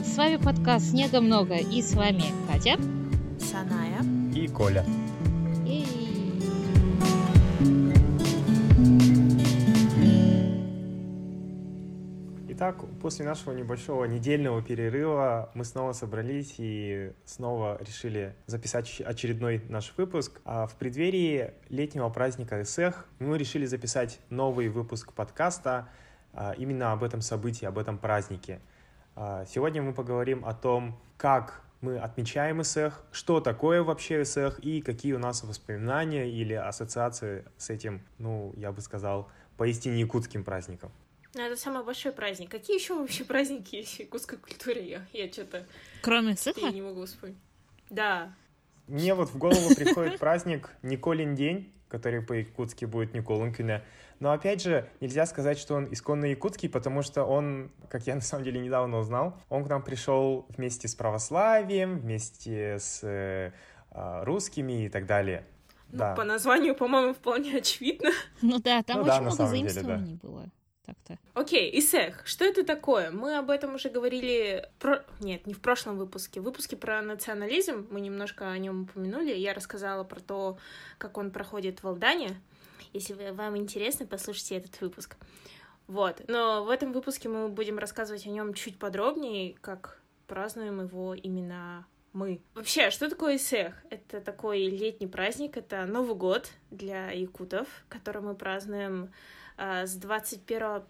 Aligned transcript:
Привет! 0.00 0.14
С 0.14 0.16
вами 0.16 0.36
подкаст 0.36 0.90
«Снега 0.90 1.20
много» 1.20 1.56
и 1.56 1.82
с 1.82 1.92
вами 1.92 2.22
Катя, 2.48 2.78
Саная 3.38 4.02
и 4.34 4.48
Коля. 4.48 4.84
Итак, 12.48 12.82
после 13.02 13.26
нашего 13.26 13.52
небольшого 13.52 14.06
недельного 14.06 14.62
перерыва 14.62 15.50
мы 15.52 15.66
снова 15.66 15.92
собрались 15.92 16.54
и 16.56 17.12
снова 17.26 17.78
решили 17.82 18.34
записать 18.46 19.02
очередной 19.02 19.62
наш 19.68 19.92
выпуск. 19.98 20.40
А 20.46 20.66
в 20.66 20.76
преддверии 20.76 21.52
летнего 21.68 22.08
праздника 22.08 22.62
ЭСЭХ 22.62 23.06
мы 23.18 23.36
решили 23.36 23.66
записать 23.66 24.18
новый 24.30 24.68
выпуск 24.70 25.12
подкаста 25.12 25.88
а, 26.32 26.54
именно 26.56 26.92
об 26.92 27.04
этом 27.04 27.20
событии, 27.20 27.66
об 27.66 27.76
этом 27.76 27.98
празднике. 27.98 28.60
А, 29.14 29.44
сегодня 29.46 29.82
мы 29.82 29.92
поговорим 29.92 30.44
о 30.44 30.54
том, 30.54 30.98
как 31.16 31.62
мы 31.80 31.98
отмечаем 31.98 32.62
ИСЭХ, 32.62 33.04
что 33.12 33.40
такое 33.40 33.82
вообще 33.82 34.22
ИСЭХ 34.22 34.58
и 34.60 34.80
какие 34.82 35.12
у 35.14 35.18
нас 35.18 35.42
воспоминания 35.42 36.30
или 36.30 36.54
ассоциации 36.54 37.44
с 37.56 37.70
этим, 37.70 38.02
ну, 38.18 38.52
я 38.56 38.72
бы 38.72 38.80
сказал, 38.80 39.30
поистине 39.56 40.00
якутским 40.00 40.44
праздником. 40.44 40.92
Ну, 41.34 41.42
это 41.42 41.56
самый 41.56 41.84
большой 41.84 42.12
праздник. 42.12 42.50
Какие 42.50 42.78
еще 42.78 42.98
вообще 42.98 43.24
праздники 43.24 43.76
есть 43.76 43.96
в 43.96 44.00
якутской 44.00 44.38
культуре? 44.38 44.88
Я, 44.88 45.06
я 45.12 45.32
что-то... 45.32 45.66
Кроме 46.02 46.34
ИСЭХа? 46.34 46.60
Я 46.60 46.70
не 46.70 46.82
могу 46.82 47.04
вспомнить. 47.06 47.38
Да. 47.88 48.34
Мне 48.88 49.14
вот 49.14 49.30
в 49.30 49.38
голову 49.38 49.74
приходит 49.74 50.18
праздник 50.18 50.70
Николин 50.82 51.34
день, 51.34 51.72
который 51.88 52.22
по-якутски 52.22 52.84
будет 52.84 53.14
Николункине. 53.14 53.84
Но 54.20 54.32
опять 54.32 54.62
же, 54.62 54.88
нельзя 55.00 55.24
сказать, 55.24 55.58
что 55.58 55.74
он 55.74 55.90
исконно 55.92 56.26
якутский, 56.26 56.68
потому 56.68 57.02
что 57.02 57.24
он, 57.24 57.72
как 57.88 58.06
я 58.06 58.14
на 58.14 58.20
самом 58.20 58.44
деле 58.44 58.60
недавно 58.60 58.98
узнал, 58.98 59.38
он 59.48 59.64
к 59.64 59.68
нам 59.68 59.82
пришел 59.82 60.46
вместе 60.50 60.88
с 60.88 60.94
православием, 60.94 61.98
вместе 61.98 62.78
с 62.78 63.00
э, 63.02 63.52
а, 63.90 64.22
русскими 64.24 64.84
и 64.84 64.88
так 64.90 65.06
далее. 65.06 65.46
Ну, 65.90 65.98
да. 65.98 66.14
по 66.14 66.24
названию, 66.24 66.74
по-моему, 66.74 67.14
вполне 67.14 67.56
очевидно. 67.56 68.10
Ну 68.42 68.60
да, 68.60 68.82
там 68.82 68.98
ну, 68.98 69.02
очень 69.04 69.12
да, 69.12 69.20
много 69.22 69.46
заимствований 69.46 70.18
да. 70.22 70.28
было 70.28 70.50
так-то. 70.84 71.18
Окей, 71.34 71.70
okay, 71.70 71.78
ИСЭХ, 71.78 72.26
что 72.26 72.44
это 72.44 72.62
такое? 72.62 73.10
Мы 73.10 73.38
об 73.38 73.50
этом 73.50 73.74
уже 73.74 73.88
говорили... 73.88 74.68
Про... 74.78 75.02
Нет, 75.20 75.46
не 75.46 75.54
в 75.54 75.60
прошлом 75.60 75.96
выпуске. 75.96 76.40
В 76.40 76.44
выпуске 76.44 76.76
про 76.76 77.00
национализм 77.02 77.86
мы 77.90 78.00
немножко 78.00 78.50
о 78.50 78.58
нем 78.58 78.82
упомянули. 78.82 79.32
Я 79.32 79.54
рассказала 79.54 80.04
про 80.04 80.20
то, 80.20 80.58
как 80.98 81.16
он 81.16 81.30
проходит 81.30 81.82
в 81.82 81.88
Алдане. 81.88 82.40
Если 82.92 83.30
вам 83.30 83.56
интересно, 83.56 84.06
послушайте 84.06 84.56
этот 84.56 84.80
выпуск. 84.80 85.16
Вот. 85.86 86.22
Но 86.28 86.64
в 86.64 86.70
этом 86.70 86.92
выпуске 86.92 87.28
мы 87.28 87.48
будем 87.48 87.78
рассказывать 87.78 88.26
о 88.26 88.30
нем 88.30 88.54
чуть 88.54 88.78
подробнее, 88.78 89.56
как 89.60 90.00
празднуем 90.26 90.80
его 90.80 91.14
именно 91.14 91.86
мы. 92.12 92.40
Вообще, 92.54 92.90
что 92.90 93.08
такое 93.08 93.36
Исех? 93.36 93.74
Это 93.90 94.20
такой 94.20 94.66
летний 94.66 95.06
праздник, 95.06 95.56
это 95.56 95.84
Новый 95.86 96.14
год 96.14 96.50
для 96.70 97.10
якутов, 97.10 97.68
который 97.88 98.22
мы 98.22 98.34
празднуем 98.34 99.12
э, 99.56 99.86
с 99.86 99.94
21 99.94 100.82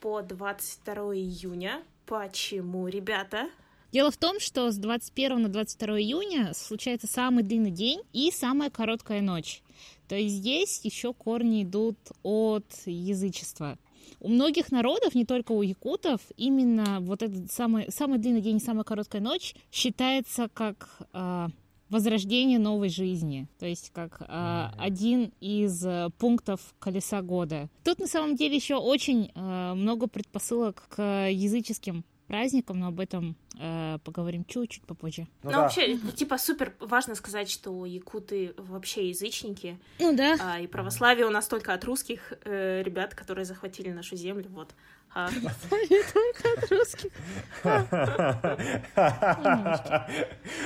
по 0.00 0.22
22 0.22 0.94
июня. 1.16 1.82
Почему, 2.06 2.88
ребята? 2.88 3.48
Дело 3.94 4.10
в 4.10 4.16
том, 4.16 4.40
что 4.40 4.72
с 4.72 4.76
21 4.76 5.42
на 5.42 5.48
22 5.48 6.00
июня 6.00 6.52
случается 6.52 7.06
самый 7.06 7.44
длинный 7.44 7.70
день 7.70 8.00
и 8.12 8.32
самая 8.32 8.68
короткая 8.68 9.22
ночь. 9.22 9.62
То 10.08 10.16
есть 10.16 10.34
здесь 10.34 10.80
еще 10.82 11.14
корни 11.14 11.62
идут 11.62 11.96
от 12.24 12.66
язычества. 12.86 13.78
У 14.18 14.30
многих 14.30 14.72
народов, 14.72 15.14
не 15.14 15.24
только 15.24 15.52
у 15.52 15.62
якутов, 15.62 16.20
именно 16.36 16.98
вот 17.02 17.22
этот 17.22 17.52
самый, 17.52 17.88
самый 17.92 18.18
длинный 18.18 18.40
день 18.40 18.56
и 18.56 18.60
самая 18.60 18.82
короткая 18.82 19.22
ночь 19.22 19.54
считается 19.70 20.50
как 20.52 20.88
э, 21.12 21.46
возрождение 21.88 22.58
новой 22.58 22.88
жизни, 22.88 23.46
то 23.60 23.66
есть 23.66 23.90
как 23.94 24.22
э, 24.22 24.70
один 24.76 25.32
из 25.38 25.86
э, 25.86 26.08
пунктов 26.18 26.74
колеса 26.80 27.22
года. 27.22 27.68
Тут 27.84 28.00
на 28.00 28.08
самом 28.08 28.34
деле 28.34 28.56
еще 28.56 28.74
очень 28.74 29.30
э, 29.32 29.74
много 29.74 30.08
предпосылок 30.08 30.88
к 30.88 31.28
языческим 31.30 32.04
праздником, 32.26 32.80
но 32.80 32.88
об 32.88 33.00
этом 33.00 33.36
э, 33.58 33.98
поговорим 34.04 34.44
чуть-чуть 34.44 34.84
попозже. 34.84 35.26
Ну, 35.42 35.50
ну 35.50 35.50
да. 35.50 35.62
вообще, 35.62 35.96
типа, 36.16 36.38
супер 36.38 36.74
важно 36.80 37.14
сказать, 37.14 37.50
что 37.50 37.86
якуты 37.86 38.54
вообще 38.56 39.08
язычники. 39.08 39.78
Ну 39.98 40.16
да. 40.16 40.36
А, 40.40 40.60
и 40.60 40.66
православие 40.66 41.26
у 41.26 41.30
нас 41.30 41.48
только 41.48 41.74
от 41.74 41.84
русских 41.84 42.32
э, 42.44 42.82
ребят, 42.82 43.14
которые 43.14 43.44
захватили 43.44 43.90
нашу 43.90 44.16
землю, 44.16 44.46
вот. 44.50 44.74
Только 45.14 46.48
от 46.56 46.70
русских. 46.70 47.10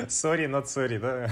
Sorry, 0.09 0.47
not 0.47 0.65
sorry, 0.65 0.99
да? 0.99 1.31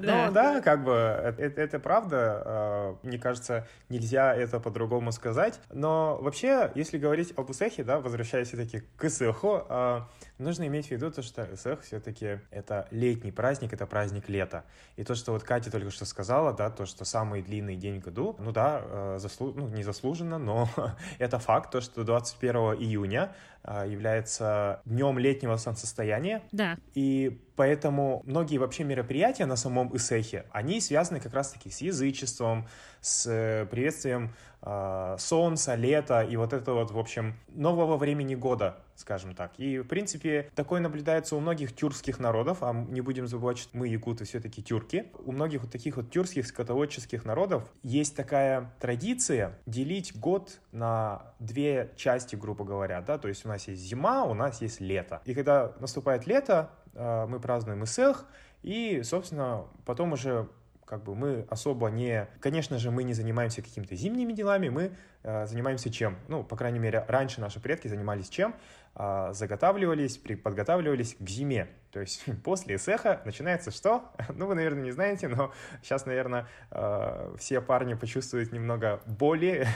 Ну 0.00 0.32
да, 0.32 0.60
как 0.60 0.84
бы, 0.84 0.92
это, 0.92 1.60
это 1.60 1.78
правда. 1.80 2.42
А, 2.44 2.96
мне 3.02 3.18
кажется, 3.18 3.66
нельзя 3.88 4.34
это 4.34 4.60
по-другому 4.60 5.10
сказать. 5.12 5.60
Но 5.72 6.18
вообще, 6.20 6.70
если 6.74 6.98
говорить 6.98 7.32
об 7.36 7.50
Усехе, 7.50 7.82
да, 7.82 7.98
возвращаясь 8.00 8.48
все-таки 8.48 8.82
к 8.96 9.04
Исеху, 9.04 9.64
а, 9.68 10.08
нужно 10.38 10.66
иметь 10.66 10.88
в 10.88 10.90
виду 10.90 11.10
то, 11.10 11.22
что 11.22 11.46
Исех 11.52 11.82
все-таки 11.82 12.40
это 12.50 12.86
летний 12.90 13.32
праздник, 13.32 13.72
это 13.72 13.86
праздник 13.86 14.28
лета. 14.28 14.64
И 14.96 15.04
то, 15.04 15.14
что 15.14 15.32
вот 15.32 15.42
Катя 15.42 15.70
только 15.70 15.90
что 15.90 16.04
сказала, 16.04 16.52
да, 16.52 16.70
то, 16.70 16.86
что 16.86 17.04
самый 17.04 17.42
длинный 17.42 17.76
день 17.76 18.00
в 18.00 18.04
году, 18.04 18.36
ну 18.38 18.52
да, 18.52 18.82
э, 18.84 19.16
заслу... 19.18 19.52
ну, 19.54 19.68
не 19.68 19.82
заслуженно, 19.82 20.38
но 20.38 20.68
это 21.18 21.38
факт, 21.38 21.70
то, 21.70 21.80
что 21.80 22.04
21 22.04 22.56
июня 22.80 23.34
а, 23.64 23.84
является 23.84 24.80
днем 24.84 25.18
летнего 25.18 25.56
солнцестояния. 25.56 26.42
Да. 26.52 26.78
И 26.94 27.38
поэтому 27.56 28.22
многие 28.24 28.58
вообще 28.58 28.84
мероприятия 28.84 29.46
на 29.46 29.56
самом 29.56 29.94
Исехе, 29.94 30.46
они 30.52 30.80
связаны 30.80 31.20
как 31.20 31.34
раз-таки 31.34 31.70
с 31.70 31.80
язычеством, 31.80 32.66
с 33.00 33.26
э, 33.26 33.66
приветствием 33.66 34.26
э, 34.26 34.47
солнца, 34.60 35.74
лета 35.76 36.22
и 36.22 36.36
вот 36.36 36.52
это 36.52 36.72
вот, 36.72 36.90
в 36.90 36.98
общем, 36.98 37.34
нового 37.48 37.96
времени 37.96 38.34
года, 38.34 38.78
скажем 38.96 39.34
так. 39.34 39.52
И, 39.58 39.78
в 39.78 39.84
принципе, 39.84 40.50
такое 40.54 40.80
наблюдается 40.80 41.36
у 41.36 41.40
многих 41.40 41.74
тюркских 41.74 42.18
народов, 42.18 42.58
а 42.62 42.72
не 42.72 43.00
будем 43.00 43.28
забывать, 43.28 43.58
что 43.58 43.76
мы, 43.76 43.86
якуты, 43.86 44.24
все-таки 44.24 44.62
тюрки. 44.62 45.12
У 45.24 45.32
многих 45.32 45.62
вот 45.62 45.70
таких 45.70 45.96
вот 45.96 46.10
тюркских 46.10 46.46
скотоводческих 46.46 47.24
народов 47.24 47.70
есть 47.82 48.16
такая 48.16 48.72
традиция 48.80 49.58
делить 49.66 50.18
год 50.18 50.60
на 50.72 51.22
две 51.38 51.92
части, 51.96 52.34
грубо 52.34 52.64
говоря, 52.64 53.00
да, 53.00 53.18
то 53.18 53.28
есть 53.28 53.44
у 53.46 53.48
нас 53.48 53.68
есть 53.68 53.82
зима, 53.82 54.24
у 54.24 54.34
нас 54.34 54.60
есть 54.60 54.80
лето. 54.80 55.22
И 55.24 55.34
когда 55.34 55.72
наступает 55.78 56.26
лето, 56.26 56.70
э, 56.94 57.26
мы 57.28 57.38
празднуем 57.38 57.84
Исех, 57.84 58.26
и, 58.62 59.02
собственно, 59.04 59.66
потом 59.86 60.12
уже 60.12 60.48
как 60.88 61.04
бы 61.04 61.14
мы 61.14 61.46
особо 61.50 61.88
не... 61.88 62.26
Конечно 62.40 62.78
же, 62.78 62.90
мы 62.90 63.02
не 63.04 63.12
занимаемся 63.12 63.60
какими-то 63.60 63.94
зимними 63.94 64.32
делами, 64.32 64.70
мы 64.70 64.92
э, 65.22 65.46
занимаемся 65.46 65.90
чем? 65.90 66.16
Ну, 66.28 66.42
по 66.42 66.56
крайней 66.56 66.78
мере, 66.78 67.04
раньше 67.06 67.42
наши 67.42 67.60
предки 67.60 67.88
занимались 67.88 68.30
чем? 68.30 68.54
Э, 68.94 69.28
заготавливались, 69.32 70.18
подготавливались 70.18 71.16
к 71.20 71.28
зиме. 71.28 71.68
То 71.92 72.00
есть 72.00 72.24
после 72.44 72.76
эсэха 72.76 73.20
начинается 73.26 73.70
что? 73.70 74.10
Ну, 74.34 74.46
вы, 74.46 74.54
наверное, 74.54 74.82
не 74.82 74.90
знаете, 74.90 75.28
но 75.28 75.52
сейчас, 75.82 76.06
наверное, 76.06 76.46
э, 76.70 77.34
все 77.38 77.60
парни 77.60 77.92
почувствуют 77.92 78.52
немного 78.52 79.02
боли. 79.04 79.68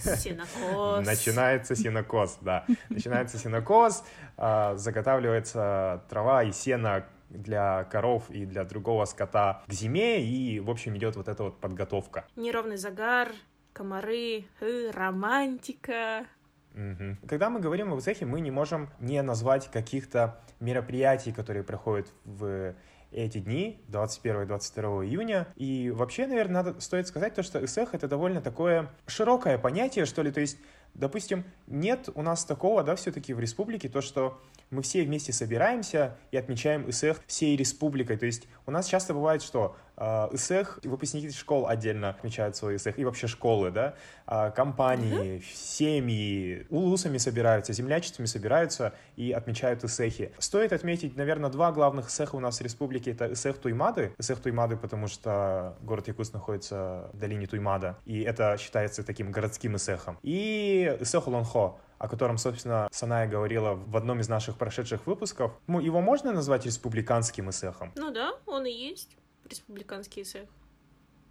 Синокос. 0.00 1.06
Начинается 1.06 1.74
синокос, 1.74 2.38
да. 2.42 2.66
Начинается 2.90 3.38
синокос, 3.38 4.04
э, 4.36 4.74
заготавливается 4.76 6.02
трава 6.10 6.42
и 6.42 6.52
сено 6.52 7.06
для 7.32 7.84
коров 7.84 8.30
и 8.30 8.44
для 8.44 8.64
другого 8.64 9.04
скота 9.04 9.62
к 9.66 9.72
зиме, 9.72 10.22
и, 10.22 10.60
в 10.60 10.70
общем, 10.70 10.96
идет 10.96 11.16
вот 11.16 11.28
эта 11.28 11.44
вот 11.44 11.60
подготовка. 11.60 12.24
Неровный 12.36 12.76
загар, 12.76 13.28
комары, 13.72 14.44
э, 14.60 14.90
романтика. 14.92 16.26
Угу. 16.74 17.28
Когда 17.28 17.50
мы 17.50 17.60
говорим 17.60 17.92
об 17.92 18.00
цехе, 18.00 18.24
мы 18.24 18.40
не 18.40 18.50
можем 18.50 18.88
не 19.00 19.20
назвать 19.22 19.70
каких-то 19.70 20.40
мероприятий, 20.60 21.32
которые 21.32 21.64
проходят 21.64 22.12
в 22.24 22.74
эти 23.12 23.38
дни, 23.38 23.82
21 23.88 24.42
и 24.42 24.46
22 24.46 25.04
июня. 25.04 25.46
И 25.56 25.90
вообще, 25.90 26.26
наверное, 26.26 26.62
надо, 26.62 26.80
стоит 26.80 27.06
сказать 27.06 27.34
то, 27.34 27.42
что 27.42 27.62
ИСЭХ— 27.64 27.90
это 27.94 28.08
довольно 28.08 28.40
такое 28.40 28.90
широкое 29.06 29.58
понятие, 29.58 30.06
что 30.06 30.22
ли, 30.22 30.32
то 30.32 30.40
есть 30.40 30.58
Допустим, 30.94 31.44
нет 31.66 32.08
у 32.14 32.22
нас 32.22 32.44
такого, 32.44 32.82
да, 32.82 32.96
все-таки 32.96 33.32
в 33.32 33.40
республике, 33.40 33.88
то, 33.88 34.00
что 34.00 34.40
мы 34.70 34.82
все 34.82 35.02
вместе 35.02 35.32
собираемся 35.32 36.16
и 36.30 36.36
отмечаем 36.36 36.88
ИСЭХ 36.88 37.22
всей 37.26 37.56
республикой. 37.56 38.16
То 38.16 38.26
есть 38.26 38.48
у 38.66 38.70
нас 38.70 38.86
часто 38.86 39.14
бывает, 39.14 39.42
что 39.42 39.76
э, 39.96 40.28
ИСЭХ, 40.32 40.80
выпускники 40.84 41.30
школ 41.30 41.66
отдельно 41.68 42.10
отмечают 42.10 42.56
свой 42.56 42.76
ИСЭХ, 42.76 42.98
и 42.98 43.04
вообще 43.04 43.26
школы, 43.26 43.70
да, 43.70 43.94
э, 44.26 44.50
компании, 44.50 45.38
mm-hmm. 45.38 45.54
семьи, 45.54 46.66
улусами 46.70 47.18
собираются, 47.18 47.72
землячествами 47.72 48.26
собираются 48.26 48.92
и 49.16 49.32
отмечают 49.32 49.84
ИСЭХи. 49.84 50.32
Стоит 50.38 50.72
отметить, 50.72 51.16
наверное, 51.16 51.50
два 51.50 51.72
главных 51.72 52.08
ИСЭХа 52.08 52.36
у 52.36 52.40
нас 52.40 52.58
в 52.58 52.62
республике, 52.62 53.12
это 53.12 53.32
ИСЭХ 53.32 53.58
Туймады, 53.58 54.14
ИСЭХ 54.18 54.40
Туймады, 54.40 54.76
потому 54.76 55.06
что 55.06 55.76
город 55.82 56.08
Якутск 56.08 56.32
находится 56.32 57.10
в 57.12 57.18
долине 57.18 57.46
Туймада, 57.46 57.98
и 58.04 58.22
это 58.22 58.56
считается 58.58 59.04
таким 59.04 59.30
городским 59.30 59.76
ИСЭХом, 59.76 60.18
и 60.22 60.96
ИСЭХ 61.00 61.28
Уланхо, 61.28 61.78
о 62.02 62.08
котором, 62.08 62.36
собственно, 62.36 62.88
Саная 62.90 63.28
говорила 63.28 63.74
в 63.74 63.96
одном 63.96 64.18
из 64.18 64.28
наших 64.28 64.58
прошедших 64.58 65.06
выпусков. 65.06 65.52
Ну, 65.68 65.78
его 65.78 66.00
можно 66.00 66.32
назвать 66.32 66.66
республиканским 66.66 67.48
ИСЭХом? 67.50 67.92
Ну 67.94 68.10
да, 68.10 68.32
он 68.46 68.66
и 68.66 68.72
есть 68.72 69.16
республиканский 69.48 70.22
ИСЭХ. 70.22 70.48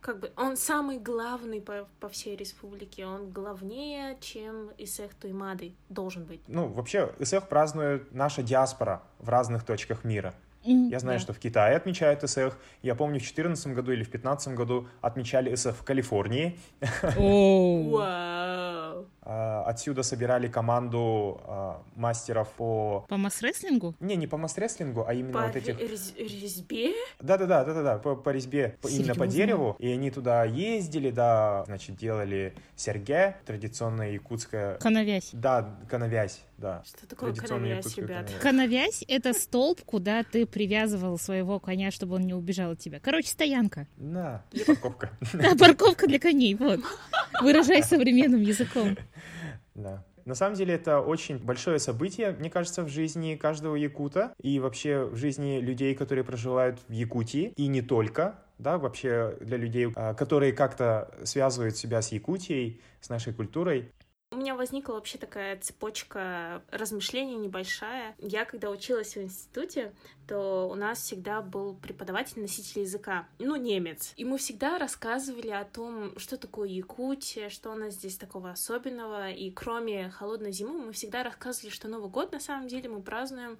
Как 0.01 0.19
бы 0.19 0.31
он 0.35 0.57
самый 0.57 0.97
главный 0.97 1.61
по, 1.61 1.87
по 1.99 2.09
всей 2.09 2.35
республике, 2.35 3.05
он 3.05 3.29
главнее, 3.29 4.17
чем 4.19 4.71
ИСЭХ 4.79 5.13
Туймады 5.13 5.75
должен 5.89 6.25
быть. 6.25 6.41
Ну, 6.47 6.67
вообще, 6.69 7.13
ИСЭХ 7.19 7.47
празднует 7.47 8.11
наша 8.11 8.41
диаспора 8.41 9.03
в 9.19 9.29
разных 9.29 9.63
точках 9.63 10.03
мира. 10.03 10.33
Я 10.63 10.99
знаю, 10.99 11.17
да. 11.17 11.23
что 11.23 11.33
в 11.33 11.39
Китае 11.39 11.75
отмечают 11.75 12.27
СЭХ. 12.29 12.57
Я 12.83 12.93
помню, 12.93 13.15
в 13.15 13.23
2014 13.23 13.67
году 13.67 13.91
или 13.91 14.03
в 14.03 14.11
2015 14.11 14.53
году 14.53 14.87
отмечали 15.01 15.53
СЭХ 15.55 15.75
в 15.75 15.83
Калифорнии. 15.83 16.59
А, 17.01 18.70
отсюда 19.23 20.03
собирали 20.03 20.47
команду 20.47 21.41
а, 21.45 21.81
мастеров 21.95 22.49
по... 22.57 23.05
По 23.07 23.17
масс-рестлингу? 23.17 23.95
Не, 23.99 24.15
не 24.15 24.27
по 24.27 24.37
масс-рестлингу, 24.37 25.05
а 25.07 25.13
именно 25.13 25.33
по 25.33 25.47
вот 25.47 25.55
этих... 25.55 25.79
резьбе? 25.79 26.93
Да-да-да, 27.19 27.63
да-да-да, 27.63 27.97
по, 27.97 28.15
по 28.15 28.29
резьбе, 28.29 28.77
Серьезно? 28.81 29.01
именно 29.01 29.15
по 29.15 29.27
дереву. 29.27 29.75
И 29.79 29.87
они 29.91 30.09
туда 30.09 30.43
ездили, 30.43 31.11
да, 31.11 31.63
значит, 31.67 31.97
делали 31.97 32.55
серге, 32.75 33.37
традиционная 33.45 34.11
якутская... 34.11 34.77
Коновязь. 34.77 35.29
Да, 35.33 35.77
коновязь, 35.89 36.41
да. 36.61 36.83
Что 36.85 37.07
такое 37.07 37.33
коновязь, 37.33 37.97
ребят? 37.97 38.31
Коновязь. 38.39 39.03
это 39.07 39.33
столб, 39.33 39.81
куда 39.81 40.23
ты 40.23 40.45
привязывал 40.45 41.17
своего 41.17 41.59
коня, 41.59 41.89
чтобы 41.91 42.15
он 42.15 42.21
не 42.21 42.33
убежал 42.33 42.71
от 42.71 42.79
тебя. 42.79 42.99
Короче, 42.99 43.29
стоянка. 43.29 43.87
Да, 43.97 44.45
парковка. 44.67 45.09
Да, 45.33 45.55
парковка 45.59 46.07
для 46.07 46.19
коней, 46.19 46.53
вот. 46.55 46.79
Выражай 47.41 47.83
современным 47.83 48.41
языком. 48.41 48.95
Да. 49.73 50.05
На 50.25 50.35
самом 50.35 50.55
деле 50.55 50.75
это 50.75 50.99
очень 50.99 51.39
большое 51.39 51.79
событие, 51.79 52.35
мне 52.37 52.51
кажется, 52.51 52.83
в 52.83 52.89
жизни 52.89 53.35
каждого 53.35 53.75
якута 53.75 54.33
и 54.39 54.59
вообще 54.59 55.05
в 55.05 55.15
жизни 55.15 55.59
людей, 55.59 55.95
которые 55.95 56.23
проживают 56.23 56.79
в 56.87 56.91
Якутии, 56.91 57.53
и 57.57 57.65
не 57.65 57.81
только, 57.81 58.35
да, 58.59 58.77
вообще 58.77 59.35
для 59.41 59.57
людей, 59.57 59.91
а, 59.95 60.13
которые 60.13 60.53
как-то 60.53 61.11
связывают 61.23 61.75
себя 61.75 62.03
с 62.03 62.11
Якутией, 62.11 62.79
с 62.99 63.09
нашей 63.09 63.33
культурой. 63.33 63.91
У 64.33 64.37
меня 64.37 64.55
возникла 64.55 64.93
вообще 64.93 65.17
такая 65.17 65.59
цепочка 65.59 66.63
размышлений 66.71 67.35
небольшая. 67.35 68.15
Я, 68.17 68.45
когда 68.45 68.69
училась 68.69 69.17
в 69.17 69.21
институте, 69.21 69.93
то 70.25 70.69
у 70.71 70.75
нас 70.75 71.01
всегда 71.01 71.41
был 71.41 71.75
преподаватель 71.75 72.39
носитель 72.39 72.83
языка, 72.83 73.27
ну, 73.39 73.57
немец. 73.57 74.13
И 74.15 74.23
мы 74.23 74.37
всегда 74.37 74.79
рассказывали 74.79 75.49
о 75.49 75.65
том, 75.65 76.17
что 76.17 76.37
такое 76.37 76.69
Якутия, 76.69 77.49
что 77.49 77.71
у 77.71 77.75
нас 77.75 77.95
здесь 77.95 78.15
такого 78.15 78.51
особенного. 78.51 79.31
И 79.31 79.51
кроме 79.51 80.09
холодной 80.09 80.53
зимы 80.53 80.79
мы 80.85 80.93
всегда 80.93 81.23
рассказывали, 81.23 81.69
что 81.69 81.89
Новый 81.89 82.09
год 82.09 82.31
на 82.31 82.39
самом 82.39 82.69
деле 82.69 82.87
мы 82.87 83.01
празднуем 83.01 83.59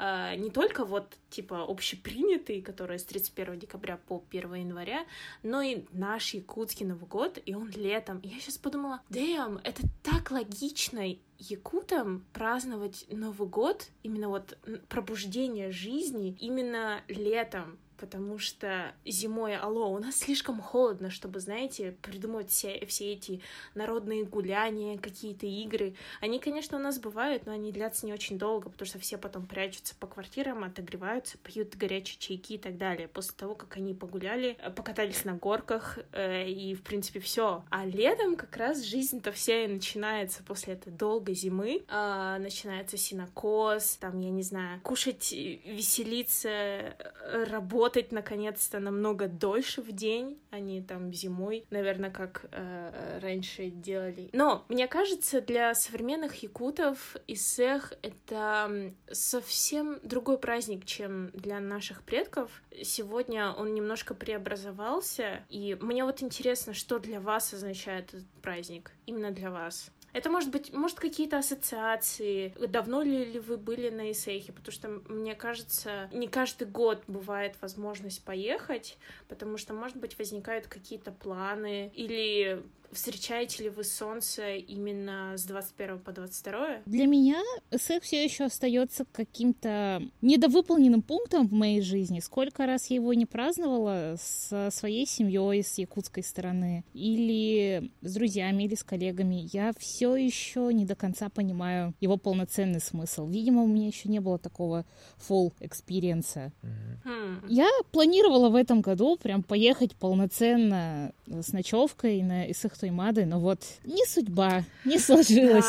э, 0.00 0.36
не 0.36 0.50
только 0.50 0.84
вот 0.84 1.16
типа 1.28 1.64
общепринятый, 1.68 2.62
который 2.62 2.98
с 2.98 3.04
31 3.04 3.58
декабря 3.58 3.96
по 3.96 4.22
1 4.30 4.54
января, 4.54 5.06
но 5.42 5.60
и 5.60 5.84
наш 5.92 6.34
якутский 6.34 6.86
Новый 6.86 7.06
год, 7.06 7.38
и 7.44 7.54
он 7.54 7.70
летом. 7.70 8.18
И 8.20 8.28
я 8.28 8.40
сейчас 8.40 8.58
подумала, 8.58 9.02
damn, 9.10 9.60
это 9.62 9.82
так 10.02 10.30
логично 10.30 11.02
якутам 11.38 12.24
праздновать 12.32 13.06
Новый 13.10 13.48
год, 13.48 13.88
именно 14.02 14.28
вот 14.28 14.58
пробуждение 14.88 15.70
жизни 15.70 16.36
именно 16.40 17.02
летом, 17.08 17.78
потому 18.00 18.38
что 18.38 18.94
зимой, 19.04 19.56
алло, 19.56 19.92
у 19.92 19.98
нас 19.98 20.16
слишком 20.16 20.60
холодно, 20.60 21.10
чтобы, 21.10 21.38
знаете, 21.38 21.94
придумывать 22.00 22.50
все, 22.50 22.84
все 22.86 23.12
эти 23.12 23.42
народные 23.74 24.24
гуляния, 24.24 24.98
какие-то 24.98 25.46
игры. 25.46 25.94
Они, 26.20 26.40
конечно, 26.40 26.78
у 26.78 26.80
нас 26.80 26.98
бывают, 26.98 27.44
но 27.44 27.52
они 27.52 27.70
длятся 27.70 28.06
не 28.06 28.14
очень 28.14 28.38
долго, 28.38 28.70
потому 28.70 28.86
что 28.86 28.98
все 28.98 29.18
потом 29.18 29.46
прячутся 29.46 29.94
по 29.94 30.06
квартирам, 30.06 30.64
отогреваются, 30.64 31.36
пьют 31.38 31.76
горячие 31.76 32.18
чайки 32.18 32.54
и 32.54 32.58
так 32.58 32.78
далее. 32.78 33.06
После 33.06 33.34
того, 33.36 33.54
как 33.54 33.76
они 33.76 33.92
погуляли, 33.92 34.56
э, 34.58 34.70
покатались 34.70 35.24
на 35.26 35.34
горках, 35.34 35.98
э, 36.12 36.48
и, 36.48 36.74
в 36.74 36.82
принципе, 36.82 37.20
все. 37.20 37.64
А 37.68 37.84
летом 37.84 38.36
как 38.36 38.56
раз 38.56 38.82
жизнь-то 38.82 39.30
вся 39.30 39.64
и 39.64 39.68
начинается 39.68 40.42
после 40.42 40.74
этой 40.74 40.90
долгой 40.90 41.34
зимы. 41.34 41.84
Э, 41.88 42.38
начинается 42.40 42.96
синокос, 42.96 43.98
там, 44.00 44.18
я 44.20 44.30
не 44.30 44.42
знаю, 44.42 44.80
кушать, 44.80 45.32
веселиться, 45.32 46.48
э, 46.48 47.44
работать, 47.50 47.89
работать 47.90 48.12
наконец-то 48.12 48.78
намного 48.78 49.26
дольше 49.26 49.82
в 49.82 49.90
день, 49.92 50.38
а 50.50 50.60
не 50.60 50.80
там 50.80 51.12
зимой, 51.12 51.66
наверное, 51.70 52.10
как 52.10 52.46
э, 52.52 53.18
раньше 53.20 53.66
делали. 53.70 54.30
Но 54.32 54.64
мне 54.68 54.86
кажется, 54.86 55.40
для 55.40 55.74
современных 55.74 56.42
якутов 56.42 57.16
Исэх— 57.26 57.92
это 58.02 58.92
совсем 59.10 59.98
другой 60.04 60.38
праздник, 60.38 60.84
чем 60.84 61.30
для 61.30 61.58
наших 61.58 62.02
предков. 62.02 62.62
Сегодня 62.82 63.50
он 63.50 63.74
немножко 63.74 64.14
преобразовался, 64.14 65.44
и 65.48 65.76
мне 65.80 66.04
вот 66.04 66.22
интересно, 66.22 66.74
что 66.74 67.00
для 67.00 67.20
вас 67.20 67.52
означает 67.52 68.14
этот 68.14 68.28
праздник, 68.40 68.92
именно 69.06 69.32
для 69.32 69.50
вас. 69.50 69.90
Это 70.12 70.30
может 70.30 70.50
быть, 70.50 70.72
может, 70.72 70.98
какие-то 70.98 71.38
ассоциации. 71.38 72.52
Давно 72.66 73.02
ли, 73.02 73.24
ли 73.24 73.38
вы 73.38 73.56
были 73.56 73.90
на 73.90 74.10
Исейхе? 74.10 74.52
Потому 74.52 74.72
что, 74.72 74.88
мне 75.12 75.34
кажется, 75.34 76.08
не 76.12 76.28
каждый 76.28 76.66
год 76.66 77.02
бывает 77.06 77.56
возможность 77.60 78.24
поехать, 78.24 78.98
потому 79.28 79.56
что, 79.56 79.72
может 79.72 79.96
быть, 79.96 80.18
возникают 80.18 80.66
какие-то 80.66 81.12
планы 81.12 81.92
или 81.94 82.62
Встречаете 82.92 83.64
ли 83.64 83.68
вы 83.70 83.84
солнце 83.84 84.56
именно 84.56 85.34
с 85.36 85.44
21 85.44 86.00
по 86.00 86.12
22? 86.12 86.82
Для 86.86 87.06
меня 87.06 87.40
секс 87.76 88.10
все 88.10 88.24
еще 88.24 88.44
остается 88.44 89.04
каким-то 89.12 90.02
недовыполненным 90.20 91.02
пунктом 91.02 91.46
в 91.46 91.52
моей 91.52 91.80
жизни. 91.80 92.18
Сколько 92.18 92.66
раз 92.66 92.86
я 92.86 92.96
его 92.96 93.14
не 93.14 93.26
праздновала 93.26 94.16
со 94.18 94.70
своей 94.72 95.06
семьей, 95.06 95.62
с 95.62 95.78
якутской 95.78 96.24
стороны, 96.24 96.84
или 96.92 97.92
с 98.02 98.14
друзьями, 98.14 98.64
или 98.64 98.74
с 98.74 98.82
коллегами, 98.82 99.48
я 99.52 99.72
все 99.78 100.16
еще 100.16 100.70
не 100.72 100.84
до 100.84 100.96
конца 100.96 101.28
понимаю 101.28 101.94
его 102.00 102.16
полноценный 102.16 102.80
смысл. 102.80 103.28
Видимо, 103.28 103.62
у 103.62 103.68
меня 103.68 103.86
еще 103.86 104.08
не 104.08 104.18
было 104.18 104.38
такого 104.38 104.84
full 105.28 105.52
experience 105.60 106.37
а. 106.37 106.52
Mm-hmm. 106.62 107.44
Я 107.48 107.68
планировала 107.92 108.48
в 108.48 108.56
этом 108.56 108.80
году 108.80 109.16
прям 109.16 109.44
поехать 109.44 109.94
полноценно 109.94 111.12
с 111.28 111.52
ночевкой 111.52 112.22
на 112.22 112.50
Ысыах 112.50 112.79
Туймаады, 112.80 113.26
но 113.26 113.38
вот 113.38 113.60
не 113.84 114.04
судьба, 114.06 114.64
не 114.84 114.98
сложилось, 114.98 115.66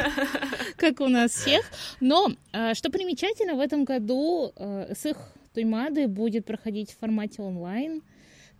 как 0.76 1.00
у 1.00 1.08
нас 1.08 1.32
всех. 1.32 1.64
Но 2.00 2.30
а, 2.52 2.74
что 2.74 2.90
примечательно, 2.90 3.54
в 3.54 3.60
этом 3.60 3.84
году 3.84 4.52
Ысыах 4.90 5.16
Туймаады 5.54 6.06
будет 6.06 6.46
проходить 6.46 6.92
в 6.92 6.98
формате 6.98 7.42
онлайн. 7.42 8.02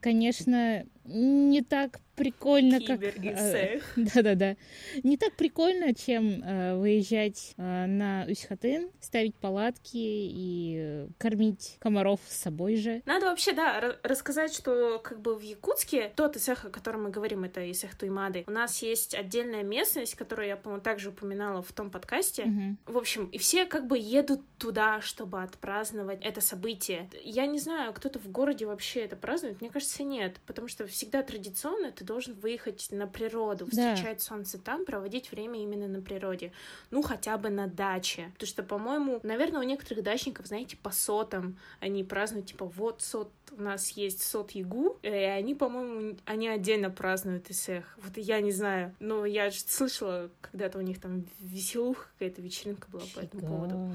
Конечно, 0.01 0.85
не 1.07 1.63
так 1.63 2.01
прикольно, 2.17 2.81
как... 2.81 3.03
Э, 3.03 3.81
да-да-да. 3.97 4.57
Не 5.05 5.17
так 5.17 5.35
прикольно, 5.35 5.95
чем 5.95 6.43
э, 6.43 6.77
выезжать 6.77 7.55
э, 7.57 7.87
на 7.87 8.27
Ус 8.29 8.42
Хатын, 8.42 8.91
ставить 9.01 9.37
палатки 9.37 9.97
и 9.97 11.07
кормить 11.19 11.77
комаров 11.79 12.21
с 12.27 12.37
собой 12.37 12.77
же. 12.77 13.03
Надо 13.05 13.27
вообще, 13.27 13.53
да, 13.53 13.97
рассказать, 14.03 14.53
что 14.53 14.99
как 14.99 15.21
бы 15.21 15.37
в 15.37 15.43
Якутске, 15.43 16.13
тот 16.17 16.37
Исех, 16.37 16.65
о 16.65 16.71
котором 16.71 17.05
мы 17.05 17.11
говорим, 17.11 17.45
это 17.45 17.71
Исех 17.71 17.95
Туймады, 17.97 18.45
у 18.47 18.51
нас 18.51 18.83
есть 18.83 19.15
отдельная 19.15 19.63
местность, 19.63 20.15
которую 20.15 20.49
я, 20.49 20.57
по-моему, 20.57 20.83
также 20.83 21.11
упоминала 21.11 21.63
в 21.63 21.73
том 21.73 21.91
подкасте. 21.91 22.45
Угу. 22.45 22.95
В 22.95 22.99
общем, 22.99 23.27
и 23.27 23.39
все 23.39 23.67
как 23.67 23.87
бы 23.87 23.99
едут 23.99 24.41
туда, 24.59 25.01
чтобы 25.03 25.43
отпраздновать 25.43 26.25
это 26.25 26.41
событие. 26.41 27.11
Я 27.23 27.47
не 27.47 27.59
знаю, 27.59 27.93
кто-то 27.93 28.19
в 28.19 28.31
городе 28.31 28.65
вообще 28.65 29.01
это 29.01 29.17
празднует, 29.17 29.61
мне 29.61 29.69
кажется, 29.69 30.03
нет, 30.03 30.41
потому 30.47 30.69
что 30.69 30.87
всегда 30.97 31.23
традиционно 31.23 31.93
ты 31.93 32.05
должен 32.05 32.33
выехать 32.35 32.89
на 32.91 33.07
природу, 33.07 33.67
встречать 33.67 34.19
да. 34.19 34.25
солнце 34.25 34.59
там, 34.59 34.87
проводить 34.87 35.31
время 35.31 35.63
именно 35.63 35.89
на 35.89 36.01
природе. 36.01 36.53
Ну, 36.91 37.03
хотя 37.03 37.37
бы 37.37 37.51
на 37.51 37.67
даче. 37.67 38.31
Потому 38.33 38.49
что, 38.49 38.63
по-моему, 38.63 39.21
наверное, 39.23 39.61
у 39.61 39.65
некоторых 39.65 40.03
дачников, 40.03 40.47
знаете, 40.47 40.79
по 40.79 40.91
сотам 40.91 41.59
они 41.81 42.03
празднуют, 42.03 42.47
типа, 42.47 42.65
вот 42.65 43.03
сот 43.03 43.31
у 43.53 43.63
нас 43.63 43.91
есть 43.91 44.23
сот 44.23 44.53
Ягу, 44.53 44.99
и 45.03 45.09
они, 45.09 45.55
по-моему, 45.55 46.17
они 46.25 46.49
отдельно 46.49 46.91
празднуют 46.91 47.51
Исех. 47.51 47.85
Вот 47.99 48.17
я 48.17 48.41
не 48.41 48.53
знаю, 48.53 48.95
но 49.01 49.25
я 49.25 49.51
же 49.51 49.61
слышала, 49.61 50.31
когда-то 50.41 50.79
у 50.79 50.83
них 50.83 51.01
там 51.01 51.25
веселуха 51.41 52.09
какая-то 52.13 52.43
вечеринка 52.43 52.89
была 52.91 53.05
по 53.15 53.21
этому 53.21 53.47
поводу. 53.47 53.93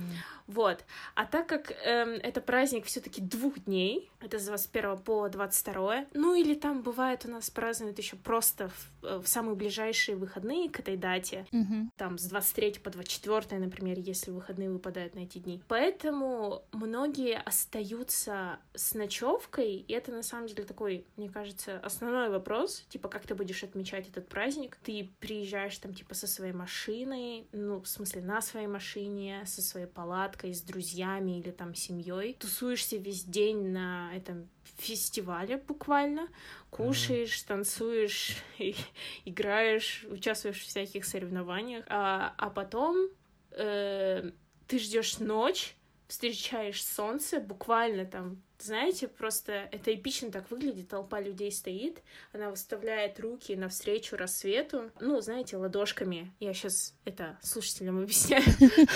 Вот. 0.48 0.84
А 1.16 1.26
так 1.26 1.48
как 1.48 1.72
эм, 1.86 2.10
это 2.10 2.42
праздник 2.42 2.86
все-таки 2.86 3.22
двух 3.22 3.64
дней, 3.64 4.10
это 4.20 4.38
с 4.38 4.46
21 4.46 4.98
по 4.98 5.30
22, 5.30 6.06
ну 6.14 6.36
или 6.36 6.56
там 6.56 6.82
бывает 6.92 7.26
у 7.26 7.30
нас 7.30 7.50
празднуют 7.50 7.98
еще 7.98 8.18
просто 8.18 8.68
в, 8.68 9.06
э, 9.06 9.18
в 9.20 9.28
самые 9.28 9.56
ближайшие 9.56 10.18
выходные 10.18 10.70
к 10.70 10.80
этой 10.82 10.98
дате, 10.98 11.48
mm-hmm. 11.52 11.88
там 11.96 12.18
с 12.18 12.26
23 12.26 12.80
по 12.84 12.90
24, 12.90 13.60
например, 13.60 13.98
если 13.98 14.32
выходные 14.32 14.70
выпадают 14.70 15.16
на 15.16 15.20
эти 15.20 15.38
дни. 15.38 15.62
Поэтому 15.70 16.64
многие 16.74 17.38
остаются 17.38 18.60
с 18.74 18.94
ночевкой, 18.94 19.76
и 19.76 19.94
это 19.94 20.12
на 20.12 20.22
самом 20.22 20.48
деле 20.48 20.64
такой, 20.64 21.06
мне 21.16 21.30
кажется, 21.30 21.80
основной 21.80 22.30
вопрос, 22.30 22.84
типа, 22.90 23.08
как 23.08 23.26
ты 23.26 23.36
будешь 23.36 23.64
отмечать 23.64 24.10
этот 24.10 24.28
праздник? 24.28 24.78
Ты 24.84 25.10
приезжаешь 25.22 25.78
там, 25.78 25.94
типа, 25.94 26.14
со 26.14 26.28
своей 26.28 26.54
машиной, 26.54 27.48
ну, 27.54 27.80
в 27.80 27.88
смысле, 27.88 28.22
на 28.22 28.42
своей 28.42 28.68
машине, 28.68 29.44
со 29.46 29.62
своей 29.62 29.88
палаткой, 29.88 30.54
с 30.54 30.62
друзьями 30.62 31.40
или 31.40 31.52
там 31.52 31.74
семьей, 31.74 32.34
тусуешься 32.34 32.98
весь 32.98 33.24
день 33.24 33.70
на 33.70 34.14
этом 34.14 34.50
фестивале 34.78 35.58
буквально, 35.58 36.28
кушаешь, 36.72 37.44
танцуешь, 37.44 38.38
играешь, 39.26 40.06
участвуешь 40.10 40.62
в 40.62 40.68
всяких 40.68 41.06
соревнованиях, 41.06 41.86
а, 41.90 42.34
а 42.38 42.50
потом 42.50 43.10
э, 43.52 44.32
ты 44.68 44.80
ждешь 44.80 45.20
ночь, 45.20 45.76
встречаешь 46.08 46.84
солнце, 46.84 47.40
буквально 47.40 48.06
там, 48.06 48.42
знаете, 48.58 49.08
просто 49.08 49.70
это 49.72 49.94
эпично 49.94 50.32
так 50.32 50.50
выглядит, 50.50 50.90
толпа 50.90 51.20
людей 51.20 51.52
стоит, 51.52 52.02
она 52.34 52.50
выставляет 52.50 53.20
руки 53.20 53.56
навстречу 53.56 54.16
рассвету, 54.16 54.92
ну, 55.00 55.20
знаете, 55.22 55.58
ладошками, 55.58 56.34
я 56.40 56.54
сейчас 56.54 56.96
это 57.06 57.38
слушателям 57.42 58.02
объясняю, 58.02 58.44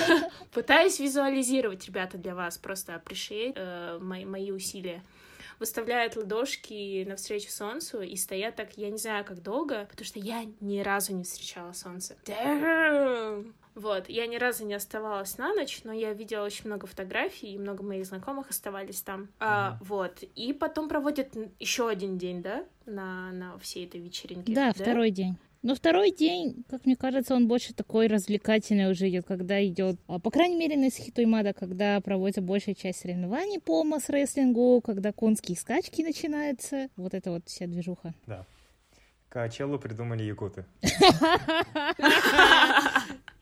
пытаюсь 0.54 1.00
визуализировать, 1.00 1.86
ребята, 1.86 2.18
для 2.18 2.36
вас, 2.36 2.58
просто 2.58 2.94
appreciate 2.94 3.54
э, 3.56 4.00
мои 4.00 4.52
усилия 4.52 5.04
выставляют 5.60 6.16
ладошки 6.16 7.04
навстречу 7.06 7.52
солнцу 7.52 8.02
и 8.02 8.16
стоят 8.16 8.56
так, 8.56 8.78
я 8.78 8.90
не 8.90 8.98
знаю, 8.98 9.26
как 9.26 9.42
долго, 9.42 9.88
потому 9.90 10.06
что 10.06 10.20
я 10.20 10.46
ни 10.60 10.80
разу 10.80 11.14
не 11.14 11.24
встречала 11.24 11.74
солнце. 11.74 12.16
Damn! 12.26 13.54
Вот, 13.76 14.08
я 14.08 14.26
ни 14.26 14.38
разу 14.38 14.66
не 14.66 14.74
оставалась 14.74 15.38
на 15.38 15.54
ночь, 15.54 15.82
но 15.84 15.92
я 15.92 16.14
видела 16.14 16.46
очень 16.46 16.66
много 16.68 16.88
фотографий, 16.88 17.54
и 17.54 17.58
много 17.58 17.84
моих 17.84 18.06
знакомых 18.06 18.50
оставались 18.50 19.02
там. 19.02 19.24
Mm-hmm. 19.24 19.28
А, 19.40 19.78
вот, 19.82 20.24
и 20.24 20.54
потом 20.54 20.88
проводят 20.88 21.36
еще 21.60 21.90
один 21.90 22.18
день, 22.18 22.42
да, 22.42 22.66
на, 22.86 23.34
на 23.34 23.58
всей 23.58 23.86
этой 23.86 24.00
вечеринке. 24.00 24.54
Да, 24.54 24.68
да, 24.68 24.84
второй 24.84 25.12
день. 25.12 25.38
Но 25.66 25.74
второй 25.74 26.12
день, 26.12 26.64
как 26.70 26.86
мне 26.86 26.96
кажется, 26.96 27.34
он 27.34 27.48
больше 27.48 27.74
такой 27.74 28.06
развлекательный 28.06 28.92
уже 28.92 29.10
идет, 29.10 29.26
когда 29.26 29.66
идет, 29.66 30.00
а, 30.06 30.20
по 30.20 30.30
крайней 30.30 30.58
мере, 30.58 30.78
на 30.78 30.92
Схитуймада, 30.92 31.54
когда 31.54 32.00
проводится 32.02 32.44
большая 32.44 32.76
часть 32.76 33.00
соревнований 33.00 33.60
по 33.60 33.84
масс-рестлингу, 33.84 34.82
когда 34.86 35.12
конские 35.12 35.58
скачки 35.58 36.04
начинаются. 36.04 36.90
Вот 36.96 37.16
это 37.16 37.32
вот 37.32 37.48
вся 37.48 37.66
движуха. 37.66 38.14
Да. 38.28 38.46
Качелу 39.28 39.80
придумали 39.80 40.22
якуты. 40.22 40.66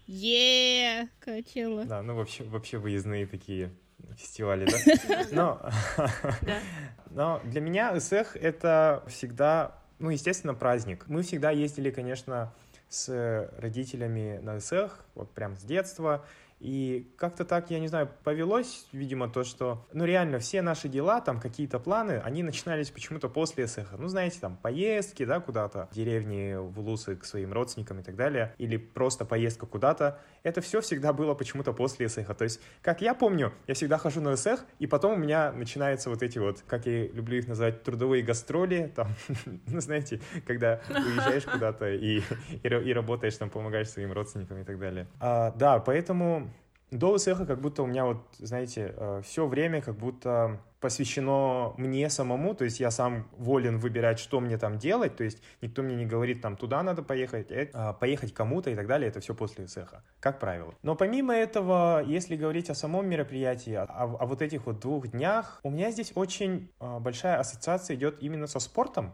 Е, 0.08 1.10
качела. 1.20 1.84
Да, 1.84 2.02
ну 2.02 2.16
вообще, 2.16 2.46
вообще 2.46 2.78
выездные 2.78 3.28
такие 3.28 3.70
фестивали, 4.16 4.66
да? 4.66 5.26
Но, 5.32 5.70
но 7.10 7.42
для 7.44 7.60
меня 7.60 8.00
СЭХ 8.00 8.38
это 8.38 9.04
всегда, 9.08 9.83
ну, 10.04 10.10
естественно, 10.10 10.54
праздник. 10.54 11.06
Мы 11.08 11.22
всегда 11.24 11.50
ездили, 11.52 11.90
конечно, 11.90 12.54
с 12.90 13.50
родителями 13.58 14.38
на 14.44 14.60
СЭХ, 14.60 15.00
вот 15.16 15.32
прям 15.32 15.56
с 15.56 15.64
детства, 15.64 16.26
и 16.60 17.10
как-то 17.18 17.46
так, 17.46 17.72
я 17.72 17.80
не 17.80 17.88
знаю, 17.88 18.10
повелось, 18.26 18.86
видимо, 18.92 19.30
то, 19.30 19.46
что, 19.46 19.88
ну, 19.94 20.04
реально, 20.04 20.40
все 20.40 20.62
наши 20.62 20.90
дела, 20.90 21.22
там, 21.22 21.40
какие-то 21.40 21.80
планы, 21.80 22.22
они 22.24 22.44
начинались 22.44 22.92
почему-то 22.92 23.30
после 23.30 23.66
СХ. 23.66 23.94
Ну, 23.98 24.10
знаете, 24.10 24.40
там, 24.42 24.58
поездки, 24.58 25.24
да, 25.24 25.40
куда-то, 25.40 25.88
в 25.92 25.96
деревни, 25.96 26.56
в 26.56 26.80
Лусы 26.80 27.16
к 27.16 27.24
своим 27.24 27.54
родственникам 27.54 28.00
и 28.00 28.04
так 28.04 28.18
далее, 28.18 28.54
или 28.58 28.76
просто 28.76 29.24
поездка 29.24 29.66
куда-то. 29.66 30.20
Это 30.44 30.60
все 30.60 30.82
всегда 30.82 31.14
было 31.14 31.34
почему-то 31.34 31.72
после 31.72 32.10
СХ. 32.10 32.36
То 32.36 32.44
есть, 32.44 32.60
как 32.82 33.02
я 33.02 33.14
помню, 33.14 33.54
я 33.66 33.74
всегда 33.74 33.98
хожу 33.98 34.20
на 34.20 34.36
СХ, 34.36 34.66
и 34.78 34.88
потом 34.88 35.14
у 35.14 35.16
меня 35.16 35.54
начинаются 35.54 36.10
вот 36.10 36.22
эти 36.22 36.38
вот, 36.38 36.62
как 36.68 36.86
я 36.86 37.08
люблю 37.08 37.38
их 37.38 37.48
называть, 37.48 37.84
трудовые 37.84 38.24
гастроли, 38.24 38.92
там, 38.94 39.08
ну, 39.68 39.80
знаете, 39.80 40.22
когда 40.46 40.82
уезжаешь 40.90 41.46
куда-то 41.46 41.90
и, 41.90 42.20
и, 42.20 42.68
и 42.68 42.94
работаешь, 42.94 43.38
там, 43.38 43.50
помогаешь 43.50 43.90
своим 43.90 44.12
родственникам 44.12 44.60
и 44.60 44.64
так 44.66 44.78
далее. 44.80 45.08
А, 45.22 45.52
да, 45.52 45.80
поэтому 45.80 46.50
до 46.92 47.14
успеха 47.14 47.46
как 47.46 47.62
будто 47.62 47.84
у 47.84 47.88
меня 47.88 48.06
вот, 48.06 48.24
знаете, 48.38 48.94
э, 48.96 49.22
все 49.24 49.48
время 49.48 49.82
как 49.82 49.96
будто 49.96 50.60
посвящено 50.84 51.74
мне 51.78 52.10
самому, 52.10 52.54
то 52.54 52.66
есть 52.66 52.82
я 52.82 52.92
сам 52.92 53.30
волен 53.38 53.80
выбирать, 53.80 54.20
что 54.20 54.42
мне 54.42 54.58
там 54.58 54.78
делать, 54.78 55.16
то 55.16 55.24
есть 55.24 55.42
никто 55.62 55.82
мне 55.82 55.96
не 55.96 56.06
говорит, 56.06 56.42
там, 56.42 56.58
туда 56.58 56.84
надо 56.84 57.04
поехать, 57.04 57.50
э, 57.52 57.70
а, 57.74 57.94
поехать 57.94 58.34
кому-то 58.34 58.70
и 58.70 58.76
так 58.76 58.86
далее, 58.86 59.08
это 59.08 59.22
все 59.22 59.34
после 59.34 59.66
цеха, 59.66 60.04
как 60.20 60.40
правило. 60.40 60.74
Но 60.84 60.96
помимо 60.96 61.34
этого, 61.34 62.04
если 62.06 62.36
говорить 62.36 62.70
о 62.70 62.76
самом 62.76 63.08
мероприятии, 63.08 63.76
о, 63.76 63.86
о 63.86 64.26
вот 64.26 64.42
этих 64.42 64.66
вот 64.66 64.82
двух 64.82 65.08
днях, 65.08 65.62
у 65.64 65.70
меня 65.70 65.90
здесь 65.90 66.12
очень 66.16 66.70
а, 66.82 67.00
большая 67.00 67.40
ассоциация 67.40 67.96
идет 67.96 68.18
именно 68.22 68.48
со 68.48 68.60
спортом, 68.60 69.14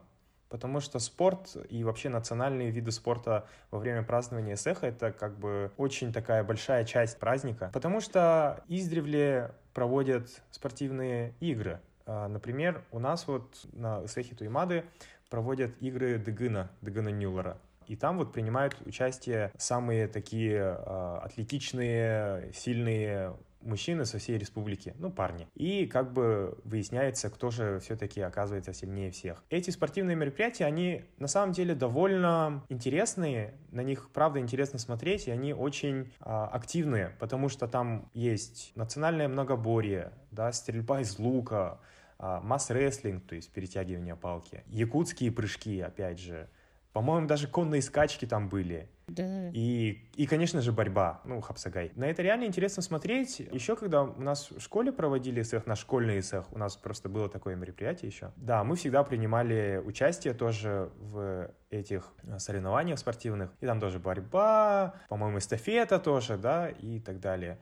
Потому 0.50 0.80
что 0.80 0.98
спорт 0.98 1.56
и 1.70 1.84
вообще 1.84 2.10
национальные 2.10 2.72
виды 2.72 2.92
спорта 2.92 3.46
во 3.70 3.78
время 3.78 4.02
празднования 4.02 4.56
Сеха— 4.56 4.88
это 4.88 5.12
как 5.12 5.38
бы 5.38 5.72
очень 5.78 6.12
такая 6.12 6.44
большая 6.44 6.86
часть 6.86 7.20
праздника. 7.20 7.70
Потому 7.72 8.02
что 8.02 8.64
издревле 8.68 9.52
проводят 9.79 10.41
спортивные 10.51 11.33
игры. 11.39 11.79
А, 12.05 12.27
например, 12.27 12.83
у 12.91 13.00
нас 13.00 13.25
вот 13.27 13.65
на 13.71 14.05
Сехе 14.09 14.36
Туймады 14.36 14.83
проводят 15.29 15.71
игры 15.79 16.19
Дегына, 16.19 16.69
Дегына 16.81 17.07
Нюллера. 17.07 17.57
И 17.88 17.95
там 17.95 18.17
вот 18.17 18.33
принимают 18.33 18.75
участие 18.86 19.53
самые 19.57 20.09
такие 20.09 20.57
э, 20.57 21.19
атлетичные, 21.24 22.51
сильные 22.53 23.38
мужчины 23.62 24.06
со 24.06 24.18
всей 24.20 24.38
республики, 24.38 24.94
ну, 25.00 25.12
парни. 25.12 25.48
И 25.56 25.86
как 25.86 26.13
бы 26.13 26.58
выясняется, 26.63 27.30
кто 27.30 27.51
же 27.51 27.80
все-таки 27.80 28.22
оказывается 28.22 28.74
сильнее 28.74 29.12
всех. 29.12 29.44
Эти 29.50 29.70
спортивные 29.70 30.16
мероприятия, 30.16 30.66
они 30.66 31.04
на 31.18 31.28
самом 31.28 31.54
деле 31.54 31.75
довольно 31.75 32.63
интересные, 32.70 33.56
на 33.72 33.82
них, 33.82 34.10
правда, 34.13 34.39
интересно 34.39 34.80
смотреть, 34.80 35.28
и 35.28 35.32
они 35.32 35.54
очень 35.54 36.12
а, 36.20 36.48
активные, 36.48 37.16
потому 37.20 37.50
что 37.50 37.68
там 37.68 38.10
есть 38.13 38.72
национальное 38.75 39.28
многоборье, 39.28 40.13
да, 40.32 40.51
стрельба 40.51 41.01
из 41.01 41.20
лука, 41.20 41.80
а, 42.18 42.42
масс-рестлинг, 42.42 43.25
то 43.25 43.36
есть 43.36 43.51
перетягивание 43.51 44.16
палки, 44.16 44.63
якутские 44.68 45.32
прыжки, 45.32 45.80
опять 45.80 46.20
же, 46.20 46.50
по-моему, 46.94 47.28
даже 47.28 47.48
конные 47.48 47.82
скачки 47.82 48.25
там 48.25 48.50
были. 48.50 48.89
Да. 49.10 49.50
И, 49.54 50.10
и, 50.16 50.25
конечно 50.28 50.62
же, 50.62 50.72
борьба, 50.72 51.22
ну, 51.25 51.42
хапсагай. 51.42 51.92
На 51.96 52.06
это 52.06 52.22
реально 52.22 52.46
интересно 52.46 52.82
смотреть. 52.82 53.39
Еще 53.39 53.75
когда 53.75 54.04
у 54.04 54.22
нас 54.22 54.51
в 54.51 54.60
школе 54.60 54.92
проводили 54.92 55.42
СЭХ, 55.42 55.66
на 55.66 55.75
школьный 55.75 56.22
СЭХ, 56.22 56.51
у 56.51 56.58
нас 56.58 56.75
просто 56.78 57.10
было 57.10 57.30
такое 57.30 57.56
мероприятие 57.56 58.10
еще. 58.10 58.32
Да, 58.36 58.63
мы 58.63 58.75
всегда 58.75 59.04
принимали 59.04 59.82
участие 59.84 60.34
тоже 60.34 60.92
в 61.00 61.51
этих 61.70 62.13
соревнованиях 62.38 63.00
спортивных. 63.00 63.51
И 63.60 63.66
там 63.66 63.80
тоже 63.80 64.00
борьба, 64.00 64.96
по-моему, 65.10 65.38
эстафета 65.38 66.00
тоже, 66.00 66.38
да, 66.38 66.70
и 66.70 67.00
так 67.00 67.20
далее. 67.20 67.60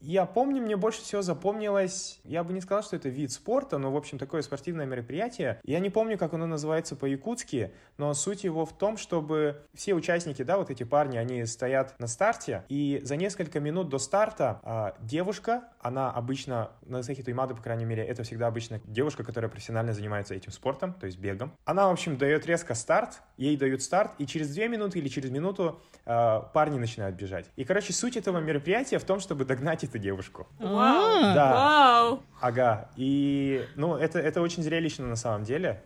Я 0.00 0.26
помню, 0.26 0.62
мне 0.62 0.76
больше 0.76 1.02
всего 1.02 1.22
запомнилось, 1.22 2.20
я 2.22 2.44
бы 2.44 2.52
не 2.52 2.60
сказал, 2.60 2.84
что 2.84 2.94
это 2.94 3.08
вид 3.08 3.32
спорта, 3.32 3.78
но, 3.78 3.90
в 3.90 3.96
общем, 3.96 4.16
такое 4.16 4.42
спортивное 4.42 4.86
мероприятие. 4.86 5.60
Я 5.64 5.80
не 5.80 5.90
помню, 5.90 6.16
как 6.16 6.34
оно 6.34 6.46
называется 6.46 6.94
по-якутски, 6.94 7.72
но 7.96 8.14
суть 8.14 8.44
его 8.44 8.64
в 8.64 8.78
том, 8.78 8.96
чтобы 8.96 9.62
все 9.74 9.94
участники, 9.94 10.42
да, 10.42 10.56
вот 10.56 10.70
эти 10.70 10.84
парни, 10.84 11.16
они 11.18 11.44
стоят 11.46 11.98
на 11.98 12.06
старте, 12.06 12.64
и 12.68 13.00
за 13.02 13.16
несколько 13.16 13.58
минут 13.58 13.88
до 13.88 13.98
старта 13.98 14.60
а, 14.62 14.94
девушка, 15.00 15.64
она 15.80 16.12
обычно, 16.12 16.70
на 16.86 17.02
Сахи 17.02 17.24
Туймады, 17.24 17.56
по 17.56 17.62
крайней 17.62 17.84
мере, 17.84 18.04
это 18.04 18.22
всегда 18.22 18.46
обычно 18.46 18.80
девушка, 18.84 19.24
которая 19.24 19.50
профессионально 19.50 19.94
занимается 19.94 20.32
этим 20.32 20.52
спортом, 20.52 20.94
то 20.94 21.06
есть 21.06 21.18
бегом. 21.18 21.52
Она, 21.64 21.88
в 21.88 21.92
общем, 21.92 22.18
дает 22.18 22.46
резко 22.46 22.74
старт, 22.74 23.20
ей 23.36 23.56
дают 23.56 23.82
старт, 23.82 24.12
и 24.18 24.26
через 24.26 24.54
две 24.54 24.68
минуты 24.68 25.00
или 25.00 25.08
через 25.08 25.30
минуту 25.30 25.80
а, 26.06 26.40
парни 26.40 26.78
начинают 26.78 27.16
бежать. 27.16 27.46
И, 27.56 27.64
короче, 27.64 27.92
суть 27.92 28.16
этого 28.16 28.38
мероприятия 28.38 28.98
в 28.98 29.04
том, 29.04 29.18
чтобы 29.18 29.44
догнать 29.44 29.87
эту 29.88 29.98
девушку. 29.98 30.46
Вау! 30.58 31.34
Да. 31.34 31.52
Вау! 31.52 32.22
Ага. 32.40 32.90
И, 32.96 33.66
ну, 33.76 33.96
это, 33.96 34.18
это 34.18 34.40
очень 34.40 34.62
зрелищно 34.62 35.06
на 35.06 35.16
самом 35.16 35.44
деле. 35.44 35.82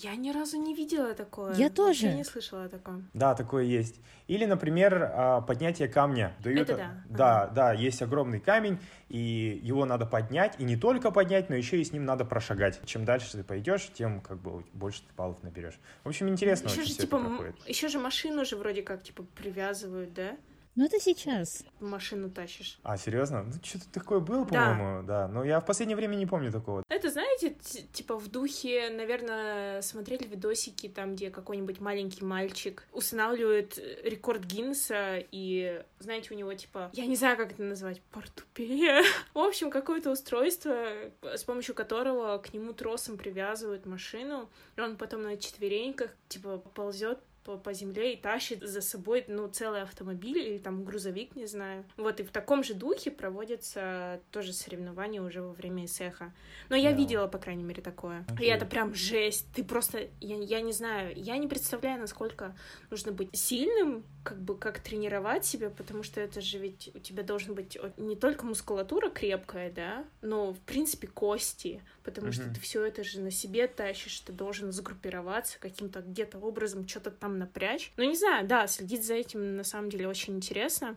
Я 0.00 0.14
ни 0.14 0.30
разу 0.30 0.58
не 0.58 0.76
видела 0.76 1.12
такое. 1.12 1.54
Я 1.54 1.70
тоже. 1.70 2.06
Я 2.06 2.14
не 2.14 2.22
слышала 2.22 2.66
о 2.66 2.68
таком. 2.68 3.10
Да, 3.14 3.34
такое 3.34 3.64
есть. 3.64 4.00
Или, 4.28 4.44
например, 4.44 5.10
а, 5.12 5.40
поднятие 5.40 5.88
камня. 5.88 6.36
Дают... 6.38 6.60
Это 6.70 6.76
да. 6.76 7.04
Да, 7.08 7.42
ага. 7.42 7.52
да, 7.52 7.72
есть 7.72 8.00
огромный 8.00 8.38
камень, 8.38 8.78
и 9.08 9.60
его 9.60 9.86
надо 9.86 10.06
поднять, 10.06 10.54
и 10.58 10.64
не 10.64 10.76
только 10.76 11.10
поднять, 11.10 11.48
но 11.48 11.56
еще 11.56 11.80
и 11.80 11.84
с 11.84 11.90
ним 11.90 12.04
надо 12.04 12.24
прошагать. 12.24 12.80
Чем 12.84 13.04
дальше 13.04 13.32
ты 13.32 13.42
пойдешь, 13.42 13.90
тем 13.92 14.20
как 14.20 14.38
бы 14.38 14.62
больше 14.72 15.00
ты 15.00 15.08
баллов 15.16 15.42
наберешь. 15.42 15.80
В 16.04 16.08
общем, 16.08 16.28
интересно 16.28 16.68
еще 16.68 16.82
очень 16.82 16.88
же, 16.90 16.94
все 16.94 17.02
типа, 17.02 17.16
это 17.16 17.24
проходит. 17.24 17.56
Еще 17.66 17.88
же 17.88 17.98
машину 17.98 18.44
же 18.44 18.56
вроде 18.56 18.82
как, 18.82 19.02
типа, 19.02 19.24
привязывают, 19.34 20.14
да? 20.14 20.36
Ну, 20.78 20.84
это 20.84 21.00
сейчас. 21.00 21.64
Машину 21.80 22.30
тащишь. 22.30 22.78
А, 22.84 22.96
серьезно? 22.96 23.42
Ну, 23.42 23.52
что-то 23.60 23.90
такое 23.92 24.20
было, 24.20 24.44
по-моему, 24.44 25.02
да. 25.02 25.26
да. 25.26 25.28
Но 25.28 25.42
я 25.42 25.58
в 25.58 25.66
последнее 25.66 25.96
время 25.96 26.14
не 26.14 26.24
помню 26.24 26.52
такого. 26.52 26.84
Это, 26.88 27.10
знаете, 27.10 27.56
типа 27.92 28.16
в 28.16 28.28
духе, 28.28 28.88
наверное, 28.90 29.82
смотрели 29.82 30.28
видосики 30.28 30.88
там, 30.88 31.16
где 31.16 31.30
какой-нибудь 31.30 31.80
маленький 31.80 32.24
мальчик 32.24 32.86
устанавливает 32.92 33.76
рекорд 34.04 34.44
Гиннесса, 34.44 35.16
и, 35.32 35.82
знаете, 35.98 36.32
у 36.32 36.36
него, 36.36 36.54
типа, 36.54 36.90
я 36.92 37.06
не 37.06 37.16
знаю, 37.16 37.36
как 37.36 37.50
это 37.50 37.62
назвать, 37.64 38.00
портупея. 38.12 39.02
в 39.34 39.38
общем, 39.40 39.72
какое-то 39.72 40.12
устройство, 40.12 40.86
с 41.22 41.42
помощью 41.42 41.74
которого 41.74 42.38
к 42.38 42.54
нему 42.54 42.72
тросом 42.72 43.18
привязывают 43.18 43.84
машину, 43.84 44.48
и 44.76 44.80
он 44.80 44.96
потом 44.96 45.24
на 45.24 45.38
четвереньках, 45.38 46.12
типа, 46.28 46.58
ползет 46.58 47.18
по, 47.48 47.56
по 47.56 47.72
земле 47.72 48.12
и 48.12 48.16
тащит 48.16 48.62
за 48.62 48.82
собой, 48.82 49.24
ну, 49.26 49.48
целый 49.48 49.80
автомобиль 49.80 50.36
или 50.36 50.58
там 50.58 50.84
грузовик, 50.84 51.34
не 51.34 51.46
знаю. 51.46 51.86
Вот, 51.96 52.20
и 52.20 52.22
в 52.22 52.30
таком 52.30 52.62
же 52.62 52.74
духе 52.74 53.10
проводятся 53.10 54.20
тоже 54.30 54.52
соревнования 54.52 55.22
уже 55.22 55.40
во 55.40 55.52
время 55.54 55.86
ИСЭХа. 55.86 56.34
Но 56.68 56.76
я 56.76 56.90
yeah. 56.90 56.96
видела, 56.96 57.26
по 57.26 57.38
крайней 57.38 57.64
мере, 57.64 57.80
такое. 57.80 58.26
Okay. 58.28 58.44
И 58.44 58.46
это 58.48 58.66
прям 58.66 58.94
жесть. 58.94 59.46
Ты 59.54 59.64
просто, 59.64 60.08
я, 60.20 60.36
я 60.36 60.60
не 60.60 60.72
знаю, 60.72 61.14
я 61.16 61.38
не 61.38 61.48
представляю, 61.48 61.98
насколько 61.98 62.54
нужно 62.90 63.12
быть 63.12 63.34
сильным, 63.34 64.04
как 64.28 64.42
бы, 64.42 64.58
как 64.58 64.80
тренировать 64.80 65.46
себя, 65.46 65.70
потому 65.70 66.02
что 66.02 66.20
это 66.20 66.42
же 66.42 66.58
ведь 66.58 66.90
у 66.94 66.98
тебя 66.98 67.22
должен 67.22 67.54
быть 67.54 67.78
не 67.96 68.14
только 68.14 68.44
мускулатура 68.44 69.08
крепкая, 69.08 69.72
да, 69.72 70.04
но, 70.20 70.52
в 70.52 70.60
принципе, 70.60 71.06
кости, 71.06 71.82
потому 72.04 72.28
mm-hmm. 72.28 72.32
что 72.32 72.54
ты 72.54 72.60
все 72.60 72.84
это 72.84 73.02
же 73.04 73.20
на 73.20 73.30
себе 73.30 73.66
тащишь, 73.66 74.20
ты 74.20 74.32
должен 74.32 74.70
загруппироваться 74.70 75.58
каким-то 75.58 76.02
где-то 76.02 76.38
образом, 76.38 76.86
что-то 76.86 77.10
там 77.10 77.38
напрячь. 77.38 77.90
Ну, 77.96 78.04
не 78.04 78.16
знаю, 78.16 78.46
да, 78.46 78.66
следить 78.66 79.06
за 79.06 79.14
этим 79.14 79.56
на 79.56 79.64
самом 79.64 79.88
деле 79.88 80.06
очень 80.06 80.36
интересно. 80.36 80.96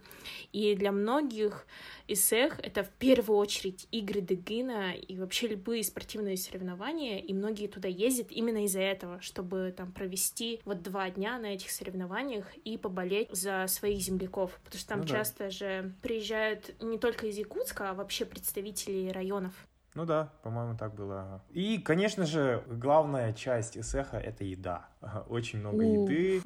И 0.52 0.76
для 0.76 0.92
многих 0.92 1.66
ИСЭХ— 2.10 2.60
это 2.64 2.84
в 2.84 2.90
первую 2.90 3.38
очередь 3.38 3.88
игры 3.92 4.20
Дегина 4.20 4.92
и 4.92 5.16
вообще 5.16 5.48
любые 5.48 5.86
спортивные 5.86 6.36
соревнования, 6.36 7.20
и 7.20 7.34
многие 7.34 7.68
туда 7.68 7.88
ездят 7.88 8.30
именно 8.30 8.66
из-за 8.66 8.82
этого, 8.82 9.22
чтобы 9.22 9.74
там 9.76 9.94
провести 9.94 10.60
вот 10.66 10.82
два 10.82 11.10
дня 11.10 11.40
на 11.40 11.46
этих 11.46 11.72
соревнованиях 11.72 12.54
и 12.58 12.78
поболеть 12.78 13.21
за 13.32 13.68
своих 13.68 14.02
земляков, 14.02 14.60
потому 14.64 14.80
что 14.80 14.90
там 14.90 15.00
ну, 15.02 15.06
часто 15.06 15.46
да. 15.46 15.50
же 15.50 15.94
приезжают 16.02 16.82
не 16.82 16.98
только 16.98 17.28
из 17.28 17.38
Якутска, 17.38 17.92
а 17.92 17.94
вообще 17.94 18.26
представители 18.26 19.10
районов. 19.10 19.54
Ну 19.94 20.06
да, 20.06 20.34
по-моему, 20.44 20.78
так 20.78 20.96
было. 20.96 21.44
И, 21.50 21.78
конечно 21.78 22.26
же, 22.26 22.64
главная 22.68 23.34
часть 23.34 23.78
эсэха— 23.78 24.18
это 24.20 24.44
еда. 24.44 24.88
Очень 25.30 25.60
много 25.60 25.84
еды. 25.84 26.42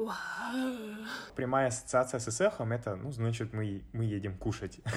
Прямая 1.35 1.67
ассоциация 1.67 2.19
с 2.19 2.29
эсэхом— 2.29 2.71
это, 2.73 2.95
ну, 2.95 3.11
значит, 3.11 3.53
мы, 3.53 3.83
мы 3.91 4.05
едем 4.05 4.37
кушать. 4.37 4.79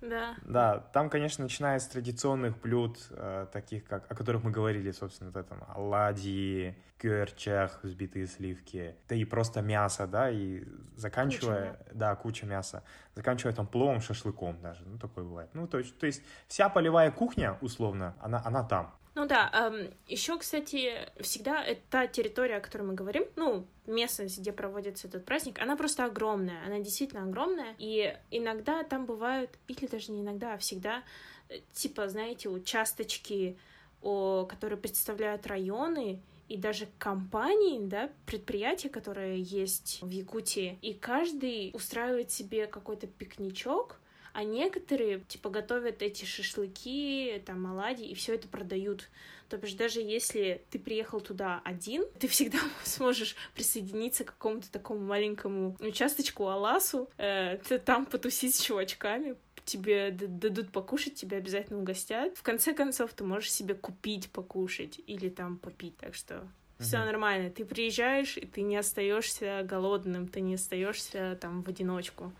Да. 0.00 0.36
Да, 0.42 0.78
там, 0.92 1.10
конечно, 1.10 1.42
начиная 1.42 1.78
с 1.78 1.86
традиционных 1.88 2.60
блюд, 2.60 2.98
э, 3.10 3.46
таких 3.52 3.84
как, 3.84 4.10
о 4.10 4.14
которых 4.14 4.44
мы 4.44 4.52
говорили, 4.52 4.92
собственно, 4.92 5.30
вот 5.30 5.38
этом 5.38 5.64
оладьи, 5.68 6.76
кюрчах, 6.98 7.80
взбитые 7.82 8.26
сливки, 8.26 8.94
да 9.08 9.16
и 9.16 9.24
просто 9.24 9.62
мясо, 9.62 10.06
да, 10.06 10.30
и 10.30 10.64
заканчивая, 10.96 11.72
куча, 11.72 11.94
да, 11.94 12.14
куча 12.14 12.46
мяса, 12.46 12.84
заканчивая 13.14 13.52
там 13.52 13.66
пловом, 13.66 14.00
шашлыком 14.00 14.60
даже, 14.62 14.84
ну, 14.86 14.98
такое 14.98 15.24
бывает. 15.24 15.50
Ну, 15.52 15.66
то 15.66 15.78
есть, 15.78 15.98
то 15.98 16.06
есть 16.06 16.22
вся 16.46 16.68
полевая 16.68 17.10
кухня, 17.10 17.58
условно, 17.60 18.14
она, 18.20 18.40
она 18.44 18.62
там. 18.62 18.94
Ну 19.16 19.26
да, 19.26 19.50
эм, 19.54 19.94
еще, 20.06 20.38
кстати, 20.38 20.92
всегда 21.22 21.64
та 21.88 22.06
территория, 22.06 22.56
о 22.56 22.60
которой 22.60 22.82
мы 22.82 22.92
говорим, 22.92 23.24
ну, 23.34 23.64
местность, 23.86 24.38
где 24.38 24.52
проводится 24.52 25.08
этот 25.08 25.24
праздник, 25.24 25.58
она 25.58 25.74
просто 25.74 26.04
огромная, 26.04 26.62
она 26.66 26.80
действительно 26.80 27.22
огромная, 27.22 27.74
и 27.78 28.14
иногда 28.30 28.84
там 28.84 29.06
бывают, 29.06 29.50
или 29.68 29.86
даже 29.86 30.12
не 30.12 30.20
иногда, 30.20 30.52
а 30.52 30.58
всегда, 30.58 31.02
э, 31.48 31.60
типа, 31.72 32.10
знаете, 32.10 32.50
участочки, 32.50 33.56
о, 34.02 34.44
которые 34.44 34.78
представляют 34.78 35.46
районы, 35.46 36.20
и 36.50 36.58
даже 36.58 36.86
компании, 36.98 37.80
да, 37.80 38.10
предприятия, 38.26 38.90
которые 38.90 39.40
есть 39.40 40.00
в 40.02 40.10
Якутии, 40.10 40.78
и 40.82 40.92
каждый 40.92 41.70
устраивает 41.72 42.30
себе 42.30 42.66
какой-то 42.66 43.06
пикничок, 43.06 43.98
а 44.36 44.44
некоторые, 44.44 45.20
типа, 45.20 45.48
готовят 45.48 46.02
эти 46.02 46.26
шашлыки, 46.26 47.42
там, 47.46 47.66
оладьи, 47.66 48.06
и 48.06 48.14
все 48.14 48.34
это 48.34 48.48
продают. 48.48 49.08
То 49.48 49.56
бишь, 49.56 49.72
даже 49.72 50.02
если 50.02 50.62
ты 50.68 50.78
приехал 50.78 51.22
туда 51.22 51.62
один, 51.64 52.04
ты 52.20 52.28
всегда 52.28 52.58
сможешь 52.84 53.34
присоединиться 53.54 54.24
к 54.24 54.34
какому-то 54.34 54.70
такому 54.70 55.00
маленькому 55.00 55.74
участочку 55.80 56.48
Аласу, 56.48 57.08
э, 57.16 57.56
там 57.86 58.04
потусить 58.04 58.54
с 58.54 58.60
чувачками, 58.60 59.36
тебе 59.64 60.10
дадут 60.10 60.70
покушать, 60.70 61.14
тебя 61.14 61.38
обязательно 61.38 61.78
угостят. 61.78 62.36
В 62.36 62.42
конце 62.42 62.74
концов, 62.74 63.14
ты 63.14 63.24
можешь 63.24 63.50
себе 63.50 63.74
купить 63.74 64.30
покушать 64.30 65.00
или 65.06 65.30
там 65.30 65.56
попить, 65.56 65.96
так 65.96 66.14
что 66.14 66.46
все 66.78 66.98
нормально. 66.98 67.48
Ты 67.48 67.64
приезжаешь, 67.64 68.36
и 68.36 68.44
ты 68.44 68.60
не 68.60 68.76
остаешься 68.76 69.62
голодным, 69.64 70.28
ты 70.28 70.42
не 70.42 70.56
остаешься 70.56 71.38
там 71.40 71.62
в 71.62 71.68
одиночку. 71.68 72.32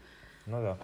Ну 0.45 0.61
да. 0.61 0.79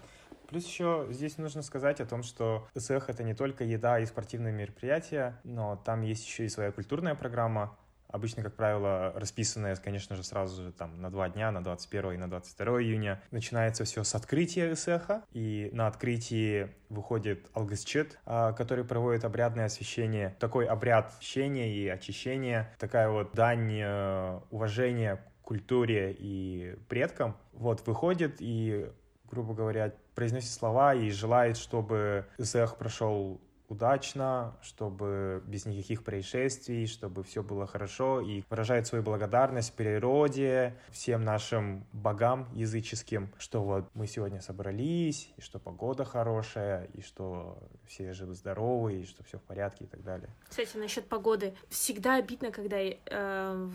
Плюс 0.53 0.67
еще 0.67 1.07
здесь 1.09 1.38
нужно 1.38 1.62
сказать 1.62 2.03
о 2.03 2.05
том, 2.05 2.23
что 2.23 2.69
СЭХ 2.77 3.09
это 3.09 3.23
не 3.23 3.33
только 3.33 3.65
еда 3.65 3.99
и 3.99 4.05
спортивные 4.05 4.53
мероприятия, 4.53 5.41
но 5.45 5.77
там 5.77 6.03
есть 6.03 6.27
еще 6.27 6.45
и 6.45 6.51
своя 6.51 6.71
культурная 6.71 7.15
программа, 7.15 7.79
Обычно, 8.09 8.43
как 8.43 8.55
правило, 8.57 9.15
расписанное, 9.17 9.75
конечно 9.77 10.17
же, 10.17 10.23
сразу 10.23 10.65
же 10.65 10.73
там 10.73 11.01
на 11.01 11.11
два 11.11 11.31
дня, 11.31 11.51
на 11.51 11.65
21 11.65 12.12
и 12.12 12.17
на 12.19 12.29
22 12.29 12.83
июня. 12.83 13.23
Начинается 13.31 13.85
все 13.85 14.05
с 14.05 14.15
открытия 14.15 14.77
СЭХа, 14.77 15.25
и 15.33 15.71
на 15.73 15.87
открытии 15.87 16.69
выходит 16.91 17.49
Алгасчет, 17.55 18.19
а, 18.27 18.53
который 18.53 18.85
проводит 18.85 19.25
обрядное 19.25 19.65
освящение. 19.65 20.37
Такой 20.41 20.67
обряд 20.67 21.09
освящения 21.09 21.73
и 21.73 21.88
очищения, 21.88 22.71
такая 22.79 23.09
вот 23.09 23.33
дань 23.33 23.79
э, 23.81 24.41
уважения 24.51 25.25
культуре 25.43 26.17
и 26.19 26.77
предкам. 26.88 27.37
Вот, 27.53 27.87
выходит 27.87 28.37
и, 28.38 28.87
грубо 29.33 29.55
говоря, 29.55 29.95
произносит 30.14 30.51
слова 30.51 30.95
и 30.95 31.11
желает, 31.11 31.57
чтобы 31.57 32.27
СЭХ 32.38 32.77
прошел 32.77 33.40
удачно, 33.73 34.55
чтобы 34.63 35.43
без 35.47 35.65
никаких 35.67 36.05
происшествий, 36.05 36.87
чтобы 36.87 37.25
все 37.25 37.43
было 37.43 37.67
хорошо, 37.67 38.21
и 38.21 38.43
выражает 38.51 38.87
свою 38.87 39.03
благодарность 39.03 39.73
природе, 39.75 40.75
всем 40.91 41.25
нашим 41.25 41.85
богам 41.93 42.49
языческим, 42.53 43.33
что 43.39 43.63
вот 43.63 43.89
мы 43.95 44.07
сегодня 44.07 44.41
собрались, 44.41 45.33
и 45.37 45.41
что 45.41 45.59
погода 45.59 46.05
хорошая, 46.05 46.85
и 46.93 47.01
что 47.01 47.59
все 47.87 48.13
живы-здоровы, 48.13 49.01
и 49.01 49.07
что 49.07 49.25
все 49.25 49.39
в 49.39 49.43
порядке 49.43 49.85
и 49.85 49.87
так 49.87 50.03
далее. 50.03 50.29
Кстати, 50.49 50.77
насчет 50.77 51.07
погоды. 51.07 51.55
Всегда 51.71 52.17
обидно, 52.17 52.51
когда 52.51 52.77
э, 52.79 53.69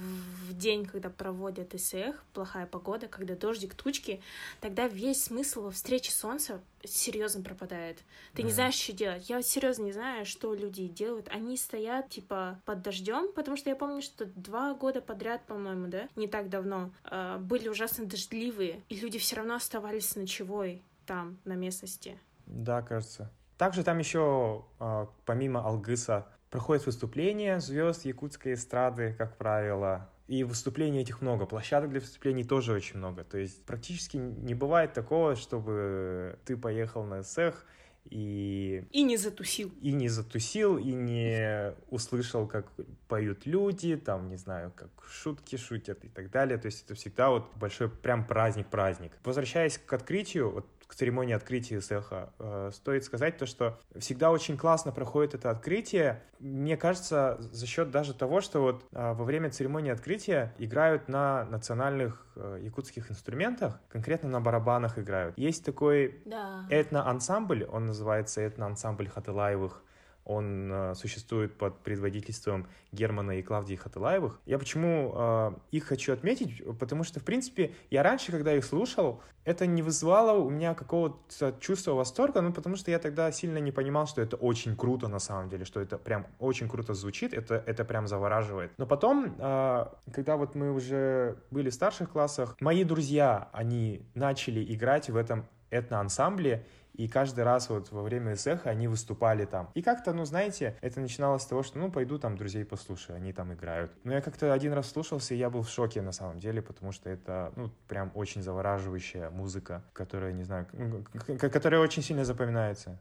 в 0.50 0.54
день, 0.54 0.86
когда 0.86 1.10
проводят 1.10 1.74
ИСЭХ, 1.74 2.24
плохая 2.34 2.68
погода, 2.68 3.08
когда 3.08 3.36
дождик, 3.36 3.74
тучки, 3.74 4.22
тогда 4.62 4.88
весь 4.88 5.24
смысл 5.24 5.64
во 5.64 5.72
встрече 5.72 6.12
солнца 6.12 6.62
серьезно 6.84 7.44
пропадает. 7.44 7.98
Ты 8.34 8.42
mm. 8.42 8.46
не 8.46 8.52
знаешь, 8.52 8.76
что 8.76 8.94
делать. 8.94 9.30
Я 9.30 9.38
вот 9.38 9.46
серьезно 9.46 9.84
не 9.84 9.92
знаю, 9.92 10.26
что 10.26 10.54
люди 10.54 10.88
делают. 10.88 11.28
Они 11.30 11.58
стоят, 11.58 12.10
типа, 12.10 12.60
под 12.66 12.82
дождем, 12.82 13.32
потому 13.34 13.58
что 13.58 13.70
я 13.70 13.76
помню, 13.76 14.02
что 14.02 14.26
два 14.26 14.74
года 14.74 15.02
подряд, 15.02 15.46
по-моему, 15.46 15.88
да, 15.88 16.08
не 16.16 16.28
так 16.28 16.50
давно, 16.50 16.92
э, 17.10 17.38
были 17.40 17.68
ужасно 17.68 18.06
дождливые, 18.06 18.82
и 18.90 18.96
люди 18.96 19.20
все 19.20 19.38
равно 19.38 19.56
оставались 19.56 20.16
ночевой 20.16 20.82
там, 21.06 21.38
на 21.46 21.54
местности. 21.54 22.20
Да, 22.46 22.82
кажется. 22.82 23.32
Также 23.58 23.84
там 23.84 23.98
еще, 23.98 24.66
э, 24.80 25.08
помимо 25.26 25.66
Алгыса, 25.66 26.28
проходят 26.50 26.86
выступления 26.86 27.60
звезд 27.60 28.06
якутской 28.06 28.54
эстрады, 28.54 29.14
как 29.18 29.38
правило, 29.38 30.10
и 30.28 30.44
выступлений 30.44 31.02
этих 31.02 31.22
много, 31.22 31.46
площадок 31.46 31.90
для 31.92 32.00
выступлений 32.00 32.44
тоже 32.44 32.74
очень 32.74 32.98
много. 32.98 33.24
То 33.24 33.38
есть 33.38 33.64
практически 33.66 34.18
не 34.18 34.54
бывает 34.54 34.94
такого, 34.94 35.36
чтобы 35.36 36.38
ты 36.46 36.58
поехал 36.58 37.04
на 37.04 37.22
эсэх 37.22 37.66
и... 38.10 38.86
И 38.92 39.04
не 39.04 39.18
затусил. 39.18 39.72
И 39.82 39.92
не 39.92 40.10
затусил, 40.10 40.78
и 40.78 40.92
не 40.92 41.74
услышал, 41.90 42.48
как 42.48 42.72
поют 43.08 43.46
люди, 43.46 43.96
там, 43.96 44.30
не 44.30 44.38
знаю, 44.38 44.72
как 44.76 44.90
шутки 45.10 45.56
шутят 45.56 46.04
и 46.04 46.10
так 46.10 46.30
далее. 46.30 46.58
То 46.58 46.68
есть 46.68 46.84
это 46.86 46.96
всегда 46.96 47.30
вот 47.30 47.56
большой 47.56 47.90
прям 47.90 48.26
праздник-праздник. 48.26 49.14
Возвращаясь 49.24 49.78
к 49.78 49.92
открытию, 49.94 50.52
вот 50.52 50.66
к 50.88 50.96
церемонии 50.96 51.36
открытия 51.36 51.80
цеха, 51.82 52.34
э, 52.40 52.72
стоит 52.74 53.04
сказать 53.04 53.38
то, 53.38 53.46
что 53.46 53.78
всегда 53.98 54.32
очень 54.32 54.58
классно 54.58 54.92
проходит 54.92 55.36
это 55.36 55.50
открытие. 55.50 56.24
Мне 56.40 56.78
кажется, 56.78 57.38
за 57.40 57.66
счет 57.68 57.92
даже 57.92 58.14
того, 58.14 58.42
что 58.42 58.62
вот 58.62 58.86
э, 58.92 59.14
во 59.14 59.24
время 59.26 59.50
церемонии 59.50 59.92
открытия 59.92 60.54
играют 60.58 61.10
на 61.10 61.46
национальных 61.46 62.26
э, 62.36 62.60
якутских 62.62 63.12
инструментах, 63.12 63.80
конкретно 63.90 64.30
на 64.30 64.40
барабанах 64.40 64.98
играют. 64.98 65.38
Есть 65.38 65.66
такой 65.66 66.22
Да. 66.26 66.66
этно-ансамбль, 66.70 67.66
он 67.66 67.86
называется 67.88 68.42
этно-ансамбль 68.42 69.10
Хатылаевых. 69.10 69.84
Он 70.28 70.70
э, 70.72 70.96
существует 70.96 71.58
под 71.58 71.80
предводительством 71.80 72.68
Германа 72.92 73.40
и 73.40 73.42
Клавдии 73.42 73.76
Хатылаевых. 73.76 74.42
Я 74.46 74.60
почему 74.60 75.14
э, 75.16 75.52
их 75.72 75.86
хочу 75.86 76.12
отметить? 76.12 76.62
Потому 76.80 77.06
что, 77.06 77.22
в 77.22 77.24
принципе, 77.24 77.72
я 77.90 78.04
раньше, 78.04 78.34
когда 78.34 78.54
их 78.54 78.66
слушал, 78.66 79.22
это 79.46 79.66
не 79.66 79.82
вызывало 79.82 80.38
у 80.38 80.50
меня 80.50 80.74
какого-то 80.74 81.56
чувства 81.62 81.94
восторга, 81.94 82.42
ну, 82.42 82.52
потому 82.52 82.76
что 82.76 82.92
я 82.92 83.00
тогда 83.00 83.32
сильно 83.32 83.60
не 83.60 83.72
понимал, 83.72 84.06
что 84.06 84.22
это 84.22 84.36
очень 84.36 84.76
круто 84.76 85.08
на 85.08 85.20
самом 85.20 85.48
деле, 85.48 85.64
что 85.64 85.80
это 85.80 85.98
прям 85.98 86.28
очень 86.40 86.68
круто 86.68 86.94
звучит, 86.94 87.34
это, 87.34 87.64
это 87.66 87.86
прям 87.86 88.06
завораживает. 88.06 88.74
Но 88.78 88.86
потом, 88.86 89.34
э, 89.40 89.86
когда 90.12 90.36
вот 90.36 90.56
мы 90.56 90.74
уже 90.74 91.38
были 91.52 91.70
в 91.70 91.74
старших 91.74 92.12
классах, 92.12 92.58
мои 92.60 92.84
друзья, 92.84 93.48
они 93.54 94.02
начали 94.14 94.62
играть 94.74 95.10
в 95.10 95.16
этом 95.16 95.46
этноансамбле, 95.70 96.66
и 96.98 97.08
каждый 97.08 97.44
раз 97.44 97.70
вот 97.70 97.92
во 97.92 98.02
время 98.02 98.34
эсэха 98.34 98.70
они 98.72 98.88
выступали 98.88 99.46
там. 99.46 99.70
И 99.76 99.82
как-то, 99.82 100.14
ну, 100.14 100.26
знаете, 100.26 100.76
это 100.82 101.00
начиналось 101.00 101.44
с 101.44 101.46
того, 101.46 101.64
что, 101.64 101.78
ну, 101.78 101.92
пойду 101.92 102.18
там 102.18 102.36
друзей 102.38 102.66
послушаю, 102.66 103.18
они 103.18 103.34
там 103.34 103.54
играют. 103.54 103.92
Но 104.04 104.14
я 104.14 104.22
как-то 104.22 104.52
один 104.52 104.74
раз 104.74 104.92
слушался, 104.92 105.36
и 105.36 105.38
я 105.38 105.50
был 105.50 105.62
в 105.62 105.70
шоке 105.70 106.02
на 106.02 106.12
самом 106.12 106.40
деле, 106.40 106.62
потому 106.62 106.92
что 106.92 107.10
это, 107.10 107.54
ну, 107.56 107.70
прям 107.88 108.12
очень 108.16 108.42
завораживающая 108.42 109.30
музыка, 109.30 109.84
которая, 109.94 110.34
не 110.34 110.44
знаю, 110.44 110.68
ну, 110.74 111.04
которая 111.38 111.80
очень 111.80 112.02
сильно 112.02 112.26
запоминается. 112.26 112.98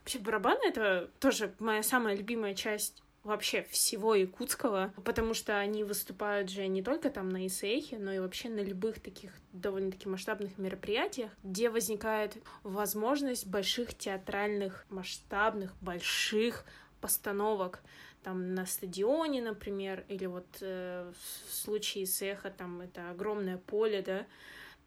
Вообще 0.00 0.20
барабаны— 0.20 0.60
это 0.68 1.10
тоже 1.18 1.52
моя 1.58 1.82
самая 1.82 2.16
любимая 2.16 2.54
часть 2.54 3.02
вообще 3.28 3.62
всего 3.70 4.14
якутского, 4.14 4.92
потому 5.04 5.34
что 5.34 5.58
они 5.58 5.84
выступают 5.84 6.50
же 6.50 6.66
не 6.66 6.82
только 6.82 7.10
там 7.10 7.28
на 7.28 7.46
ИСЭХе, 7.46 7.98
но 7.98 8.12
и 8.12 8.18
вообще 8.18 8.48
на 8.48 8.60
любых 8.60 9.00
таких 9.00 9.32
довольно-таки 9.52 10.08
масштабных 10.08 10.58
мероприятиях, 10.58 11.30
где 11.44 11.70
возникает 11.70 12.36
возможность 12.62 13.46
больших 13.46 13.94
театральных, 13.94 14.86
масштабных, 14.88 15.76
больших 15.80 16.64
постановок 17.00 17.80
там 18.22 18.54
на 18.54 18.66
стадионе, 18.66 19.42
например, 19.42 20.04
или 20.08 20.26
вот 20.26 20.46
э, 20.60 21.12
в 21.48 21.54
случае 21.54 22.04
ИСЭХа 22.04 22.50
там 22.50 22.80
это 22.80 23.10
огромное 23.10 23.58
поле, 23.58 24.02
да, 24.02 24.26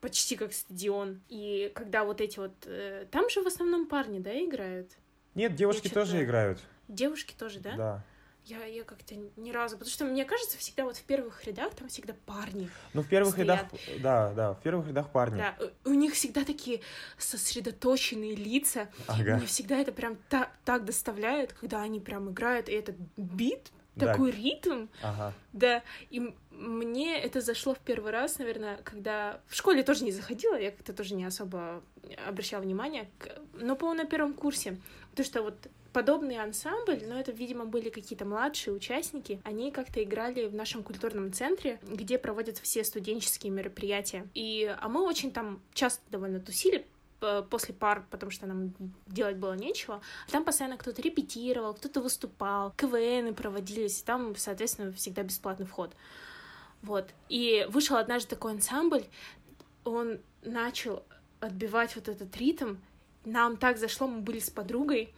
почти 0.01 0.35
как 0.35 0.51
стадион. 0.51 1.21
И 1.29 1.71
когда 1.73 2.03
вот 2.03 2.19
эти 2.21 2.39
вот... 2.39 2.53
э, 2.65 3.05
там 3.09 3.29
же 3.29 3.41
в 3.41 3.47
основном 3.47 3.85
парни, 3.85 4.19
да, 4.19 4.33
играют? 4.33 4.91
Нет, 5.35 5.55
девушки 5.55 5.87
тоже 5.87 6.23
играют. 6.23 6.59
Девушки 6.87 7.33
тоже, 7.37 7.59
да? 7.59 7.75
Да. 7.77 8.05
Я, 8.45 8.65
я 8.65 8.83
как-то 8.83 9.15
ни 9.37 9.51
разу... 9.51 9.77
Потому 9.77 9.91
что 9.91 10.05
мне 10.05 10.25
кажется, 10.25 10.57
всегда 10.57 10.83
вот 10.83 10.97
в 10.97 11.03
первых 11.03 11.43
рядах 11.45 11.75
там 11.75 11.87
всегда 11.89 12.13
парни. 12.25 12.69
Ну, 12.93 13.01
в 13.03 13.07
первых 13.07 13.33
Стоят. 13.33 13.47
рядах, 13.71 14.01
да, 14.01 14.33
да, 14.33 14.53
в 14.53 14.61
первых 14.61 14.87
рядах 14.87 15.11
парни. 15.11 15.37
Да, 15.37 15.55
у, 15.85 15.91
у 15.91 15.93
них 15.93 16.13
всегда 16.13 16.43
такие 16.43 16.81
сосредоточенные 17.17 18.35
лица. 18.35 18.89
Ага. 19.07 19.37
Мне 19.37 19.45
всегда 19.45 19.77
это 19.77 19.91
прям 19.91 20.17
та- 20.29 20.51
так 20.65 20.85
доставляет, 20.85 21.53
когда 21.53 21.81
они 21.81 21.99
прям 21.99 22.31
играют, 22.31 22.69
и 22.69 22.73
этот 22.73 22.95
бит, 23.17 23.71
Да. 23.95 24.07
такой 24.07 24.31
ритм, 24.31 24.87
Ага. 25.03 25.33
да, 25.53 25.83
и 26.09 26.33
мне 26.51 27.19
это 27.19 27.41
зашло 27.41 27.73
в 27.75 27.79
первый 27.79 28.11
раз, 28.11 28.39
наверное, 28.39 28.77
когда 28.83 29.41
в 29.47 29.55
школе 29.55 29.83
тоже 29.83 30.03
не 30.05 30.11
заходила, 30.11 30.55
я 30.59 30.71
как-то 30.71 30.93
тоже 30.93 31.13
не 31.15 31.25
особо 31.25 31.83
обращала 32.27 32.61
внимание, 32.61 33.09
к- 33.19 33.37
но, 33.53 33.75
по-моему, 33.75 34.03
на 34.03 34.09
первом 34.09 34.33
курсе, 34.33 34.79
потому 35.11 35.25
что 35.25 35.41
вот 35.43 35.55
подобный 35.93 36.37
ансамбль, 36.37 37.01
но 37.07 37.19
это, 37.19 37.31
видимо, 37.31 37.65
были 37.65 37.89
какие-то 37.89 38.25
младшие 38.25 38.73
участники, 38.73 39.41
они 39.43 39.71
как-то 39.71 40.03
играли 40.03 40.47
в 40.47 40.55
нашем 40.55 40.83
культурном 40.83 41.33
центре, 41.33 41.79
где 41.83 42.17
проводятся 42.17 42.63
все 42.63 42.83
студенческие 42.83 43.51
мероприятия. 43.51 44.27
И, 44.33 44.73
а 44.79 44.87
мы 44.89 45.03
очень 45.03 45.31
там 45.31 45.61
часто 45.73 46.01
довольно 46.09 46.39
тусили, 46.39 46.85
п- 47.19 47.43
после 47.43 47.73
пар, 47.73 48.05
потому 48.09 48.31
что 48.31 48.47
нам 48.47 48.73
делать 49.07 49.37
было 49.37 49.53
нечего. 49.53 50.01
Там 50.29 50.43
постоянно 50.43 50.77
кто-то 50.77 51.01
репетировал, 51.01 51.73
кто-то 51.73 52.01
выступал, 52.01 52.73
КВНы 52.77 53.33
проводились, 53.33 54.01
и 54.01 54.05
там, 54.05 54.35
соответственно, 54.35 54.91
всегда 54.93 55.23
бесплатный 55.23 55.65
вход. 55.65 55.95
Вот. 56.81 57.09
И 57.29 57.65
вышел 57.69 57.97
однажды 57.97 58.29
такой 58.29 58.53
ансамбль, 58.53 59.03
он 59.83 60.19
начал 60.43 61.03
отбивать 61.39 61.95
вот 61.95 62.07
этот 62.07 62.35
ритм. 62.37 62.75
Нам 63.23 63.57
так 63.57 63.77
зашло, 63.77 64.07
мы 64.07 64.21
были 64.21 64.39
с 64.39 64.49
подругой, 64.49 65.13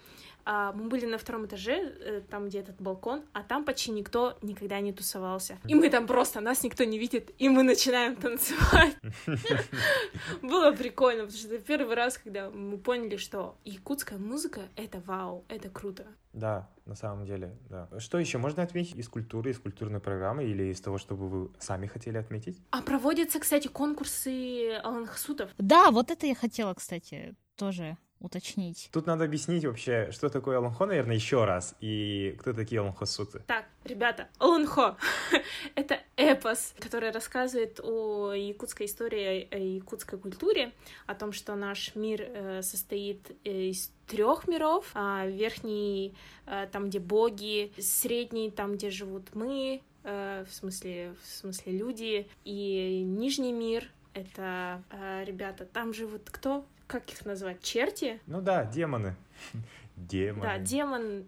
мы 0.45 0.89
были 0.89 1.05
на 1.05 1.17
втором 1.17 1.45
этаже, 1.45 1.73
э, 1.73 2.21
там, 2.29 2.47
где 2.47 2.59
этот 2.59 2.81
балкон, 2.81 3.23
а 3.33 3.43
там 3.43 3.63
почти 3.63 3.91
никто 3.91 4.37
никогда 4.41 4.79
не 4.79 4.93
тусовался. 4.93 5.57
И 5.67 5.75
мы 5.75 5.89
там 5.89 6.07
просто, 6.07 6.41
нас 6.41 6.63
никто 6.63 6.83
не 6.83 6.99
видит, 6.99 7.31
и 7.37 7.49
мы 7.49 7.63
начинаем 7.63 8.15
танцевать. 8.15 8.95
Было 10.41 10.71
прикольно, 10.71 11.23
потому 11.23 11.37
что 11.37 11.55
это 11.55 11.63
первый 11.63 11.95
раз, 11.95 12.17
когда 12.17 12.49
мы 12.49 12.77
поняли, 12.77 13.17
что 13.17 13.57
якутская 13.63 14.19
музыка— 14.19 14.61
это 14.75 15.01
вау, 15.05 15.45
это 15.47 15.69
круто. 15.69 16.05
Да, 16.33 16.67
на 16.85 16.95
самом 16.95 17.25
деле, 17.25 17.55
да. 17.69 17.87
Что 17.99 18.17
еще 18.17 18.39
можно 18.39 18.63
отметить 18.63 18.95
из 18.95 19.07
культуры, 19.07 19.51
из 19.51 19.59
культурной 19.59 19.99
программы 19.99 20.43
или 20.45 20.71
из 20.71 20.81
того, 20.81 20.97
что 20.97 21.15
бы 21.15 21.29
вы 21.29 21.51
сами 21.59 21.85
хотели 21.85 22.17
отметить? 22.17 22.59
А 22.71 22.81
проводятся, 22.81 23.39
кстати, 23.39 23.67
конкурсы 23.67 24.73
Аланхасутов. 24.83 25.51
Да, 25.57 25.91
вот 25.91 26.09
это 26.09 26.25
я 26.25 26.33
хотела, 26.33 26.73
кстати, 26.73 27.35
тоже 27.55 27.97
уточнить. 28.23 28.89
Тут 28.91 29.05
надо 29.05 29.25
объяснить 29.25 29.65
вообще, 29.65 30.09
что 30.11 30.29
такое 30.29 30.57
Аланхо, 30.57 30.85
наверное, 30.85 31.15
еще 31.15 31.45
раз, 31.45 31.75
и 31.81 32.35
кто 32.39 32.53
такие 32.53 32.81
Аланхосуты. 32.81 33.43
Так, 33.45 33.65
ребята, 33.83 34.29
Алунхо— 34.39 34.97
это 35.75 35.99
эпос, 36.15 36.73
который 36.79 37.11
рассказывает 37.11 37.79
о 37.83 38.31
якутской 38.33 38.85
истории, 38.87 39.47
о 39.51 39.57
якутской 39.57 40.17
культуре, 40.17 40.71
о 41.05 41.15
том, 41.15 41.33
что 41.33 41.55
наш 41.55 41.95
мир 41.95 42.21
э, 42.21 42.61
состоит 42.61 43.31
э, 43.43 43.49
из 43.49 43.91
трех 44.07 44.47
миров. 44.47 44.89
А, 44.93 45.27
верхний, 45.27 46.15
э, 46.45 46.67
там, 46.71 46.89
где 46.89 46.99
боги, 46.99 47.73
средний, 47.77 48.51
там, 48.51 48.73
где 48.75 48.89
живут 48.89 49.35
мы, 49.35 49.81
э, 50.03 50.45
в 50.49 50.53
смысле, 50.53 51.15
в 51.23 51.27
смысле 51.27 51.73
люди, 51.73 52.27
и 52.45 53.03
нижний 53.05 53.51
мир— 53.51 53.89
это, 54.13 54.83
э, 54.91 55.23
ребята, 55.25 55.65
там 55.65 55.93
живут 55.93 56.29
кто? 56.29 56.65
Как 56.93 57.09
их 57.09 57.25
назвать? 57.25 57.63
Черти? 57.63 58.21
Ну 58.27 58.39
да, 58.39 58.65
демоны. 58.65 59.15
Демоны. 59.95 60.43
Да, 60.43 60.59
демон, 60.59 61.25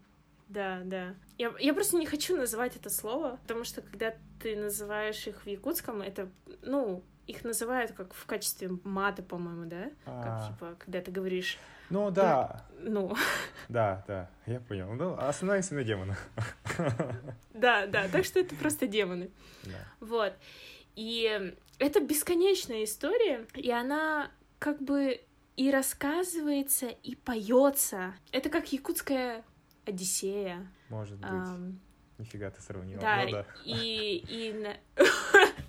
да, 0.47 0.81
да. 0.85 1.15
Я, 1.39 1.51
я 1.57 1.73
просто 1.73 1.97
не 1.97 2.05
хочу 2.05 2.37
называть 2.37 2.75
это 2.75 2.91
слово, 2.91 3.39
потому 3.41 3.63
что 3.63 3.81
когда 3.81 4.13
ты 4.39 4.55
называешь 4.55 5.25
их 5.25 5.43
в 5.43 5.47
якутском, 5.47 6.03
это, 6.03 6.29
ну, 6.61 7.01
их 7.25 7.43
называют 7.43 7.93
как 7.93 8.13
в 8.13 8.27
качестве 8.27 8.77
мата, 8.83 9.23
по-моему, 9.23 9.65
да? 9.65 9.89
А, 10.05 10.23
Как, 10.23 10.53
типа, 10.53 10.75
когда 10.77 11.01
ты 11.01 11.09
говоришь, 11.09 11.57
Ну 11.89 12.11
да, 12.11 12.63
ну, 12.79 13.15
да, 13.67 14.03
да, 14.07 14.29
я 14.45 14.59
понял. 14.59 14.93
Ну, 14.93 15.17
остановимся 15.17 15.73
на 15.73 15.83
демонах. 15.83 16.19
да, 17.55 17.87
да, 17.87 18.07
так 18.09 18.23
что 18.23 18.39
это 18.39 18.53
просто 18.53 18.85
демоны. 18.85 19.31
Да. 19.63 19.79
Вот. 19.99 20.33
И 20.95 21.55
это 21.79 22.01
бесконечная 22.01 22.83
история, 22.83 23.47
и 23.55 23.71
она 23.71 24.29
как 24.59 24.79
бы 24.79 25.21
и 25.55 25.71
рассказывается, 25.71 26.87
и 26.87 27.15
поется. 27.15 28.13
Это 28.31 28.49
как 28.49 28.71
якутская 28.71 29.43
Одиссея. 29.85 30.67
Может 30.89 31.17
быть. 31.17 31.29
Ам, 31.29 31.79
Нифига 32.17 32.49
ты 32.49 32.61
сравнила. 32.61 33.01
Да, 33.01 33.23
Ну 33.25 33.31
да. 33.31 33.45
и, 33.65 34.17
и 34.27 34.53
на- 34.53 34.77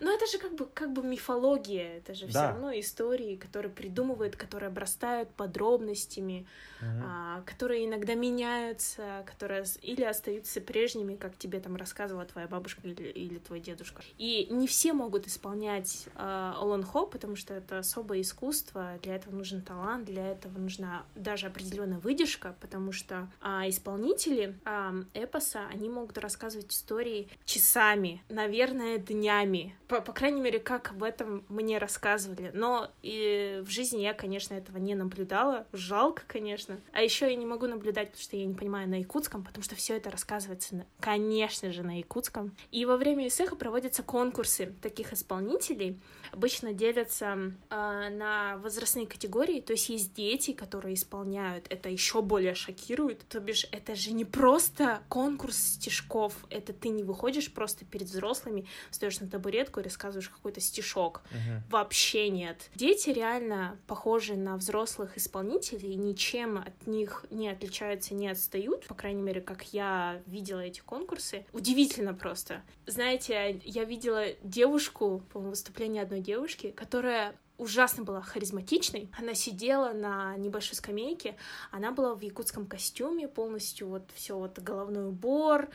Но 0.00 0.10
это 0.10 0.26
же 0.26 0.38
как 0.38 0.54
бы, 0.54 0.66
как 0.66 0.92
бы 0.92 1.02
мифология, 1.02 1.98
это 1.98 2.14
же 2.14 2.26
все 2.26 2.32
Да. 2.38 2.48
равно 2.48 2.72
истории, 2.78 3.36
которые 3.36 3.70
придумывают, 3.70 4.34
которые 4.34 4.68
обрастают 4.68 5.28
подробностями, 5.30 6.46
Мгм. 6.80 7.02
а, 7.04 7.42
которые 7.42 7.84
иногда 7.86 8.14
меняются, 8.14 9.22
которые 9.26 9.64
или 9.82 10.02
остаются 10.02 10.60
прежними, 10.62 11.16
как 11.16 11.36
тебе 11.36 11.60
там 11.60 11.76
рассказывала 11.76 12.24
твоя 12.24 12.48
бабушка 12.48 12.80
или, 12.84 13.02
или 13.02 13.38
твой 13.38 13.60
дедушка. 13.60 14.02
И 14.16 14.46
не 14.50 14.66
все 14.66 14.92
могут 14.94 15.26
исполнять 15.26 16.06
а, 16.14 16.56
олонхо, 16.58 17.04
потому 17.04 17.36
что 17.36 17.52
это 17.54 17.78
особое 17.78 18.22
искусство, 18.22 18.98
для 19.02 19.16
этого 19.16 19.34
нужен 19.34 19.60
талант, 19.62 20.06
для 20.06 20.26
этого 20.28 20.58
нужна 20.58 21.04
даже 21.14 21.46
определенная 21.46 21.98
выдержка, 21.98 22.56
потому 22.60 22.92
что 22.92 23.30
а, 23.42 23.68
исполнители 23.68 24.58
а, 24.64 24.94
эпоса, 25.12 25.66
они 25.70 25.90
могут 25.90 26.16
рассказывать 26.16 26.72
истории 26.72 27.28
часами, 27.44 28.22
наверное, 28.30 28.96
днями. 28.98 29.76
По, 29.90 30.00
по 30.00 30.12
крайней 30.12 30.40
мере, 30.40 30.60
как 30.60 30.92
об 30.92 31.02
этом 31.02 31.44
мне 31.48 31.78
рассказывали. 31.78 32.52
Но 32.54 32.88
и 33.02 33.60
в 33.66 33.68
жизни 33.70 34.02
я, 34.02 34.14
конечно, 34.14 34.54
этого 34.54 34.78
не 34.78 34.94
наблюдала. 34.94 35.66
Жалко, 35.72 36.22
конечно. 36.28 36.80
А 36.92 37.02
еще 37.02 37.28
я 37.28 37.34
не 37.34 37.44
могу 37.44 37.66
наблюдать, 37.66 38.10
потому 38.12 38.22
что 38.22 38.36
я 38.36 38.46
не 38.46 38.54
понимаю 38.54 38.88
на 38.88 39.00
якутском, 39.00 39.42
потому 39.42 39.64
что 39.64 39.74
все 39.74 39.96
это 39.96 40.08
рассказывается, 40.08 40.76
на- 40.76 40.86
конечно 41.00 41.72
же, 41.72 41.82
на 41.82 41.98
якутском. 41.98 42.52
И 42.70 42.84
во 42.84 42.96
время 42.96 43.26
ИСЭХа 43.26 43.56
проводятся 43.56 44.04
конкурсы 44.04 44.72
таких 44.80 45.12
исполнителей. 45.12 45.98
Обычно 46.32 46.72
делятся 46.72 47.52
э, 47.70 48.08
на 48.10 48.58
возрастные 48.58 49.06
категории, 49.06 49.60
то 49.60 49.72
есть 49.72 49.88
есть 49.88 50.14
дети, 50.14 50.52
которые 50.52 50.94
исполняют, 50.94 51.66
это 51.70 51.88
еще 51.88 52.22
более 52.22 52.54
шокирует, 52.54 53.26
то 53.28 53.40
бишь 53.40 53.66
это 53.72 53.94
же 53.94 54.12
не 54.12 54.24
просто 54.24 55.02
конкурс 55.08 55.56
стишков, 55.56 56.34
это 56.50 56.72
ты 56.72 56.88
не 56.88 57.02
выходишь 57.02 57.52
просто 57.52 57.84
перед 57.84 58.08
взрослыми, 58.08 58.66
стоишь 58.90 59.20
на 59.20 59.28
табуретку 59.28 59.80
и 59.80 59.82
рассказываешь 59.82 60.28
какой-то 60.28 60.60
стишок. 60.60 61.22
Мгм. 61.30 61.62
Вообще 61.70 62.28
нет. 62.30 62.70
Дети 62.74 63.10
реально 63.10 63.78
похожи 63.86 64.34
на 64.34 64.56
взрослых 64.56 65.16
исполнителей, 65.16 65.94
ничем 65.94 66.58
от 66.58 66.86
них 66.86 67.24
не 67.30 67.48
отличаются, 67.48 68.14
не 68.14 68.28
отстают, 68.28 68.86
по 68.86 68.94
крайней 68.94 69.22
мере, 69.22 69.40
как 69.40 69.72
я 69.72 70.22
видела 70.26 70.60
эти 70.60 70.80
конкурсы. 70.80 71.44
Удивительно 71.52 72.14
просто. 72.14 72.62
Знаете, 72.86 73.60
я 73.64 73.84
видела 73.84 74.26
девушку, 74.42 75.22
по-моему, 75.32 75.50
выступление 75.50 76.02
одной 76.02 76.19
девушки, 76.20 76.70
которая 76.70 77.34
ужасно 77.60 78.04
была 78.04 78.22
харизматичной. 78.22 79.10
Она 79.18 79.34
сидела 79.34 79.92
на 79.92 80.36
небольшой 80.36 80.76
скамейке, 80.76 81.36
она 81.70 81.92
была 81.92 82.14
в 82.14 82.20
якутском 82.22 82.66
костюме, 82.66 83.28
полностью 83.28 83.88
вот 83.88 84.10
все 84.14 84.36
вот 84.36 84.58
головной 84.58 85.08
убор, 85.08 85.68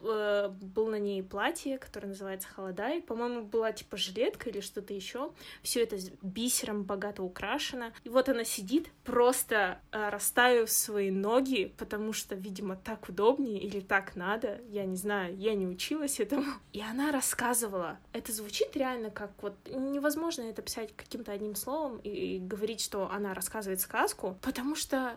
э, 0.00 0.48
был 0.48 0.88
на 0.88 0.98
ней 0.98 1.22
платье, 1.22 1.78
которое 1.78 2.08
называется 2.08 2.48
холодай. 2.48 3.02
По-моему, 3.02 3.42
была 3.44 3.72
типа 3.72 3.96
жилетка 3.96 4.50
или 4.50 4.60
что-то 4.60 4.94
еще. 4.94 5.32
Все 5.62 5.82
это 5.82 5.96
бисером 6.22 6.84
богато 6.84 7.22
украшено. 7.22 7.92
И 8.04 8.08
вот 8.08 8.28
она 8.28 8.44
сидит, 8.44 8.90
просто 9.04 9.80
э, 9.92 10.08
расставив 10.08 10.70
свои 10.70 11.10
ноги, 11.10 11.72
потому 11.78 12.12
что, 12.12 12.34
видимо, 12.34 12.76
так 12.76 13.08
удобнее 13.08 13.60
или 13.60 13.80
так 13.80 14.16
надо. 14.16 14.60
Я 14.68 14.84
не 14.84 14.96
знаю, 14.96 15.36
я 15.36 15.54
не 15.54 15.66
училась 15.66 16.20
этому. 16.20 16.44
И 16.72 16.80
она 16.80 17.12
рассказывала. 17.12 17.98
Это 18.12 18.32
звучит 18.32 18.76
реально 18.76 19.10
как 19.10 19.30
вот 19.42 19.54
невозможно 19.70 20.42
это 20.42 20.62
писать 20.62 20.94
каким-то 20.96 21.32
одним 21.32 21.54
словом 21.54 21.98
и 21.98 22.38
говорить, 22.38 22.80
что 22.80 23.10
она 23.10 23.34
рассказывает 23.34 23.80
сказку, 23.80 24.38
потому 24.42 24.74
что 24.74 25.16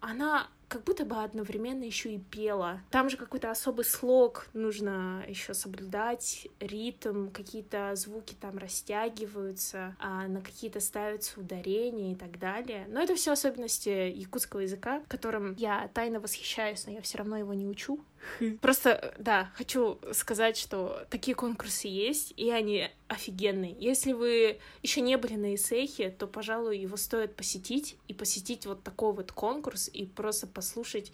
она 0.00 0.48
как 0.70 0.84
будто 0.84 1.04
бы 1.04 1.16
одновременно 1.16 1.82
еще 1.82 2.14
и 2.14 2.18
пела. 2.18 2.80
Там 2.90 3.10
же 3.10 3.16
какой-то 3.16 3.50
особый 3.50 3.84
слог 3.84 4.46
нужно 4.52 5.24
еще 5.26 5.52
соблюдать, 5.52 6.46
ритм, 6.60 7.28
какие-то 7.30 7.92
звуки 7.96 8.36
там 8.40 8.56
растягиваются, 8.56 9.96
а 9.98 10.28
на 10.28 10.40
какие-то 10.40 10.78
ставятся 10.78 11.40
ударения 11.40 12.12
и 12.12 12.14
так 12.14 12.38
далее. 12.38 12.86
Но 12.88 13.02
это 13.02 13.16
все 13.16 13.32
особенности 13.32 13.88
якутского 13.88 14.60
языка, 14.60 15.02
которым 15.08 15.56
я 15.58 15.90
тайно 15.92 16.20
восхищаюсь, 16.20 16.86
но 16.86 16.92
я 16.92 17.02
все 17.02 17.18
равно 17.18 17.36
его 17.36 17.52
не 17.52 17.66
учу. 17.66 18.04
Просто, 18.60 19.14
да, 19.18 19.50
хочу 19.56 19.98
сказать, 20.12 20.56
что 20.56 21.06
такие 21.10 21.34
конкурсы 21.34 21.88
есть, 21.88 22.32
и 22.36 22.50
они 22.50 22.90
офигенные. 23.08 23.76
Если 23.78 24.12
вы 24.12 24.58
еще 24.82 25.00
не 25.00 25.16
были 25.16 25.34
на 25.34 25.54
Исейхе, 25.54 26.10
то, 26.10 26.26
пожалуй, 26.26 26.78
его 26.78 26.96
стоит 26.96 27.34
посетить, 27.34 27.96
и 28.08 28.14
посетить 28.14 28.66
вот 28.66 28.82
такой 28.82 29.12
вот 29.12 29.32
конкурс, 29.32 29.90
и 29.92 30.06
просто 30.06 30.46
послушать, 30.60 31.10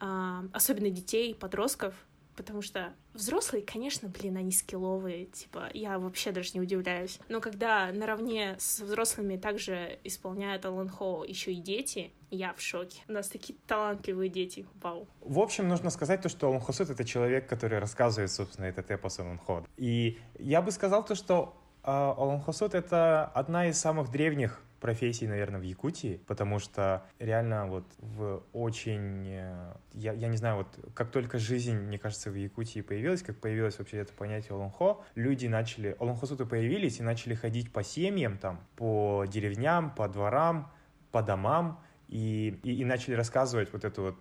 а, 0.00 0.44
особенно 0.54 0.88
детей, 0.88 1.34
подростков, 1.34 1.94
потому 2.34 2.62
что 2.62 2.94
взрослые, 3.12 3.62
конечно, 3.62 4.08
блин, 4.08 4.38
они 4.38 4.52
скилловые, 4.52 5.26
типа, 5.26 5.68
я 5.74 5.98
вообще 5.98 6.32
даже 6.32 6.52
не 6.54 6.60
удивляюсь. 6.60 7.18
Но 7.28 7.40
когда 7.40 7.92
наравне 7.92 8.56
с 8.58 8.80
взрослыми 8.80 9.36
также 9.36 9.98
исполняют 10.02 10.64
Алан 10.64 10.88
Хо 10.88 11.24
еще 11.28 11.52
и 11.52 11.60
дети, 11.60 12.10
я 12.30 12.54
в 12.54 12.60
шоке. 12.60 13.02
У 13.06 13.12
нас 13.12 13.28
такие 13.28 13.58
талантливые 13.66 14.30
дети, 14.30 14.66
вау. 14.82 15.06
В 15.20 15.38
общем, 15.40 15.68
нужно 15.68 15.90
сказать 15.90 16.22
то, 16.22 16.30
что 16.30 16.48
Олон 16.48 16.60
Хосут— 16.60 16.88
это 16.90 17.04
человек, 17.04 17.46
который 17.46 17.78
рассказывает, 17.78 18.30
собственно, 18.30 18.64
этот 18.64 18.90
эпос 18.90 19.18
Олон 19.18 19.38
Хо. 19.38 19.66
И 19.76 20.18
я 20.38 20.62
бы 20.62 20.70
сказал 20.72 21.04
то, 21.04 21.14
что 21.14 21.54
Олон 21.82 22.40
Хосут— 22.40 22.74
это 22.74 23.26
одна 23.26 23.68
из 23.68 23.78
самых 23.78 24.10
древних 24.10 24.62
профессий, 24.86 25.26
наверное, 25.26 25.60
в 25.60 25.64
Якутии, 25.64 26.20
потому 26.28 26.60
что 26.60 27.02
реально 27.18 27.66
вот 27.66 27.84
в 27.98 28.42
очень... 28.52 29.26
э, 29.26 29.74
Я, 29.94 30.12
я 30.12 30.28
не 30.28 30.36
знаю, 30.36 30.56
вот 30.58 30.68
как 30.94 31.10
только 31.10 31.38
жизнь, 31.38 31.76
мне 31.76 31.98
кажется, 31.98 32.30
в 32.30 32.36
Якутии 32.36 32.82
появилась, 32.82 33.22
как 33.22 33.36
появилось 33.40 33.78
вообще 33.78 33.96
это 33.98 34.12
понятие 34.12 34.52
Олонхо, 34.54 35.02
люди 35.16 35.48
начали... 35.48 35.96
Олонхосуты 35.98 36.44
появились 36.46 37.00
и 37.00 37.02
начали 37.02 37.34
ходить 37.34 37.72
по 37.72 37.82
семьям, 37.82 38.38
там, 38.38 38.60
по 38.76 39.24
деревням, 39.28 39.90
по 39.90 40.08
дворам, 40.08 40.70
по 41.10 41.20
домам, 41.20 41.80
и, 42.08 42.60
и, 42.62 42.82
и 42.82 42.84
начали 42.84 43.14
рассказывать 43.14 43.72
вот 43.72 43.84
эту 43.84 44.02
вот 44.02 44.16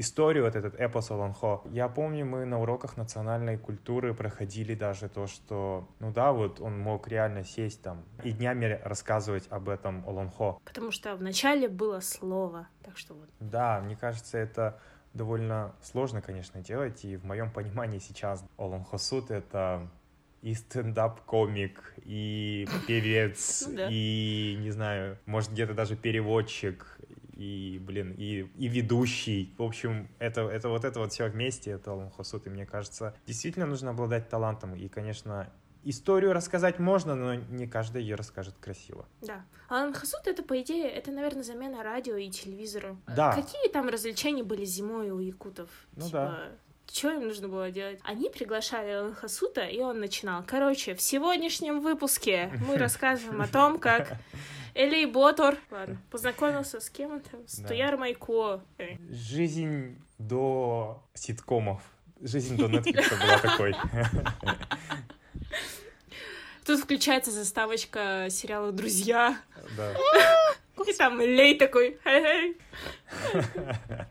историю, 0.00 0.44
вот 0.44 0.56
этот 0.56 0.74
эпос 0.80 1.10
Олонхо. 1.10 1.62
Я 1.70 1.88
помню, 1.88 2.24
мы 2.24 2.44
на 2.44 2.60
уроках 2.60 2.96
национальной 2.96 3.58
культуры 3.58 4.14
проходили 4.14 4.74
даже 4.74 5.08
то, 5.08 5.26
что, 5.26 5.88
ну 6.00 6.10
да, 6.10 6.32
вот 6.32 6.60
он 6.60 6.78
мог 6.78 7.06
реально 7.08 7.44
сесть 7.44 7.82
там 7.82 8.02
и 8.24 8.32
днями 8.32 8.80
рассказывать 8.82 9.46
об 9.50 9.68
этом 9.68 10.02
Олонхо. 10.08 10.58
Потому 10.64 10.90
что 10.90 11.14
вначале 11.16 11.68
было 11.68 12.00
слово, 12.00 12.66
так 12.82 12.96
что 12.96 13.14
вот. 13.14 13.28
Да, 13.40 13.80
мне 13.80 13.94
кажется, 13.94 14.38
это 14.38 14.80
довольно 15.12 15.74
сложно, 15.82 16.22
конечно, 16.22 16.60
делать, 16.60 17.04
и 17.04 17.16
в 17.16 17.24
моем 17.24 17.50
понимании 17.50 17.98
сейчас 17.98 18.44
Олонхо 18.56 18.98
Суд— 18.98 19.30
это 19.32 19.88
и 20.42 20.54
стендап-комик, 20.54 21.94
и 22.04 22.66
певец, 22.86 23.66
Ну 23.68 23.88
и, 23.90 24.56
не 24.60 24.70
знаю, 24.70 25.18
может, 25.26 25.50
где-то 25.50 25.74
даже 25.74 25.96
переводчик, 25.96 26.98
и, 27.40 27.78
блин, 27.78 28.14
и, 28.18 28.46
и 28.58 28.68
ведущий. 28.68 29.54
В 29.56 29.62
общем, 29.62 30.08
это, 30.18 30.42
это 30.42 30.68
вот 30.68 30.84
это 30.84 31.00
вот 31.00 31.12
все 31.12 31.26
вместе, 31.28 31.70
это 31.70 31.92
Алан 31.92 32.10
Хосут, 32.10 32.46
и 32.46 32.50
мне 32.50 32.66
кажется, 32.66 33.14
действительно 33.26 33.64
нужно 33.64 33.90
обладать 33.90 34.28
талантом, 34.28 34.74
и, 34.74 34.88
конечно, 34.88 35.50
историю 35.82 36.34
рассказать 36.34 36.78
можно, 36.78 37.14
но 37.14 37.34
не 37.34 37.66
каждый 37.66 38.02
ее 38.02 38.16
расскажет 38.16 38.56
красиво. 38.60 39.06
Да. 39.22 39.42
Алан 39.68 39.94
Хасуд 39.94 40.26
это, 40.26 40.42
по 40.42 40.60
идее, 40.60 40.90
это, 40.90 41.10
наверное, 41.12 41.42
замена 41.42 41.82
радио 41.82 42.16
и 42.16 42.28
телевизору. 42.28 42.98
Да. 43.06 43.32
Какие 43.32 43.70
там 43.72 43.88
развлечения 43.88 44.44
были 44.44 44.66
зимой 44.66 45.10
у 45.10 45.18
якутов? 45.18 45.70
Ну 45.96 46.06
типа, 46.06 46.38
Что 46.92 47.12
им 47.12 47.26
нужно 47.26 47.48
было 47.48 47.70
делать? 47.70 48.00
Они 48.02 48.28
приглашали 48.28 48.90
Алан 48.90 49.14
Хасута, 49.14 49.62
и 49.62 49.80
он 49.80 49.98
начинал. 49.98 50.44
Короче, 50.46 50.94
в 50.94 51.00
сегодняшнем 51.00 51.80
выпуске 51.80 52.52
мы 52.68 52.76
рассказываем 52.76 53.40
о 53.40 53.48
том, 53.48 53.78
как 53.78 54.18
Элей 54.74 55.06
Ботор, 55.06 55.56
ладно, 55.70 56.00
познакомился 56.10 56.80
с 56.80 56.88
кем 56.90 57.12
он 57.12 57.20
там? 57.20 57.46
С 57.46 57.58
Да. 57.58 57.68
Туяр 57.68 57.96
Майко. 57.96 58.62
Э, 58.78 58.96
Жизнь 59.10 59.98
до 60.18 61.02
ситкомов. 61.14 61.82
Жизнь 62.20 62.56
до 62.56 62.66
Netflix 62.66 63.10
была 63.18 63.38
такой. 63.38 63.74
Тут 66.64 66.80
включается 66.80 67.30
заставочка 67.30 68.28
сериала 68.30 68.70
«Друзья». 68.70 69.38
Да. 69.76 69.94
И 70.86 70.92
там 70.92 71.20
Элей 71.20 71.58
такой, 71.58 71.98
хей-хей. 72.04 72.56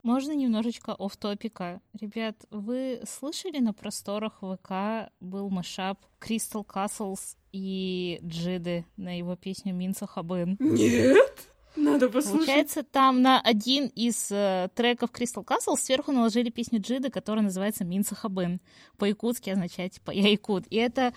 Можно 0.03 0.33
немножечко 0.33 0.95
оф 0.97 1.17
топика 1.17 1.81
Ребят, 1.99 2.35
вы 2.51 3.01
слышали 3.07 3.59
на 3.59 3.73
просторах 3.73 4.41
ВК 4.41 5.11
был 5.19 5.49
машап 5.49 5.99
Crystal 6.19 6.65
Castles 6.65 7.37
и 7.51 8.19
Джиды 8.23 8.85
на 8.97 9.17
его 9.17 9.35
песню 9.35 9.73
Минца 9.73 10.05
Хабын? 10.05 10.57
Нет, 10.59 11.47
надо 11.75 12.09
послушать. 12.09 12.45
Получается, 12.45 12.83
там 12.83 13.21
на 13.21 13.39
один 13.41 13.87
из 13.87 14.31
э, 14.31 14.69
треков 14.75 15.11
Crystal 15.11 15.45
Castle 15.45 15.77
сверху 15.77 16.11
наложили 16.11 16.49
песню 16.49 16.81
Джиды, 16.81 17.09
которая 17.09 17.43
называется 17.43 17.85
Минца 17.85 18.15
Хабын. 18.15 18.61
По-якутски 18.97 19.49
означает 19.49 19.93
типа 19.93 20.11
«я 20.11 20.29
якут». 20.29 20.65
И 20.69 20.75
это 20.75 21.13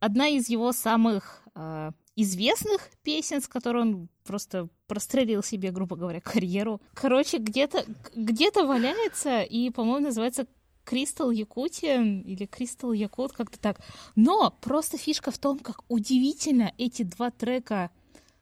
одна 0.00 0.28
из 0.28 0.48
его 0.48 0.72
самых 0.72 1.42
э, 1.54 1.90
известных 2.16 2.90
песен, 3.02 3.40
с 3.40 3.48
которой 3.48 3.82
он 3.82 4.08
просто 4.24 4.68
прострелил 4.90 5.40
себе, 5.44 5.70
грубо 5.70 5.94
говоря, 5.94 6.20
карьеру. 6.34 6.80
Короче, 6.94 7.38
где-то 7.38 7.84
где-то 8.16 8.66
валяется 8.66 9.42
и, 9.42 9.70
по-моему, 9.70 10.06
называется 10.06 10.46
Кристал 10.84 11.30
Якутия 11.30 12.02
или 12.02 12.46
Кристал 12.46 12.92
Якут, 12.92 13.32
как-то 13.32 13.56
так. 13.60 13.80
Но 14.16 14.50
просто 14.60 14.98
фишка 14.98 15.30
в 15.30 15.38
том, 15.38 15.60
как 15.60 15.84
удивительно 15.86 16.72
эти 16.76 17.04
два 17.04 17.30
трека 17.30 17.90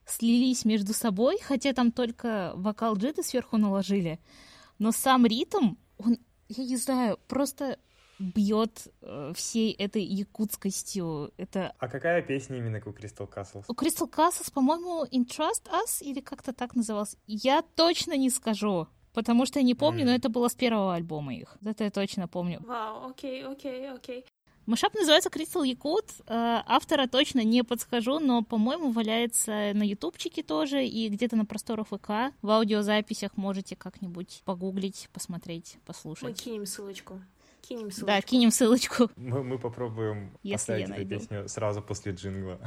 слились 0.06 0.64
между 0.64 0.94
собой, 0.94 1.38
хотя 1.42 1.74
там 1.74 1.92
только 1.92 2.52
вокал 2.54 2.96
джиты 2.96 3.22
сверху 3.22 3.58
наложили. 3.58 4.18
Но 4.78 4.90
сам 4.90 5.26
ритм, 5.26 5.74
он, 5.98 6.16
я 6.48 6.64
не 6.64 6.78
знаю, 6.78 7.18
просто 7.28 7.78
бьет 8.18 8.88
э, 9.02 9.32
всей 9.36 9.72
этой 9.72 10.02
якутскостью. 10.02 11.32
Это 11.36 11.74
А 11.78 11.88
какая 11.88 12.22
песня 12.22 12.56
именно 12.58 12.78
у 12.84 12.90
Crystal 12.90 13.28
Castles? 13.32 13.64
у 13.68 13.72
Crystal 13.74 14.10
Castles, 14.10 14.52
по-моему, 14.52 15.04
Entrust 15.04 15.66
Us 15.70 16.02
или 16.02 16.20
как-то 16.20 16.52
так 16.52 16.74
называлось. 16.74 17.16
Я 17.26 17.62
точно 17.76 18.16
не 18.16 18.30
скажу, 18.30 18.88
потому 19.12 19.46
что 19.46 19.58
я 19.60 19.64
не 19.64 19.74
помню, 19.74 20.04
но 20.04 20.10
Мгм. 20.12 20.16
это 20.18 20.28
было 20.28 20.48
с 20.48 20.54
первого 20.54 20.94
альбома 20.94 21.34
их. 21.34 21.56
Это 21.64 21.84
я 21.84 21.90
точно 21.90 22.28
помню. 22.28 22.60
Вау, 22.66 23.10
окей, 23.10 23.44
окей, 23.44 23.90
окей. 23.90 24.24
Машап 24.66 24.92
называется 24.94 25.30
Crystal 25.30 25.66
Якут. 25.66 26.04
Э, 26.26 26.60
Автора 26.66 27.06
точно 27.06 27.42
не 27.42 27.62
подскажу, 27.64 28.18
но, 28.18 28.42
по-моему, 28.42 28.90
валяется 28.90 29.72
на 29.74 29.82
ютубчике 29.82 30.42
тоже 30.42 30.84
и 30.84 31.08
где-то 31.08 31.36
на 31.36 31.46
просторах 31.46 31.86
ВК. 31.88 32.34
В 32.42 32.50
аудиозаписях 32.50 33.36
можете 33.38 33.76
как-нибудь 33.76 34.42
погуглить, 34.44 35.08
посмотреть, 35.14 35.76
Мы 35.76 35.80
послушать. 35.86 36.42
кинем 36.42 36.66
ссылочку. 36.66 37.18
Кинем 37.68 37.90
ссылочку. 37.90 38.06
Да, 38.06 38.20
кинем 38.22 38.50
ссылочку. 38.50 39.10
Мы, 39.16 39.44
мы 39.44 39.58
попробуем 39.58 40.32
Если 40.42 40.54
оставить 40.54 40.88
я 40.88 40.96
эту 40.96 41.08
песню 41.08 41.48
сразу 41.48 41.82
после 41.82 42.12
джингла. 42.12 42.58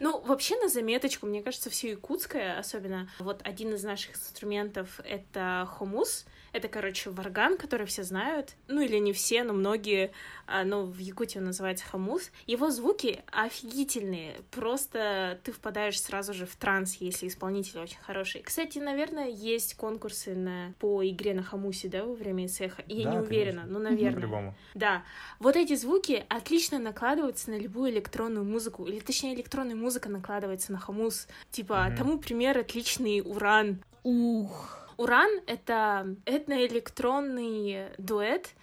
Ну, 0.00 0.20
вообще 0.22 0.56
на 0.56 0.68
заметочку, 0.68 1.26
мне 1.26 1.42
кажется, 1.42 1.68
все 1.68 1.90
якутское, 1.90 2.58
особенно 2.58 3.10
вот 3.18 3.42
один 3.44 3.74
из 3.74 3.84
наших 3.84 4.14
инструментов— 4.16 5.00
это 5.04 5.68
хомус. 5.70 6.24
Это, 6.52 6.68
короче, 6.68 7.08
варган, 7.10 7.56
который 7.56 7.86
все 7.86 8.02
знают. 8.04 8.54
Ну, 8.68 8.82
или 8.82 8.98
не 8.98 9.12
все, 9.14 9.42
но 9.42 9.52
многие. 9.54 10.12
а, 10.46 10.64
Ну, 10.64 10.84
в 10.84 10.98
Якутии 10.98 11.38
он 11.38 11.44
называется 11.46 11.86
хомус. 11.86 12.30
Его 12.46 12.70
звуки 12.70 13.20
офигительные. 13.32 14.34
Просто 14.50 15.38
ты 15.44 15.52
впадаешь 15.52 16.00
сразу 16.00 16.34
же 16.34 16.44
в 16.46 16.54
транс, 16.56 16.96
если 16.96 17.26
исполнитель 17.28 17.78
очень 17.80 17.98
хороший. 18.02 18.42
Кстати, 18.42 18.78
наверное, 18.78 19.28
есть 19.28 19.74
конкурсы 19.76 20.34
на... 20.34 20.74
по 20.78 21.02
игре 21.08 21.32
на 21.34 21.42
хомусе, 21.42 21.88
да, 21.88 22.04
во 22.04 22.14
время 22.14 22.48
цеха. 22.48 22.84
Я 22.86 23.04
Да, 23.04 23.10
не 23.12 23.18
уверена, 23.20 23.62
конечно. 23.62 23.78
но, 23.78 23.78
наверное. 23.78 24.14
По-любому. 24.16 24.54
Да, 24.74 25.02
вот 25.38 25.56
эти 25.56 25.74
звуки 25.74 26.24
отлично 26.28 26.78
накладываются 26.78 27.50
на 27.50 27.58
любую 27.58 27.90
электронную 27.92 28.44
музыку, 28.44 28.84
или 28.84 29.00
точнее 29.00 29.34
электронная 29.34 29.76
музыка 29.76 30.08
накладывается 30.10 30.72
на 30.72 30.78
хомус. 30.78 31.28
Типа, 31.50 31.84
Мгм. 31.88 31.96
тому 31.96 32.18
пример 32.18 32.58
отличный 32.58 33.22
Уран. 33.24 33.82
Ух. 34.02 34.78
Уран— 34.96 35.30
это 35.46 36.06
этноэлектронный 36.26 37.88
дуэт, 37.98 38.54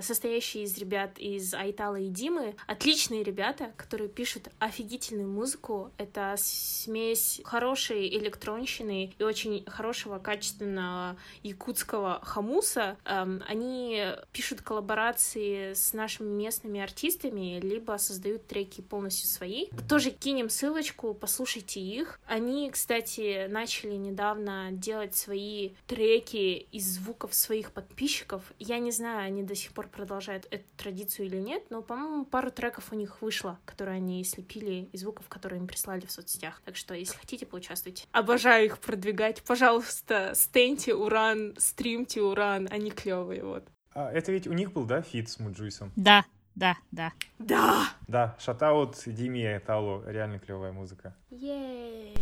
состоящий 0.00 0.62
из 0.62 0.76
ребят 0.78 1.18
из 1.18 1.54
Айтала 1.54 1.96
и 1.96 2.08
Димы. 2.08 2.54
Отличные 2.66 3.22
ребята, 3.22 3.72
которые 3.76 4.08
пишут 4.08 4.48
офигительную 4.58 5.28
музыку. 5.28 5.90
Это 5.98 6.34
смесь 6.38 7.40
хорошей 7.44 8.08
электронщины 8.16 9.12
и 9.18 9.22
очень 9.22 9.64
хорошего, 9.66 10.18
качественного 10.18 11.16
якутского 11.42 12.20
хамуса. 12.22 12.96
Эм, 13.04 13.42
Они 13.48 14.04
пишут 14.32 14.62
коллаборации 14.62 15.72
с 15.74 15.92
нашими 15.92 16.28
местными 16.28 16.80
артистами, 16.80 17.58
либо 17.60 17.96
создают 17.98 18.46
треки 18.46 18.80
полностью 18.80 19.28
свои. 19.28 19.66
Тоже 19.88 20.10
кинем 20.10 20.48
ссылочку, 20.50 21.14
послушайте 21.14 21.80
их. 21.80 22.20
Они, 22.26 22.70
кстати, 22.70 23.46
начали 23.48 23.94
недавно 23.94 24.68
делать 24.72 25.14
свои 25.14 25.70
треки 25.86 26.66
из 26.72 26.84
звуков 26.94 27.34
своих 27.34 27.72
подписчиков. 27.72 28.42
Я 28.58 28.78
не 28.78 28.90
знаю, 28.90 29.26
они 29.26 29.42
до 29.42 29.54
сих 29.54 29.72
пор 29.72 29.79
продолжают 29.88 30.46
эту 30.50 30.64
традицию 30.76 31.26
или 31.26 31.36
нет, 31.36 31.64
но, 31.70 31.82
по-моему, 31.82 32.24
пару 32.24 32.50
треков 32.50 32.92
у 32.92 32.96
них 32.96 33.22
вышло, 33.22 33.58
которые 33.64 33.96
они 33.96 34.22
слепили 34.24 34.88
из 34.92 35.00
звуков, 35.00 35.28
которые 35.28 35.60
им 35.60 35.66
прислали 35.66 36.06
в 36.06 36.10
соцсетях. 36.10 36.60
Так 36.64 36.76
что, 36.76 36.94
если 36.94 37.16
хотите, 37.16 37.46
поучаствуйте. 37.46 38.06
Обожаю 38.12 38.66
их 38.66 38.78
продвигать. 38.78 39.42
Пожалуйста, 39.42 40.32
стеньте 40.34 40.94
Уран, 40.94 41.54
стримьте 41.58 42.22
Уран, 42.22 42.68
они 42.70 42.90
клевые, 42.90 43.44
вот. 43.44 43.64
А, 43.92 44.10
это 44.12 44.32
ведь 44.32 44.46
у 44.46 44.52
них 44.52 44.72
был, 44.72 44.84
да, 44.84 45.02
feat 45.02 45.28
с 45.28 45.38
Муджуисом? 45.38 45.92
Да, 45.96 46.24
да, 46.54 46.76
да. 46.90 47.12
Да! 47.38 47.88
Да, 48.06 48.36
shout-out 48.38 48.96
Диме 49.06 49.60
Талу, 49.60 50.02
реально 50.06 50.38
клевая 50.38 50.72
музыка. 50.72 51.16
Yay! 51.30 52.14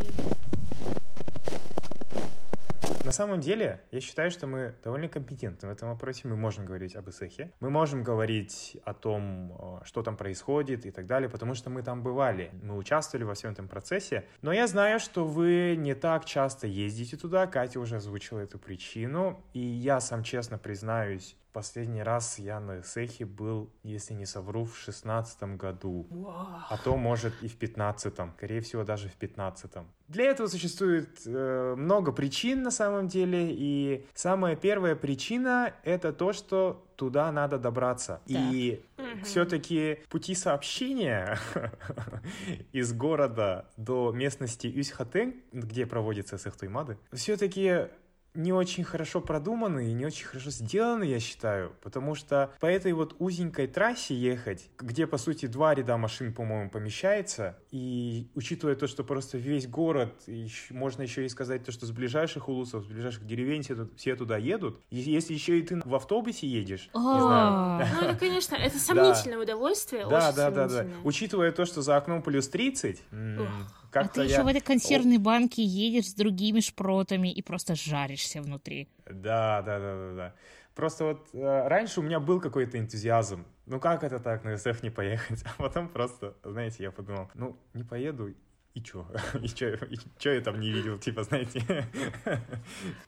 На 3.09 3.13
самом 3.13 3.41
деле, 3.41 3.81
я 3.91 4.03
считаю, 4.03 4.31
что 4.31 4.47
мы 4.47 4.75
довольно 4.85 5.09
компетентны 5.09 5.67
в 5.67 5.71
этом 5.71 5.89
вопросе. 5.89 6.29
Мы 6.29 6.37
можем 6.37 6.67
говорить 6.67 6.95
об 6.95 7.09
Ысыахе. 7.09 7.51
Мы 7.59 7.71
можем 7.71 8.03
говорить 8.03 8.77
о 8.85 8.93
том, 8.93 9.81
э, 9.81 9.87
что 9.87 10.03
там 10.03 10.15
происходит 10.15 10.85
и 10.85 10.91
так 10.91 11.07
далее, 11.07 11.31
потому 11.31 11.55
что 11.55 11.71
мы 11.71 11.83
там 11.83 12.03
бывали. 12.03 12.51
Мы 12.63 12.77
участвовали 12.77 13.25
во 13.25 13.33
всем 13.33 13.53
этом 13.53 13.67
процессе. 13.67 14.27
Но 14.43 14.53
я 14.53 14.67
знаю, 14.67 15.01
что 15.01 15.25
вы 15.25 15.75
не 15.79 15.95
так 15.95 16.27
часто 16.27 16.67
ездите 16.67 17.17
туда. 17.17 17.47
Катя 17.47 17.81
уже 17.81 17.97
озвучила 17.97 18.41
эту 18.41 18.59
причину. 18.59 19.43
И 19.55 19.61
я 19.61 20.01
сам 20.01 20.23
честно 20.23 20.59
признаюсь, 20.59 21.35
последний 21.59 22.05
раз 22.05 22.39
я 22.39 22.61
на 22.61 22.83
Ысыахе 22.83 23.25
был, 23.25 23.69
если 23.83 24.15
не 24.15 24.27
совру, 24.27 24.65
в 24.65 24.79
шестнадцатом 24.79 25.57
году. 25.57 26.07
Вау. 26.09 26.47
А 26.71 26.79
то, 26.85 26.97
может, 26.97 27.33
и 27.43 27.49
в 27.49 27.59
15-м. 27.59 28.33
Скорее 28.37 28.61
всего, 28.61 28.85
даже 28.85 29.09
в 29.09 29.19
15-м. 29.19 29.85
Для 30.07 30.27
этого 30.27 30.47
существует 30.47 31.09
э, 31.27 31.75
много 31.77 32.13
причин 32.13 32.63
на 32.63 32.71
самом 32.71 33.09
деле. 33.09 33.49
И 33.51 34.07
самая 34.15 34.55
первая 34.55 34.95
причина— 34.95 35.73
это 35.83 36.13
то, 36.13 36.33
что 36.33 36.87
туда 36.95 37.33
надо 37.33 37.59
добраться. 37.59 38.21
И 38.27 38.85
Мгм. 38.97 39.25
все-таки 39.25 39.99
пути 40.09 40.37
сообщения 40.37 41.39
из 42.73 42.93
города 42.93 43.69
до 43.77 44.13
местности 44.13 44.69
Юсьхатен, 44.69 45.35
где 45.53 45.87
проводится 45.87 46.39
Сехтуймады, 46.39 46.99
все-таки 47.13 47.89
не 48.35 48.53
очень 48.53 48.85
хорошо 48.85 49.21
продуманы 49.21 49.91
и 49.91 49.93
не 49.93 50.07
очень 50.07 50.27
хорошо 50.27 50.51
сделаны, 50.51 51.05
я 51.05 51.21
считаю, 51.21 51.73
потому 51.83 52.15
что 52.15 52.53
по 52.61 52.67
этой 52.67 52.93
вот 52.93 53.17
узенькой 53.19 53.67
трассе 53.67 54.15
ехать, 54.15 54.71
где, 54.79 55.07
по 55.07 55.19
сути, 55.19 55.47
два 55.47 55.75
ряда 55.75 55.97
машин, 55.97 56.33
по-моему, 56.33 56.71
помещается, 56.71 57.59
и 57.71 58.31
учитывая 58.35 58.77
то, 58.77 58.87
что 58.87 59.05
просто 59.05 59.39
весь 59.39 59.67
город, 59.67 60.15
и 60.27 60.49
можно 60.71 61.03
еще 61.03 61.25
и 61.25 61.29
сказать 61.29 61.65
то, 61.65 61.73
что 61.73 61.87
с 61.87 61.91
ближайших 61.91 62.49
улусов, 62.49 62.85
с 62.85 62.87
ближайших 62.87 63.27
деревень 63.27 63.63
все, 63.63 63.89
все 63.97 64.17
туда 64.17 64.37
едут, 64.37 64.81
и 64.91 64.97
если 64.97 65.35
еще 65.35 65.59
и 65.59 65.63
ты 65.63 65.81
в 65.85 65.95
автобусе 65.95 66.47
едешь, 66.47 66.91
не 66.95 67.01
знаю. 67.21 67.87
Ну, 67.93 68.09
это, 68.09 68.17
конечно, 68.21 68.55
это 68.55 68.79
сомнительное 68.79 69.39
удовольствие, 69.39 70.07
да, 70.09 70.33
да, 70.33 70.51
да, 70.51 70.69
да. 70.69 70.87
Учитывая 71.05 71.53
то, 71.53 71.65
что 71.65 71.83
за 71.83 71.97
окном 71.97 72.23
плюс 72.23 72.49
30, 72.49 73.03
Ух. 73.91 73.97
А 73.97 74.09
ты 74.09 74.21
я... 74.21 74.27
еще 74.27 74.43
в 74.43 74.47
этой 74.47 74.61
консервной 74.61 75.19
банке 75.19 75.63
едешь 75.63 76.11
с 76.11 76.15
другими 76.15 76.61
шпротами 76.61 77.33
и 77.33 77.43
просто 77.43 77.75
жаришься 77.75 78.43
внутри. 78.43 78.89
Да, 79.07 79.63
да, 79.63 79.79
да, 79.79 79.97
да, 79.97 80.15
да. 80.15 80.35
Просто 80.75 81.05
вот 81.05 81.29
э, 81.33 81.69
раньше 81.69 82.01
у 82.01 82.03
меня 82.05 82.21
был 82.21 82.41
какой-то 82.41 82.79
энтузиазм. 82.79 83.45
Ну 83.67 83.81
как 83.81 84.05
это 84.05 84.21
так, 84.21 84.45
на 84.45 84.57
СФ 84.57 84.83
не 84.83 84.91
поехать? 84.91 85.43
А 85.59 85.63
потом 85.63 85.89
просто, 85.89 86.37
знаете, 86.45 86.85
я 86.85 86.93
подумал, 86.93 87.29
ну 87.35 87.59
не 87.75 87.83
поеду, 87.83 88.33
и 88.79 88.83
чё? 88.83 89.07
И 89.43 89.49
чё, 89.49 89.75
и 89.75 89.97
чё 90.19 90.33
я 90.33 90.41
там 90.41 90.61
не 90.61 90.71
видел, 90.71 90.99
типа, 90.99 91.23
знаете? 91.25 91.61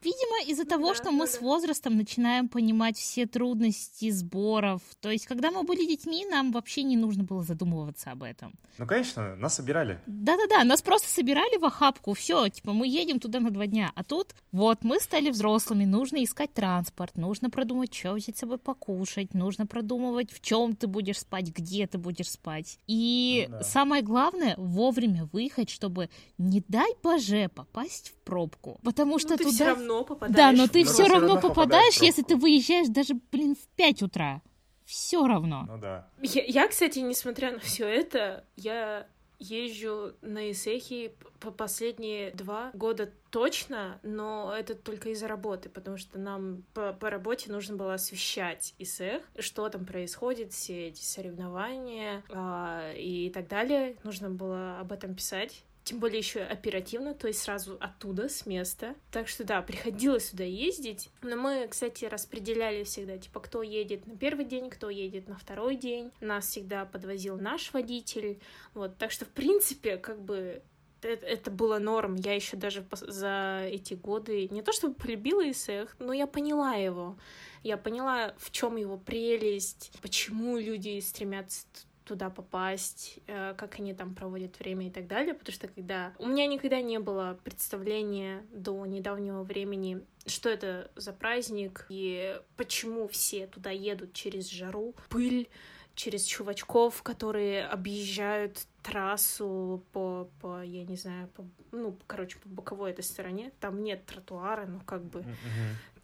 Видимо, 0.02 0.42
из-за 0.50 0.64
того, 0.64 0.88
Да, 0.88 0.94
что 0.94 1.10
мы 1.12 1.26
да, 1.26 1.32
с 1.32 1.40
возрастом 1.40 1.96
начинаем 1.96 2.48
понимать 2.48 2.96
все 2.96 3.26
трудности 3.26 4.10
сборов. 4.10 4.80
То 5.00 5.10
есть, 5.10 5.26
когда 5.26 5.50
мы 5.50 5.62
были 5.62 5.86
детьми, 5.86 6.26
нам 6.30 6.52
вообще 6.52 6.82
не 6.82 6.96
нужно 6.96 7.24
было 7.24 7.42
задумываться 7.42 8.10
об 8.10 8.22
этом. 8.22 8.54
Ну, 8.78 8.86
конечно, 8.86 9.36
нас 9.36 9.54
собирали. 9.56 10.00
Да-да-да, 10.06 10.64
нас 10.64 10.82
просто 10.82 11.08
собирали 11.08 11.58
в 11.58 11.64
охапку, 11.64 12.14
все, 12.14 12.48
типа, 12.48 12.72
мы 12.72 12.86
едем 12.88 13.20
туда 13.20 13.40
на 13.40 13.50
два 13.50 13.66
дня. 13.66 13.92
А 13.94 14.02
тут, 14.04 14.34
вот, 14.52 14.78
мы 14.82 14.98
стали 15.00 15.30
взрослыми, 15.30 15.84
нужно 15.84 16.22
искать 16.24 16.52
транспорт, 16.54 17.16
нужно 17.16 17.50
продумать, 17.50 17.94
что 17.94 18.14
взять 18.14 18.36
с 18.36 18.40
собой 18.40 18.58
покушать, 18.58 19.34
нужно 19.34 19.66
продумывать, 19.66 20.32
в 20.32 20.40
чем 20.40 20.74
ты 20.74 20.86
будешь 20.86 21.18
спать, 21.18 21.48
где 21.50 21.86
ты 21.86 21.98
будешь 21.98 22.30
спать. 22.30 22.78
И 22.86 23.46
Ну 23.50 23.58
да. 23.58 23.62
самое 23.62 24.02
главное, 24.02 24.54
вовремя 24.56 25.28
выехать, 25.32 25.59
чтобы, 25.68 26.08
не 26.38 26.62
дай 26.68 26.92
боже, 27.02 27.50
попасть 27.54 28.10
в 28.10 28.14
пробку. 28.24 28.80
Потому 28.82 29.18
что 29.18 29.30
Ну, 29.30 29.36
ты 29.36 29.44
туда... 29.44 29.54
все 29.54 29.64
равно 29.66 30.04
попадаешь. 30.04 30.36
Да, 30.36 30.52
но 30.52 30.68
ты 30.68 30.80
Ну, 30.80 30.84
все 30.86 30.94
всё 31.04 31.12
равно 31.12 31.34
равно 31.34 31.48
попадаешь 31.48 31.96
если 32.00 32.22
ты 32.22 32.36
выезжаешь 32.36 32.88
даже, 32.88 33.14
блин, 33.30 33.54
в 33.56 33.66
5 33.76 34.02
утра. 34.02 34.40
Все 34.84 35.26
равно. 35.26 35.66
Ну 35.68 35.78
да. 35.78 36.08
Я, 36.22 36.42
я, 36.44 36.68
кстати, 36.68 36.98
несмотря 37.00 37.52
на 37.52 37.58
все 37.60 37.86
это, 37.86 38.44
я 38.56 39.06
езжу 39.40 40.12
на 40.20 40.50
Исехи 40.50 41.12
по 41.40 41.50
последние 41.50 42.30
два 42.32 42.70
года 42.74 43.10
точно, 43.30 43.98
но 44.02 44.54
это 44.56 44.74
только 44.74 45.08
из-за 45.10 45.26
работы, 45.26 45.68
потому 45.68 45.96
что 45.96 46.18
нам 46.18 46.62
по, 46.74 46.92
по 46.92 47.10
работе 47.10 47.50
нужно 47.50 47.76
было 47.76 47.94
освещать 47.94 48.74
Исех, 48.78 49.22
что 49.38 49.68
там 49.68 49.86
происходит, 49.86 50.52
все 50.52 50.88
эти 50.88 51.02
соревнования 51.02 52.22
а, 52.28 52.92
и 52.94 53.30
так 53.30 53.48
далее. 53.48 53.96
Нужно 54.04 54.30
было 54.30 54.78
об 54.78 54.92
этом 54.92 55.14
писать. 55.14 55.64
Тем 55.90 55.98
более 55.98 56.18
еще 56.18 56.42
оперативно, 56.42 57.14
то 57.14 57.26
есть 57.26 57.42
сразу 57.42 57.76
оттуда, 57.80 58.28
с 58.28 58.46
места. 58.46 58.94
Так 59.10 59.26
что 59.26 59.42
да, 59.42 59.60
приходилось 59.60 60.28
сюда 60.28 60.44
ездить. 60.44 61.10
Но 61.20 61.34
мы, 61.34 61.66
кстати, 61.68 62.04
распределяли 62.04 62.84
всегда, 62.84 63.18
типа, 63.18 63.40
кто 63.40 63.64
едет 63.64 64.06
на 64.06 64.16
первый 64.16 64.44
день, 64.44 64.70
кто 64.70 64.88
едет 64.88 65.26
на 65.26 65.36
второй 65.36 65.74
день. 65.74 66.12
Нас 66.20 66.46
всегда 66.46 66.84
подвозил 66.84 67.38
наш 67.38 67.72
водитель. 67.72 68.38
Вот, 68.72 68.98
так 68.98 69.10
что, 69.10 69.24
в 69.24 69.30
принципе, 69.30 69.96
как 69.96 70.22
бы 70.22 70.62
это, 71.02 71.26
это 71.26 71.50
было 71.50 71.80
норм. 71.80 72.14
Я 72.14 72.36
еще 72.36 72.56
даже 72.56 72.86
за 72.92 73.64
эти 73.68 73.94
годы 73.94 74.46
не 74.50 74.62
то 74.62 74.72
чтобы 74.72 74.94
полюбила 74.94 75.50
ИСЭХ, 75.50 75.96
но 75.98 76.12
я 76.12 76.28
поняла 76.28 76.74
его. 76.74 77.18
Я 77.64 77.76
поняла, 77.76 78.36
в 78.38 78.52
чем 78.52 78.76
его 78.76 78.96
прелесть, 78.96 79.90
почему 80.02 80.56
люди 80.56 81.00
стремятся 81.00 81.66
туда 82.10 82.28
попасть, 82.28 83.20
э, 83.28 83.54
как 83.56 83.78
они 83.78 83.94
там 83.94 84.16
проводят 84.16 84.58
время 84.58 84.88
и 84.88 84.90
так 84.90 85.06
далее, 85.06 85.32
потому 85.32 85.54
что 85.54 85.68
когда... 85.68 86.12
У 86.18 86.26
меня 86.26 86.48
никогда 86.48 86.82
не 86.82 86.98
было 86.98 87.38
представления 87.44 88.44
до 88.52 88.84
недавнего 88.84 89.44
времени, 89.44 90.04
что 90.26 90.48
это 90.48 90.90
за 90.96 91.12
праздник 91.12 91.86
и 91.88 92.36
почему 92.56 93.06
все 93.06 93.46
туда 93.46 93.70
едут 93.70 94.12
через 94.12 94.50
жару, 94.50 94.96
пыль, 95.08 95.48
через 95.94 96.24
чувачков, 96.24 97.00
которые 97.04 97.64
объезжают 97.64 98.66
трассу 98.82 99.84
по, 99.92 100.28
по 100.40 100.64
я 100.64 100.84
не 100.84 100.96
знаю, 100.96 101.28
по, 101.28 101.44
ну, 101.70 101.96
короче, 102.08 102.38
по 102.38 102.48
боковой 102.48 102.90
этой 102.90 103.04
стороне. 103.04 103.52
Там 103.60 103.84
нет 103.84 104.04
тротуара, 104.04 104.66
ну, 104.66 104.80
как 104.80 105.04
бы... 105.04 105.24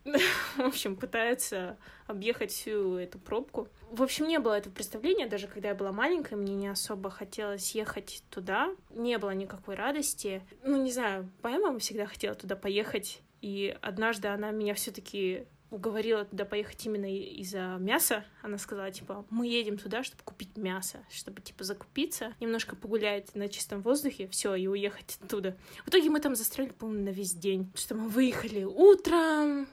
В 0.57 0.61
общем, 0.61 0.97
пытаются 0.97 1.77
объехать 2.07 2.53
всю 2.53 2.97
эту 2.97 3.19
пробку. 3.19 3.69
В 3.91 4.03
общем, 4.03 4.27
не 4.27 4.39
было 4.39 4.55
этого 4.55 4.73
представления, 4.73 5.27
даже 5.27 5.49
когда 5.49 5.69
я 5.69 5.75
была 5.75 5.93
маленькая, 5.93 6.37
мне 6.37 6.55
не 6.55 6.69
особо 6.69 7.11
хотелось 7.11 7.75
ехать 7.75 8.23
туда. 8.31 8.75
Не 8.91 9.19
было 9.19 9.31
никакой 9.31 9.75
радости. 9.75 10.43
Ну, 10.63 10.83
не 10.83 10.93
знаю, 10.93 11.31
моя 11.43 11.59
мама 11.59 11.79
всегда 11.79 12.07
хотела 12.07 12.35
туда 12.35 12.57
поехать, 12.57 13.21
и 13.41 13.77
однажды 13.83 14.29
она 14.29 14.51
меня 14.51 14.75
все 14.75 14.91
таки 14.91 15.47
уговорила 15.71 16.25
туда 16.25 16.45
поехать 16.45 16.87
именно 16.87 17.13
из-за 17.13 17.77
мяса. 17.79 18.25
Она 18.43 18.57
сказала, 18.59 18.91
типа, 18.91 19.27
мы 19.31 19.47
едем 19.49 19.79
туда, 19.79 20.05
чтобы 20.05 20.23
купить 20.23 20.57
мясо, 20.57 20.99
чтобы, 21.11 21.43
типа, 21.43 21.65
закупиться, 21.65 22.35
немножко 22.41 22.77
погулять 22.77 23.35
на 23.35 23.49
чистом 23.49 23.83
воздухе, 23.83 24.29
все, 24.29 24.55
и 24.55 24.69
уехать 24.69 25.19
оттуда. 25.21 25.57
В 25.85 25.89
итоге 25.89 26.09
мы 26.09 26.21
там 26.21 26.37
застряли, 26.37 26.71
по-моему, 26.71 27.05
на 27.05 27.11
весь 27.11 27.35
день. 27.35 27.71
Что 27.75 27.95
мы 27.97 28.09
выехали 28.09 28.63
утром, 28.63 29.67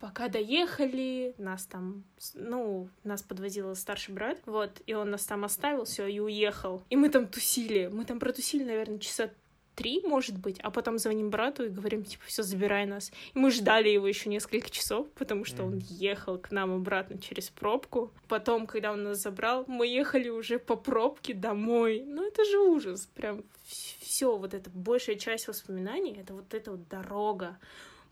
пока 0.00 0.28
доехали, 0.28 1.34
нас 1.38 1.66
там, 1.66 2.04
ну, 2.34 2.88
нас 3.04 3.22
подвозил 3.22 3.76
старший 3.76 4.14
брат, 4.14 4.38
вот, 4.46 4.80
и 4.86 4.94
он 4.94 5.10
нас 5.10 5.24
там 5.26 5.44
оставил, 5.44 5.84
все, 5.84 6.06
и 6.06 6.18
уехал. 6.18 6.82
И 6.90 6.96
мы 6.96 7.10
там 7.10 7.26
тусили. 7.26 7.88
Мы 7.92 8.04
там 8.04 8.18
протусили, 8.18 8.64
наверное, 8.64 8.98
часа 8.98 9.30
три, 9.74 10.02
может 10.04 10.36
быть, 10.36 10.58
а 10.60 10.70
потом 10.70 10.98
звоним 10.98 11.30
брату 11.30 11.64
и 11.64 11.68
говорим, 11.68 12.04
типа, 12.04 12.22
все, 12.26 12.42
забирай 12.42 12.86
нас. 12.86 13.12
И 13.34 13.38
мы 13.38 13.50
ждали 13.50 13.88
его 13.88 14.06
еще 14.06 14.28
несколько 14.28 14.68
часов, 14.70 15.08
потому 15.12 15.44
что 15.44 15.64
он 15.64 15.78
ехал 15.78 16.38
к 16.38 16.50
нам 16.50 16.74
обратно 16.74 17.18
через 17.18 17.48
пробку. 17.48 18.12
Потом, 18.28 18.66
когда 18.66 18.92
он 18.92 19.04
нас 19.04 19.22
забрал, 19.22 19.64
мы 19.68 19.86
ехали 19.86 20.28
уже 20.28 20.58
по 20.58 20.76
пробке 20.76 21.34
домой. 21.34 22.02
Ну, 22.06 22.26
это 22.26 22.44
же 22.44 22.58
ужас. 22.58 23.06
Прям 23.14 23.42
все, 23.64 24.36
вот 24.36 24.52
эта 24.54 24.68
большая 24.70 25.16
часть 25.16 25.48
воспоминаний, 25.48 26.16
это 26.18 26.34
вот 26.34 26.52
эта 26.52 26.72
вот 26.72 26.88
дорога 26.88 27.56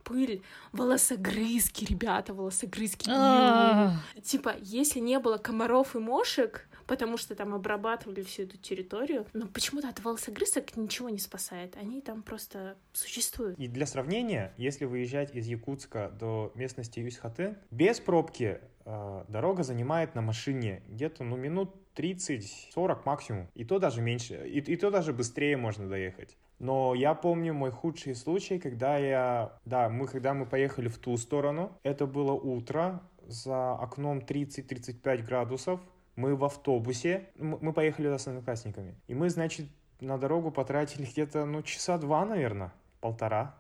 пыль, 0.09 0.43
волосогрызки, 0.73 1.85
ребята, 1.85 2.33
волосогрызки. 2.35 3.05
Типа, 4.23 4.55
если 4.61 5.01
не 5.01 5.19
было 5.19 5.37
комаров 5.39 5.95
и 5.95 5.99
мошек, 5.99 6.68
потому 6.89 7.19
что 7.19 7.37
там 7.37 7.55
обрабатывали 7.55 8.23
всю 8.23 8.43
эту 8.43 8.57
территорию. 8.57 9.27
Но 9.35 9.47
почему-то 9.47 9.89
от 9.89 10.03
волосогрызок 10.03 10.77
ничего 10.77 11.11
не 11.11 11.19
спасает. 11.19 11.77
Они 11.77 12.01
там 12.01 12.23
просто 12.23 12.77
существуют. 12.93 13.59
И 13.59 13.69
для 13.69 13.87
сравнения, 13.87 14.53
если 14.57 14.87
выезжать 14.87 15.35
из 15.35 15.47
Якутска 15.47 16.11
до 16.19 16.51
местности 16.55 16.99
Юсьхатын, 16.99 17.59
без 17.71 18.01
пробки 18.01 18.61
э, 18.85 19.25
дорога 19.29 19.63
занимает 19.63 20.15
на 20.15 20.23
машине 20.23 20.83
где-то 20.89 21.23
ну, 21.23 21.37
минут 21.37 21.77
30-40 21.95 23.01
максимум. 23.05 23.49
И 23.55 23.65
то 23.65 23.79
даже 23.79 24.01
меньше, 24.01 24.49
и, 24.49 24.59
и 24.59 24.77
то 24.77 24.91
даже 24.91 25.13
быстрее 25.13 25.57
можно 25.57 25.89
доехать. 25.89 26.37
Но 26.59 26.95
я 26.95 27.15
помню 27.15 27.53
мой 27.53 27.71
худший 27.71 28.15
случай, 28.15 28.59
когда 28.59 28.97
я... 28.97 29.59
Да, 29.65 29.89
мы, 29.91 30.09
когда 30.09 30.33
мы 30.33 30.47
поехали 30.47 30.89
в 30.89 30.99
ту 30.99 31.17
сторону, 31.17 31.79
это 31.83 32.07
было 32.07 32.33
утро, 32.33 33.03
за 33.27 33.75
окном 33.75 34.21
30-35 34.21 35.23
градусов, 35.23 35.81
мы 36.19 36.35
в 36.35 36.45
автобусе, 36.45 37.29
мы 37.37 37.73
поехали 37.73 38.17
с 38.17 38.27
одноклассниками, 38.27 38.97
и 39.07 39.15
мы, 39.15 39.31
значит, 39.31 39.67
на 40.01 40.19
дорогу 40.19 40.51
потратили 40.51 41.07
где-то, 41.07 41.45
ну, 41.45 41.63
часа 41.63 41.97
два, 41.97 42.25
наверное, 42.25 42.73
полтора. 43.01 43.55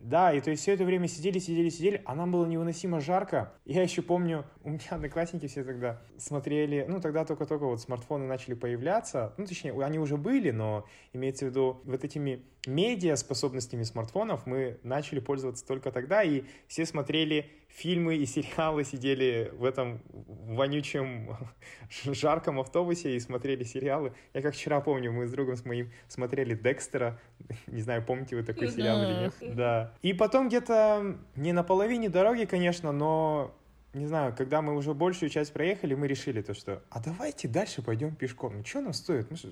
Да, 0.00 0.32
и 0.32 0.40
то 0.40 0.50
есть 0.50 0.62
все 0.62 0.72
это 0.72 0.84
время 0.84 1.06
сидели, 1.06 1.38
сидели, 1.38 1.68
сидели, 1.68 2.02
а 2.06 2.14
нам 2.14 2.32
было 2.32 2.46
невыносимо 2.46 3.00
жарко. 3.00 3.52
Я 3.66 3.82
еще 3.82 4.00
помню, 4.00 4.46
у 4.62 4.70
меня 4.70 4.80
одноклассники 4.88 5.46
все 5.46 5.64
тогда 5.64 6.00
смотрели, 6.16 6.86
ну 6.88 6.98
тогда 6.98 7.26
только-только 7.26 7.66
вот 7.66 7.80
смартфоны 7.80 8.26
начали 8.26 8.54
появляться, 8.54 9.34
ну 9.36 9.46
точнее, 9.46 9.78
они 9.84 9.98
уже 9.98 10.16
были, 10.16 10.50
но 10.50 10.86
имеется 11.12 11.44
в 11.44 11.48
виду 11.50 11.82
вот 11.84 12.04
этими 12.04 12.42
медиа 12.66 13.16
способностями 13.16 13.82
смартфонов 13.82 14.46
мы 14.46 14.78
начали 14.82 15.20
пользоваться 15.20 15.66
только 15.66 15.90
тогда, 15.92 16.22
и 16.22 16.44
все 16.66 16.86
смотрели 16.86 17.50
фильмы 17.68 18.16
и 18.16 18.26
сериалы, 18.26 18.84
сидели 18.84 19.52
в 19.54 19.64
этом 19.64 20.00
вонючем 20.10 21.36
жарком 22.04 22.60
автобусе 22.60 23.16
и 23.16 23.20
смотрели 23.20 23.64
сериалы. 23.64 24.12
Я 24.32 24.42
как 24.42 24.54
вчера 24.54 24.80
помню, 24.80 25.12
мы 25.12 25.26
с 25.26 25.30
другом 25.30 25.56
с 25.56 25.64
моим 25.64 25.90
смотрели 26.08 26.54
Декстера, 26.54 27.20
не 27.66 27.82
знаю, 27.82 28.04
помните 28.04 28.36
вы 28.36 28.42
такой 28.42 28.70
сериал 28.70 29.02
или 29.02 29.20
нет? 29.24 29.56
Да. 29.56 29.94
И 30.02 30.12
потом 30.12 30.48
где-то 30.48 31.16
не 31.36 31.52
на 31.52 31.64
половине 31.64 32.08
дороги, 32.08 32.44
конечно, 32.44 32.92
но 32.92 33.54
не 33.94 34.06
знаю, 34.06 34.34
когда 34.36 34.60
мы 34.60 34.74
уже 34.74 34.92
большую 34.92 35.30
часть 35.30 35.52
проехали, 35.52 35.94
мы 35.94 36.06
решили 36.06 36.42
то, 36.42 36.54
что 36.54 36.82
а 36.90 37.00
давайте 37.00 37.48
дальше 37.48 37.82
пойдем 37.82 38.14
пешком. 38.14 38.58
Ну 38.58 38.64
что 38.64 38.80
нам 38.80 38.92
стоит? 38.92 39.28
Ну, 39.30 39.36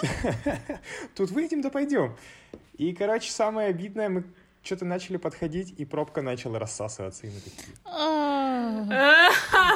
тут 1.14 1.30
выйдем 1.30 1.62
да 1.62 1.70
пойдем. 1.70 2.16
И, 2.76 2.92
короче, 2.92 3.30
самое 3.30 3.68
обидное, 3.68 4.08
мы 4.08 4.24
что-то 4.68 4.84
начали 4.84 5.16
подходить, 5.16 5.72
и 5.78 5.86
пробка 5.86 6.20
начала 6.20 6.58
рассасываться, 6.58 7.26
и 7.26 7.30
мы 7.30 7.40
такие... 7.40 7.74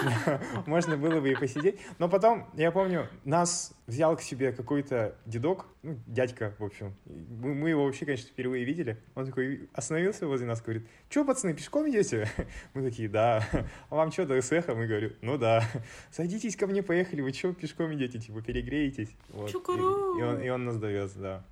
Можно 0.66 0.98
было 0.98 1.18
бы 1.20 1.30
и 1.30 1.34
посидеть. 1.34 1.80
Но 1.98 2.10
потом, 2.10 2.46
я 2.52 2.70
помню, 2.70 3.08
нас 3.24 3.72
взял 3.86 4.14
к 4.18 4.20
себе 4.20 4.52
какой-то 4.52 5.16
дедок, 5.24 5.64
ну, 5.82 5.98
дядька, 6.06 6.54
в 6.58 6.64
общем. 6.64 6.94
Мы, 7.06 7.54
мы 7.54 7.70
его 7.70 7.86
вообще, 7.86 8.04
конечно, 8.04 8.28
впервые 8.28 8.66
видели. 8.66 8.98
Он 9.14 9.24
такой 9.24 9.70
остановился 9.72 10.26
возле 10.26 10.46
нас, 10.46 10.60
говорит, 10.60 10.86
что, 11.08 11.24
пацаны, 11.24 11.54
пешком 11.54 11.88
идете? 11.88 12.28
Мы 12.74 12.82
такие, 12.82 13.08
да. 13.08 13.48
А 13.88 13.96
вам 13.96 14.12
что, 14.12 14.26
до 14.26 14.42
СЭХа? 14.42 14.74
Мы 14.74 14.86
говорим, 14.86 15.14
ну 15.22 15.38
да. 15.38 15.64
Садитесь 16.10 16.56
ко 16.56 16.66
мне, 16.66 16.82
поехали, 16.82 17.22
вы 17.22 17.32
что, 17.32 17.54
пешком 17.54 17.94
идете? 17.94 18.18
Типа, 18.18 18.42
перегреетесь. 18.42 19.08
Вот. 19.30 19.48
И, 19.48 19.52
и, 19.52 20.22
он, 20.22 20.42
и 20.42 20.48
он 20.50 20.64
нас 20.66 20.76
довез, 20.76 21.12
да. 21.12 21.42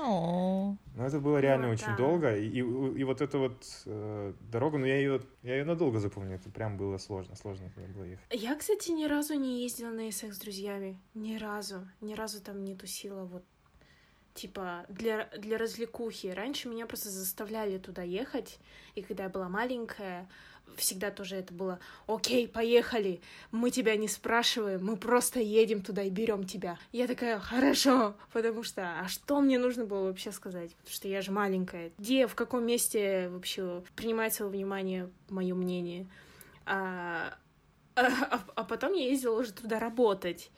Ну, 0.00 1.04
это 1.04 1.20
было 1.20 1.38
реально 1.38 1.66
ну, 1.66 1.72
очень 1.72 1.86
да. 1.86 1.96
долго, 1.96 2.36
и, 2.36 2.46
и, 2.46 2.58
и 2.58 3.04
вот 3.04 3.20
эта 3.20 3.38
вот 3.38 3.64
э, 3.86 4.32
дорога, 4.50 4.78
ну, 4.78 4.86
я 4.86 4.96
ее, 4.96 5.20
я 5.42 5.56
ее 5.56 5.64
надолго 5.64 5.98
запомню, 6.00 6.36
это 6.36 6.50
прям 6.50 6.76
было 6.76 6.98
сложно, 6.98 7.36
сложно 7.36 7.70
было 7.94 8.04
ехать. 8.04 8.24
Я, 8.30 8.56
кстати, 8.56 8.90
ни 8.90 9.04
разу 9.06 9.34
не 9.34 9.62
ездила 9.62 9.90
на 9.90 10.08
ИСЭК 10.08 10.32
с 10.32 10.38
друзьями, 10.38 10.98
ни 11.14 11.36
разу, 11.36 11.86
ни 12.00 12.14
разу 12.14 12.42
там 12.42 12.64
не 12.64 12.74
тусила 12.74 13.24
вот 13.24 13.44
типа 14.34 14.86
для, 14.88 15.28
для 15.38 15.58
развлекухи. 15.58 16.28
Раньше 16.28 16.68
меня 16.68 16.86
просто 16.86 17.10
заставляли 17.10 17.78
туда 17.78 18.02
ехать, 18.02 18.58
и 18.94 19.02
когда 19.02 19.24
я 19.24 19.28
была 19.28 19.48
маленькая, 19.48 20.28
всегда 20.76 21.10
тоже 21.10 21.36
это 21.36 21.52
было 21.52 21.78
«Окей, 22.06 22.48
поехали, 22.48 23.20
мы 23.50 23.70
тебя 23.70 23.96
не 23.96 24.08
спрашиваем, 24.08 24.84
мы 24.84 24.96
просто 24.96 25.40
едем 25.40 25.82
туда 25.82 26.02
и 26.02 26.10
берем 26.10 26.44
тебя». 26.44 26.78
Я 26.92 27.06
такая 27.06 27.38
«Хорошо», 27.38 28.16
потому 28.32 28.62
что 28.62 29.00
«А 29.00 29.08
что 29.08 29.40
мне 29.40 29.58
нужно 29.58 29.84
было 29.84 30.06
вообще 30.06 30.32
сказать?» 30.32 30.74
Потому 30.76 30.94
что 30.94 31.08
я 31.08 31.20
же 31.22 31.32
маленькая. 31.32 31.92
Где, 31.98 32.26
в 32.26 32.34
каком 32.34 32.64
месте 32.64 33.28
вообще 33.30 33.82
принимается 33.96 34.44
во 34.44 34.50
внимание 34.50 35.10
мое 35.28 35.54
мнение? 35.54 36.08
А, 36.66 37.34
а, 37.96 38.44
а 38.54 38.64
потом 38.64 38.92
я 38.94 39.08
ездила 39.08 39.40
уже 39.40 39.52
туда 39.52 39.78
работать. 39.78 40.50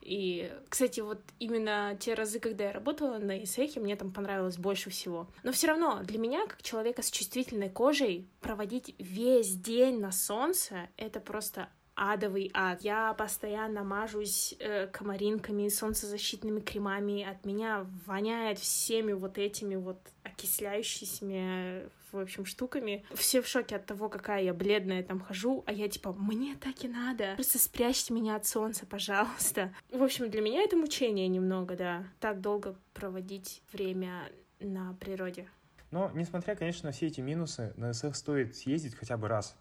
И, 0.00 0.52
кстати, 0.68 1.00
вот 1.00 1.20
именно 1.38 1.96
те 1.98 2.14
разы, 2.14 2.38
когда 2.38 2.64
я 2.64 2.72
работала 2.72 3.18
на 3.18 3.42
ИСЭХе, 3.42 3.80
мне 3.80 3.96
там 3.96 4.12
понравилось 4.12 4.58
больше 4.58 4.90
всего. 4.90 5.28
Но 5.42 5.52
все 5.52 5.66
равно 5.68 6.00
для 6.02 6.18
меня, 6.18 6.46
как 6.46 6.62
человека 6.62 7.02
с 7.02 7.10
чувствительной 7.10 7.70
кожей, 7.70 8.28
проводить 8.40 8.94
весь 8.98 9.54
день 9.56 9.98
на 9.98 10.12
солнце— 10.12 10.88
это 10.96 11.20
просто 11.20 11.68
адовый 11.96 12.50
ад. 12.54 12.82
Я 12.82 13.14
постоянно 13.14 13.82
мажусь 13.82 14.54
э, 14.58 14.86
комаринками, 14.86 15.68
солнцезащитными 15.68 16.60
кремами. 16.60 17.24
От 17.24 17.44
меня 17.44 17.86
воняет 18.04 18.58
всеми 18.58 19.12
вот 19.12 19.38
этими 19.38 19.74
вот 19.76 19.98
окисляющимися, 20.22 21.90
в 22.12 22.18
общем, 22.18 22.44
штуками. 22.44 23.04
Все 23.14 23.40
в 23.40 23.48
шоке 23.48 23.76
от 23.76 23.86
того, 23.86 24.08
какая 24.08 24.42
я 24.42 24.54
бледная 24.54 25.02
там 25.02 25.20
хожу, 25.20 25.64
а 25.66 25.72
я 25.72 25.88
типа, 25.88 26.12
мне 26.12 26.56
так 26.56 26.84
и 26.84 26.88
надо. 26.88 27.34
Просто 27.34 27.58
спрячьте 27.58 28.12
меня 28.12 28.36
от 28.36 28.46
солнца, 28.46 28.86
пожалуйста. 28.86 29.74
В 29.90 30.02
общем, 30.02 30.30
для 30.30 30.42
меня 30.42 30.62
это 30.62 30.76
мучение 30.76 31.28
немного, 31.28 31.76
да. 31.76 32.04
Так 32.20 32.40
долго 32.40 32.76
проводить 32.92 33.62
время 33.72 34.30
на 34.60 34.94
природе. 35.00 35.48
Но, 35.90 36.10
несмотря, 36.14 36.56
конечно, 36.56 36.88
на 36.88 36.92
все 36.92 37.06
эти 37.06 37.20
минусы, 37.20 37.72
на 37.76 37.92
СФ 37.92 38.14
стоит 38.14 38.56
съездить 38.56 38.94
хотя 38.94 39.16
бы 39.16 39.28
раз. 39.28 39.56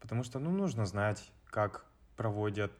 Потому 0.00 0.22
что, 0.22 0.38
ну, 0.38 0.50
нужно 0.50 0.86
знать, 0.86 1.32
как 1.50 1.86
проводят 2.16 2.72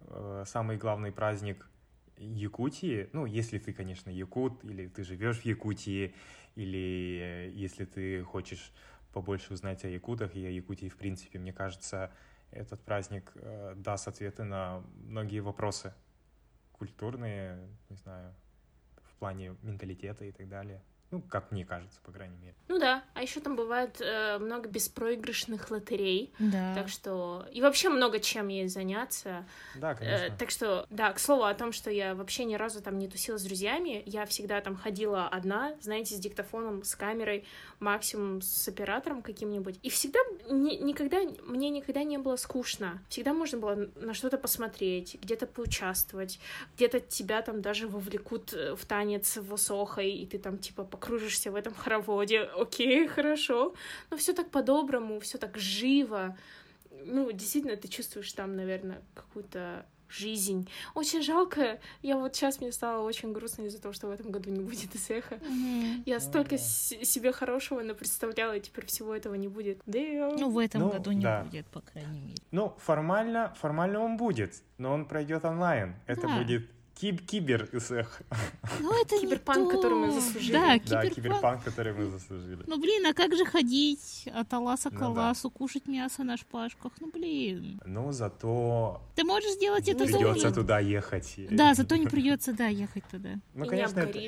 э, 0.00 0.44
самый 0.46 0.76
главный 0.76 1.12
праздник 1.12 1.68
Якутии, 2.16 3.08
ну, 3.12 3.26
если 3.26 3.58
ты, 3.58 3.72
конечно, 3.72 4.10
якут, 4.10 4.64
или 4.64 4.86
ты 4.86 5.02
живешь 5.02 5.40
в 5.40 5.44
Якутии, 5.44 6.14
или 6.54 7.20
э, 7.20 7.50
если 7.50 7.84
ты 7.84 8.22
хочешь 8.22 8.72
побольше 9.12 9.52
узнать 9.52 9.84
о 9.84 9.88
якутах 9.88 10.34
и 10.34 10.46
о 10.46 10.50
Якутии, 10.50 10.88
в 10.88 10.96
принципе, 10.96 11.38
мне 11.38 11.52
кажется, 11.52 12.12
этот 12.50 12.80
праздник 12.82 13.32
э, 13.34 13.74
даст 13.76 14.08
ответы 14.08 14.44
на 14.44 14.82
многие 15.04 15.40
вопросы 15.40 15.94
культурные, 16.72 17.68
не 17.88 17.96
знаю, 17.96 18.34
в 19.04 19.16
плане 19.16 19.56
менталитета 19.62 20.24
и 20.24 20.32
так 20.32 20.48
далее. 20.48 20.82
Ну, 21.12 21.20
как 21.20 21.52
мне 21.52 21.64
кажется, 21.64 22.00
по 22.04 22.10
крайней 22.10 22.36
мере. 22.38 22.54
Ну 22.68 22.78
да, 22.78 23.04
а 23.14 23.22
еще 23.22 23.40
там 23.40 23.54
бывает 23.54 24.00
э, 24.00 24.38
много 24.38 24.68
беспроигрышных 24.68 25.70
лотерей. 25.70 26.32
Да. 26.38 26.74
Так 26.74 26.88
что... 26.88 27.46
И 27.52 27.60
вообще 27.60 27.90
много 27.90 28.18
чем 28.18 28.48
есть 28.48 28.74
заняться. 28.74 29.44
Да, 29.76 29.92
Э, 29.92 29.94
конечно. 29.96 30.36
так 30.38 30.50
что, 30.50 30.86
да, 30.90 31.12
к 31.12 31.18
слову 31.18 31.44
о 31.44 31.52
том, 31.54 31.72
что 31.72 31.90
я 31.90 32.14
вообще 32.14 32.44
ни 32.44 32.54
разу 32.54 32.80
там 32.82 32.98
не 32.98 33.08
тусила 33.08 33.36
с 33.38 33.42
друзьями, 33.44 34.02
я 34.06 34.24
всегда 34.26 34.60
там 34.62 34.74
ходила 34.74 35.28
одна, 35.28 35.74
знаете, 35.80 36.14
с 36.14 36.18
диктофоном, 36.18 36.82
с 36.82 36.94
камерой, 36.96 37.44
максимум 37.78 38.40
с 38.40 38.66
оператором 38.68 39.20
каким-нибудь. 39.22 39.78
И 39.82 39.90
всегда, 39.90 40.20
ни- 40.50 40.76
никогда, 40.76 41.18
мне 41.44 41.68
никогда 41.68 42.04
не 42.04 42.16
было 42.18 42.36
скучно. 42.36 43.02
Всегда 43.10 43.34
можно 43.34 43.58
было 43.58 43.88
на 43.96 44.14
что-то 44.14 44.38
посмотреть, 44.38 45.18
где-то 45.20 45.46
поучаствовать, 45.46 46.38
где-то 46.76 47.00
тебя 47.00 47.42
там 47.42 47.60
даже 47.60 47.86
вовлекут 47.86 48.54
э, 48.54 48.74
в 48.76 48.86
танец 48.86 49.36
в 49.36 49.52
Осохой, 49.52 50.10
и 50.10 50.26
ты 50.26 50.38
там 50.38 50.56
типа 50.58 50.84
покружишься 51.06 51.50
в 51.50 51.56
этом 51.56 51.74
хороводе. 51.74 52.42
Окей, 52.56 53.06
хорошо. 53.08 53.74
Но 54.10 54.16
все 54.16 54.32
так 54.32 54.50
по-доброму, 54.50 55.18
все 55.20 55.38
так 55.38 55.58
живо 55.58 56.36
ну, 57.04 57.32
действительно, 57.32 57.76
ты 57.76 57.88
чувствуешь 57.88 58.32
там, 58.32 58.54
наверное, 58.54 59.02
какую-то 59.14 59.84
жизнь. 60.08 60.68
Очень 60.94 61.20
жалко. 61.22 61.80
Я 62.02 62.16
вот 62.16 62.36
сейчас 62.36 62.60
мне 62.60 62.70
стало 62.70 63.02
очень 63.02 63.32
грустно 63.32 63.62
из-за 63.62 63.80
того, 63.82 63.92
что 63.92 64.06
в 64.06 64.10
этом 64.12 64.30
году 64.30 64.50
не 64.50 64.60
будет 64.62 64.94
эсэха. 64.94 65.40
Мгм. 65.42 66.04
Я 66.06 66.20
столько 66.20 66.58
с- 66.58 66.94
себе 67.04 67.32
хорошего 67.32 67.82
напредставляла, 67.82 68.56
и 68.56 68.60
теперь 68.60 68.86
всего 68.86 69.16
этого 69.16 69.34
не 69.34 69.48
будет. 69.48 69.78
Damn. 69.86 70.36
Ну, 70.38 70.50
в 70.50 70.58
этом 70.58 70.82
Ну, 70.82 70.90
году 70.92 71.10
не 71.10 71.22
да. 71.24 71.42
будет, 71.42 71.66
по 71.66 71.80
крайней 71.80 72.20
мере. 72.20 72.36
Ну, 72.52 72.76
формально, 72.78 73.52
формально 73.58 73.98
он 74.00 74.16
будет, 74.16 74.62
но 74.78 74.92
он 74.92 75.06
пройдет 75.06 75.44
онлайн. 75.44 75.96
Это 76.06 76.28
Да. 76.28 76.38
будет 76.38 76.70
киб 77.02 77.26
кибер 77.26 77.68
ИСЭХ. 77.72 78.22
Ну, 78.80 79.02
это 79.02 79.16
не 79.16 79.22
Киберпанк, 79.22 79.70
то. 79.70 79.76
который 79.76 79.94
мы 79.98 80.12
заслужили. 80.12 80.52
Да, 80.52 80.68
Да, 80.68 80.78
киберпанк. 80.78 81.14
киберпанк, 81.16 81.64
который 81.64 81.92
мы 81.94 82.06
заслужили. 82.06 82.62
Ну, 82.68 82.78
блин, 82.80 83.04
а 83.06 83.12
как 83.12 83.34
же 83.34 83.44
ходить 83.44 84.28
от 84.32 84.52
Аласа 84.54 84.90
к 84.90 84.92
Ну 84.92 85.00
да. 85.00 85.06
Аласу, 85.06 85.50
кушать 85.50 85.88
мясо 85.88 86.22
на 86.22 86.36
шпажках? 86.36 86.92
Ну, 87.00 87.10
блин. 87.10 87.80
Ну, 87.84 88.12
зато 88.12 89.02
Ты 89.16 89.24
можешь 89.24 89.50
сделать 89.54 89.88
это 89.88 90.04
придется 90.04 90.42
дома. 90.50 90.54
туда 90.54 90.78
ехать. 90.78 91.34
Да, 91.50 91.74
зато 91.74 91.96
не 91.96 92.06
придется, 92.06 92.52
да, 92.52 92.68
ехать 92.68 93.04
туда. 93.10 93.30
Ну, 93.54 93.64
и 93.64 93.68
конечно, 93.68 93.98
не 93.98 94.06
это... 94.06 94.18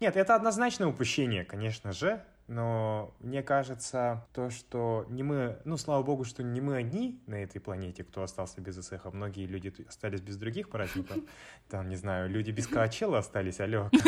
Нет, 0.00 0.16
это 0.16 0.34
однозначное 0.34 0.88
упущение, 0.88 1.46
конечно 1.46 1.92
же, 1.94 2.22
но 2.50 3.14
мне 3.20 3.44
кажется, 3.44 4.26
то, 4.32 4.50
что 4.50 5.06
не 5.08 5.22
мы, 5.22 5.60
ну, 5.64 5.76
слава 5.76 6.02
богу, 6.02 6.24
что 6.24 6.42
не 6.42 6.60
мы 6.60 6.78
одни 6.78 7.22
на 7.28 7.36
этой 7.36 7.60
планете, 7.60 8.02
кто 8.02 8.24
остался 8.24 8.60
без 8.60 8.76
ИСЭХа, 8.76 9.12
многие 9.12 9.46
люди 9.46 9.72
остались 9.88 10.20
без 10.20 10.36
других 10.36 10.68
праздников, 10.68 11.16
там, 11.68 11.88
не 11.88 11.94
знаю, 11.94 12.28
люди 12.28 12.50
без 12.50 12.66
Коачелла 12.66 13.18
остались, 13.18 13.60
алло. 13.60 13.88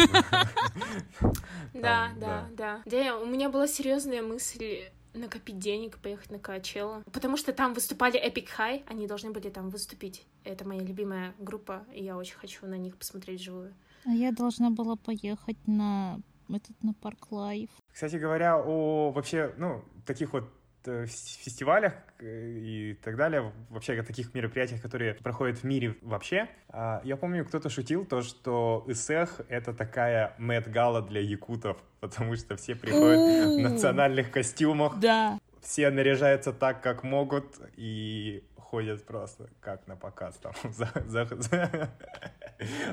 Да, 1.72 2.10
да, 2.18 2.48
да. 2.56 2.82
Да, 2.84 3.18
у 3.18 3.26
меня 3.26 3.48
была 3.48 3.68
серьезная 3.68 4.22
мысль 4.22 4.90
накопить 5.14 5.58
денег, 5.58 5.98
поехать 5.98 6.30
на 6.30 6.38
Коачеллу. 6.40 7.04
Потому 7.12 7.36
что 7.36 7.52
там 7.52 7.74
выступали 7.74 8.20
Epik 8.20 8.48
High, 8.58 8.82
они 8.88 9.06
должны 9.06 9.30
были 9.30 9.50
там 9.50 9.70
выступить. 9.70 10.26
Это 10.42 10.66
моя 10.66 10.80
любимая 10.80 11.32
группа, 11.38 11.84
и 11.94 12.02
я 12.02 12.16
очень 12.16 12.36
хочу 12.36 12.66
на 12.66 12.76
них 12.76 12.96
посмотреть 12.96 13.40
вживую. 13.40 13.72
А 14.04 14.10
я 14.10 14.32
должна 14.32 14.70
была 14.70 14.96
поехать 14.96 15.58
на 15.66 16.20
этот 16.48 16.82
на 16.82 16.92
Park 16.92 17.30
Live. 17.30 17.70
Кстати 17.92 18.16
говоря, 18.16 18.56
о 18.58 19.10
вообще, 19.12 19.52
ну, 19.58 19.84
таких 20.06 20.32
вот 20.32 20.44
э, 20.86 21.04
фес- 21.04 21.38
фестивалях 21.44 21.92
э, 22.20 22.24
и 22.58 22.94
так 22.94 23.16
далее, 23.16 23.52
вообще 23.70 23.98
о 24.00 24.02
таких 24.02 24.34
мероприятиях, 24.34 24.80
которые 24.82 25.14
проходят 25.14 25.58
в 25.58 25.64
мире 25.64 25.94
вообще. 26.02 26.48
А, 26.68 27.00
Я 27.04 27.16
помню, 27.16 27.44
кто-то 27.44 27.68
шутил 27.68 28.04
то, 28.04 28.22
что 28.22 28.84
ИСЭХ— 28.88 29.42
это 29.48 29.72
такая 29.74 30.34
мэт-гала 30.38 31.02
для 31.02 31.20
якутов, 31.20 31.76
потому 32.00 32.34
что 32.36 32.56
все 32.56 32.74
приходят 32.74 33.20
в 33.20 33.58
национальных 33.58 34.30
костюмах, 34.30 34.98
Да. 34.98 35.38
все 35.60 35.90
наряжаются 35.90 36.52
так, 36.52 36.82
как 36.82 37.04
могут, 37.04 37.60
и 37.76 38.42
ходят 38.72 39.04
просто 39.04 39.50
как 39.60 39.86
на 39.86 39.96
показ 39.96 40.36
там. 40.36 40.52
За- 40.72 40.90
за- 41.06 41.26
за- 41.26 41.90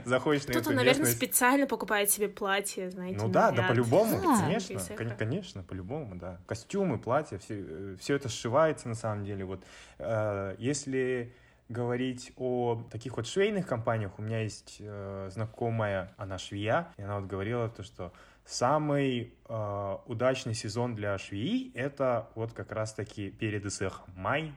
Заходишь 0.03 0.45
на 0.47 0.53
Кто-то, 0.53 0.71
наверное, 0.71 1.05
специально 1.05 1.67
покупает 1.67 2.09
себе 2.09 2.27
платье, 2.27 2.89
знаете. 2.89 3.17
Ну 3.21 3.29
да, 3.29 3.51
да, 3.51 3.67
по-любому, 3.69 4.19
Да. 4.21 4.41
конечно, 4.41 4.79
кон- 4.97 5.15
конечно, 5.17 5.63
по-любому, 5.63 6.15
да. 6.15 6.39
Костюмы, 6.47 6.97
платья, 6.99 7.37
все, 7.37 7.95
все 7.99 8.15
это 8.15 8.27
сшивается 8.27 8.89
на 8.89 8.95
самом 8.95 9.23
деле. 9.23 9.45
Вот 9.45 9.63
э, 9.99 10.55
если 10.59 11.31
говорить 11.69 12.33
о 12.35 12.83
таких 12.91 13.15
вот 13.15 13.25
швейных 13.27 13.65
компаниях, 13.67 14.11
у 14.19 14.21
меня 14.21 14.41
есть 14.41 14.77
э, 14.81 15.29
знакомая, 15.31 16.11
она 16.17 16.37
швея, 16.39 16.87
и 16.97 17.03
она 17.03 17.19
вот 17.19 17.29
говорила 17.29 17.69
то, 17.69 17.83
что 17.83 18.11
самый 18.43 19.33
э, 19.47 19.97
удачный 20.07 20.55
сезон 20.55 20.95
для 20.95 21.17
швеи 21.19 21.71
это 21.75 22.27
вот 22.35 22.51
как 22.53 22.71
раз-таки 22.71 23.29
перед 23.29 23.65
ИСЭХом, 23.65 24.09
май, 24.15 24.51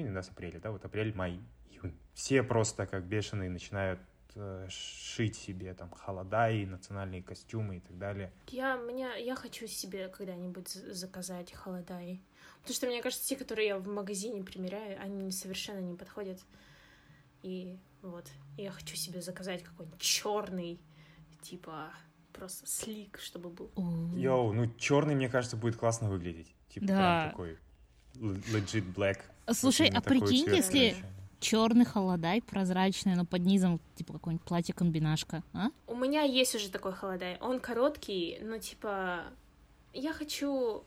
июнь. 0.00 0.06
Ну, 0.08 0.14
иногда 0.14 0.22
с 0.22 0.30
апреля, 0.30 0.60
да, 0.60 0.70
вот 0.70 0.84
апрель, 0.84 1.14
май, 1.14 1.40
июнь. 1.70 1.94
Все 2.14 2.42
просто 2.42 2.86
как 2.86 3.04
бешеные 3.04 3.50
начинают 3.50 4.00
э, 4.34 4.66
шить 4.68 5.36
себе 5.36 5.74
там 5.74 5.90
холода 5.90 6.50
и 6.50 6.66
национальные 6.66 7.22
костюмы 7.22 7.76
и 7.76 7.80
так 7.80 7.98
далее. 7.98 8.32
Я, 8.48 8.76
меня, 8.76 9.14
я 9.14 9.34
хочу 9.34 9.66
себе 9.66 10.08
когда-нибудь 10.08 10.68
заказать 10.68 11.52
холодай. 11.52 12.20
Потому 12.60 12.74
что, 12.74 12.86
мне 12.86 13.02
кажется, 13.02 13.26
те, 13.26 13.36
которые 13.36 13.68
я 13.68 13.78
в 13.78 13.86
магазине 13.88 14.42
примеряю, 14.42 15.00
они 15.00 15.30
совершенно 15.32 15.80
не 15.80 15.96
подходят. 15.96 16.38
И 17.42 17.78
вот, 18.02 18.26
я 18.58 18.70
хочу 18.70 18.96
себе 18.96 19.22
заказать 19.22 19.62
какой-нибудь 19.62 20.00
черный, 20.00 20.78
типа, 21.40 21.90
просто 22.34 22.66
слик, 22.66 23.18
чтобы 23.18 23.48
был. 23.48 23.70
Йоу, 24.14 24.52
ну 24.52 24.70
черный, 24.78 25.14
мне 25.14 25.28
кажется, 25.30 25.56
будет 25.56 25.76
классно 25.76 26.10
выглядеть. 26.10 26.54
Типа 26.68 26.86
Да. 26.86 26.94
прям 26.94 27.30
такой 27.30 27.58
legit 28.14 28.94
black. 28.94 29.20
Слушай, 29.52 29.88
а 29.88 30.00
прикинь, 30.00 30.54
если 30.54 30.96
черный 31.40 31.84
холодай, 31.84 32.42
прозрачный, 32.42 33.14
но 33.16 33.24
под 33.24 33.42
низом 33.42 33.80
типа 33.94 34.14
какое-нибудь 34.14 34.46
платье-комбинашка, 34.46 35.42
а? 35.54 35.68
У 35.86 35.96
меня 35.96 36.22
есть 36.22 36.54
уже 36.54 36.70
такой 36.70 36.92
холодай. 36.92 37.38
Он 37.40 37.60
короткий, 37.60 38.38
но 38.42 38.58
типа 38.58 39.24
я 39.92 40.12
хочу 40.12 40.84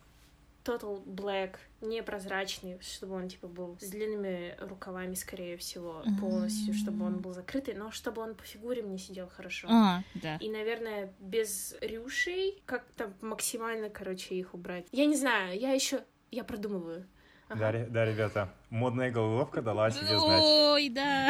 Total 0.63 1.03
Black, 1.03 1.57
непрозрачный, 1.81 2.79
чтобы 2.81 3.15
он 3.15 3.27
типа 3.27 3.47
был 3.47 3.77
с 3.81 3.89
длинными 3.89 4.55
рукавами, 4.61 5.13
скорее 5.15 5.57
всего, 5.57 6.03
полностью, 6.21 6.73
чтобы 6.73 7.05
он 7.05 7.17
был 7.17 7.33
закрытый, 7.33 7.73
но 7.73 7.91
чтобы 7.91 8.21
он 8.21 8.35
по 8.35 8.43
фигуре 8.43 8.81
мне 8.81 8.97
сидел 8.97 9.27
хорошо. 9.27 9.67
А, 9.69 10.03
да. 10.15 10.37
И, 10.37 10.49
наверное, 10.49 11.13
без 11.19 11.75
рюшей 11.81 12.61
как-то 12.65 13.11
максимально, 13.21 13.89
короче, 13.89 14.35
их 14.35 14.53
убрать. 14.53 14.85
Я 14.91 15.05
не 15.05 15.17
знаю, 15.17 15.59
я 15.59 15.73
еще 15.73 16.03
я 16.31 16.43
продумываю. 16.43 17.05
Ага. 17.53 17.71
Да, 17.71 17.85
да, 17.89 18.05
ребята, 18.05 18.53
модная 18.69 19.11
головоломка 19.11 19.61
дала 19.61 19.85
о 19.85 19.91
себе 19.91 20.17
знать. 20.19 20.43
Ой, 20.43 20.89
да. 20.89 21.29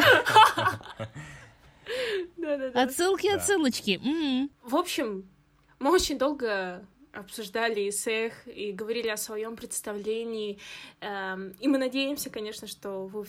Да-да-да. 2.38 2.84
Отсылки, 2.84 3.28
отсылочки. 3.28 4.00
М. 4.04 4.50
В 4.64 4.76
общем, 4.76 5.28
мы 5.80 5.92
очень 5.92 6.18
долго 6.18 6.86
обсуждали 7.12 7.90
ИСЭХ 7.90 8.48
и 8.48 8.72
говорили 8.72 9.08
о 9.10 9.18
своем 9.18 9.56
представлении. 9.56 10.60
Эм, 11.02 11.54
И 11.60 11.68
мы 11.68 11.78
надеемся, 11.78 12.30
конечно, 12.30 12.68
что 12.68 13.06
вы, 13.06 13.26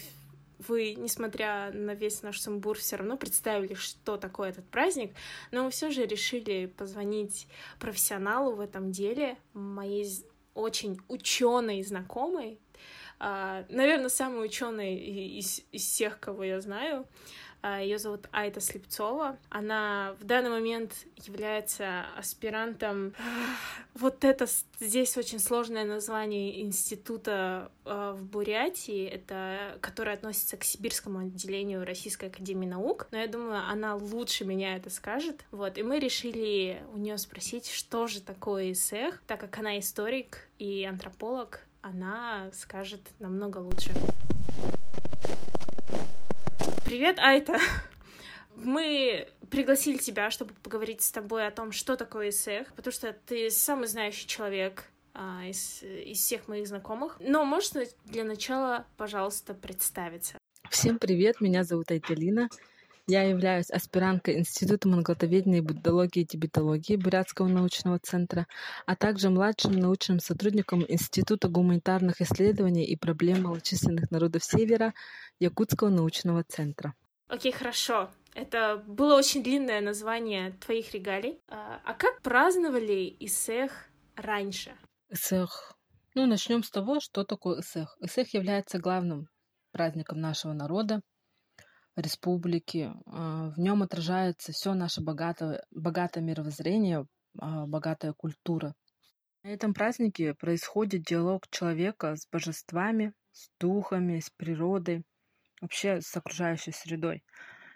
вы, 0.66 0.94
несмотря 0.94 1.70
на 1.72 1.94
весь 1.94 2.22
наш 2.22 2.40
сумбур, 2.40 2.78
все 2.78 2.96
равно 2.96 3.16
представили, 3.16 3.74
что 3.74 4.16
такое 4.16 4.50
этот 4.50 4.66
праздник. 4.70 5.12
Но 5.50 5.64
мы 5.64 5.70
все 5.70 5.90
же 5.90 6.06
решили 6.06 6.66
позвонить 6.66 7.46
профессионалу 7.78 8.54
в 8.54 8.60
этом 8.60 8.90
деле, 8.90 9.36
моей 9.52 10.06
очень 10.54 10.98
ученой 11.08 11.82
знакомой. 11.82 12.58
А, 13.26 13.64
Наверное, 13.70 14.10
самой 14.10 14.44
ученой 14.44 14.96
из, 14.96 15.62
из 15.72 15.82
всех, 15.82 16.20
кого 16.20 16.44
я 16.44 16.60
знаю. 16.60 17.06
Ее 17.80 17.98
зовут 17.98 18.28
Айта 18.30 18.60
Слепцова. 18.60 19.38
Она 19.48 20.14
в 20.20 20.24
данный 20.24 20.50
момент 20.50 20.92
является 21.24 22.04
аспирантом. 22.18 23.14
Вот 23.94 24.24
это 24.24 24.46
здесь 24.80 25.16
очень 25.16 25.38
сложное 25.38 25.84
название 25.84 26.60
института 26.62 27.70
э, 27.84 28.14
в 28.18 28.24
Бурятии, 28.24 29.06
это 29.06 29.78
которое 29.80 30.14
относится 30.14 30.56
к 30.56 30.64
Сибирскому 30.64 31.20
отделению 31.20 31.86
Российской 31.86 32.26
Академии 32.26 32.66
Наук. 32.66 33.06
Но 33.12 33.18
я 33.18 33.28
думаю, 33.28 33.62
она 33.68 33.94
лучше 33.94 34.44
меня 34.44 34.76
это 34.76 34.90
скажет. 34.90 35.44
Вот, 35.52 35.78
и 35.78 35.84
мы 35.84 36.00
решили 36.00 36.82
у 36.92 36.98
нее 36.98 37.16
спросить, 37.16 37.70
что 37.70 38.08
же 38.08 38.20
такое 38.20 38.72
ИСЭХ, 38.72 39.22
так 39.28 39.40
как 39.40 39.56
она 39.58 39.78
историк 39.78 40.48
и 40.58 40.84
антрополог, 40.84 41.60
она 41.84 42.50
скажет 42.54 43.00
намного 43.18 43.58
лучше. 43.58 43.92
Привет, 46.84 47.18
Айта! 47.18 47.58
Мы 48.56 49.28
пригласили 49.50 49.98
тебя, 49.98 50.30
чтобы 50.30 50.54
поговорить 50.62 51.02
с 51.02 51.10
тобой 51.10 51.46
о 51.46 51.50
том, 51.50 51.72
что 51.72 51.96
такое 51.96 52.30
ИСЭХ, 52.30 52.72
потому 52.74 52.92
что 52.92 53.12
ты 53.12 53.50
самый 53.50 53.86
знающий 53.86 54.26
человек 54.26 54.84
а, 55.12 55.44
из, 55.44 55.82
из 55.82 56.18
всех 56.18 56.48
моих 56.48 56.68
знакомых. 56.68 57.16
Но 57.20 57.44
можешь 57.44 57.72
для 58.04 58.24
начала, 58.24 58.86
пожалуйста, 58.96 59.52
представиться? 59.52 60.38
Всем 60.70 60.98
привет, 60.98 61.42
меня 61.42 61.64
зовут 61.64 61.90
Айталина. 61.90 62.48
Я 63.06 63.22
являюсь 63.22 63.70
аспиранткой 63.70 64.38
Института 64.38 64.88
монголотоведения 64.88 65.58
и 65.58 65.60
буддологии 65.60 66.22
и 66.22 66.26
тибетологии 66.26 66.96
Бурятского 66.96 67.48
научного 67.48 67.98
центра, 67.98 68.46
а 68.86 68.96
также 68.96 69.28
младшим 69.28 69.72
научным 69.72 70.20
сотрудником 70.20 70.86
Института 70.88 71.48
гуманитарных 71.48 72.22
исследований 72.22 72.84
и 72.84 72.96
проблем 72.96 73.42
малочисленных 73.42 74.10
народов 74.10 74.42
Севера 74.42 74.94
Якутского 75.38 75.90
научного 75.90 76.44
центра. 76.44 76.94
Окей, 77.28 77.52
okay, 77.52 77.56
хорошо. 77.56 78.10
Это 78.34 78.82
было 78.86 79.16
очень 79.16 79.42
длинное 79.42 79.82
название 79.82 80.52
твоих 80.52 80.94
регалий. 80.94 81.38
А, 81.48 81.82
а 81.84 81.92
как 81.92 82.22
праздновали 82.22 83.14
Исех 83.20 83.86
раньше? 84.16 84.72
Исех. 85.10 85.76
Ну, 86.14 86.24
начнем 86.24 86.62
с 86.62 86.70
того, 86.70 87.00
что 87.00 87.24
такое 87.24 87.60
Исех. 87.60 87.98
Исех 88.00 88.32
является 88.32 88.78
главным 88.78 89.28
праздником 89.72 90.20
нашего 90.20 90.54
народа, 90.54 91.02
республики. 91.96 92.92
А, 93.06 93.50
в 93.50 93.58
нем 93.58 93.82
отражается 93.82 94.52
все 94.52 94.74
наше 94.74 95.00
богатое, 95.00 95.64
богатое 95.70 96.22
мировоззрение, 96.22 97.06
а, 97.38 97.66
богатая 97.66 98.12
культура. 98.12 98.74
На 99.42 99.48
этом 99.48 99.74
празднике 99.74 100.34
происходит 100.34 101.02
диалог 101.02 101.48
человека 101.50 102.16
с 102.16 102.26
божествами, 102.26 103.12
с 103.32 103.50
духами, 103.60 104.20
с 104.20 104.30
природой, 104.30 105.04
вообще 105.60 106.00
с 106.00 106.16
окружающей 106.16 106.72
средой. 106.72 107.22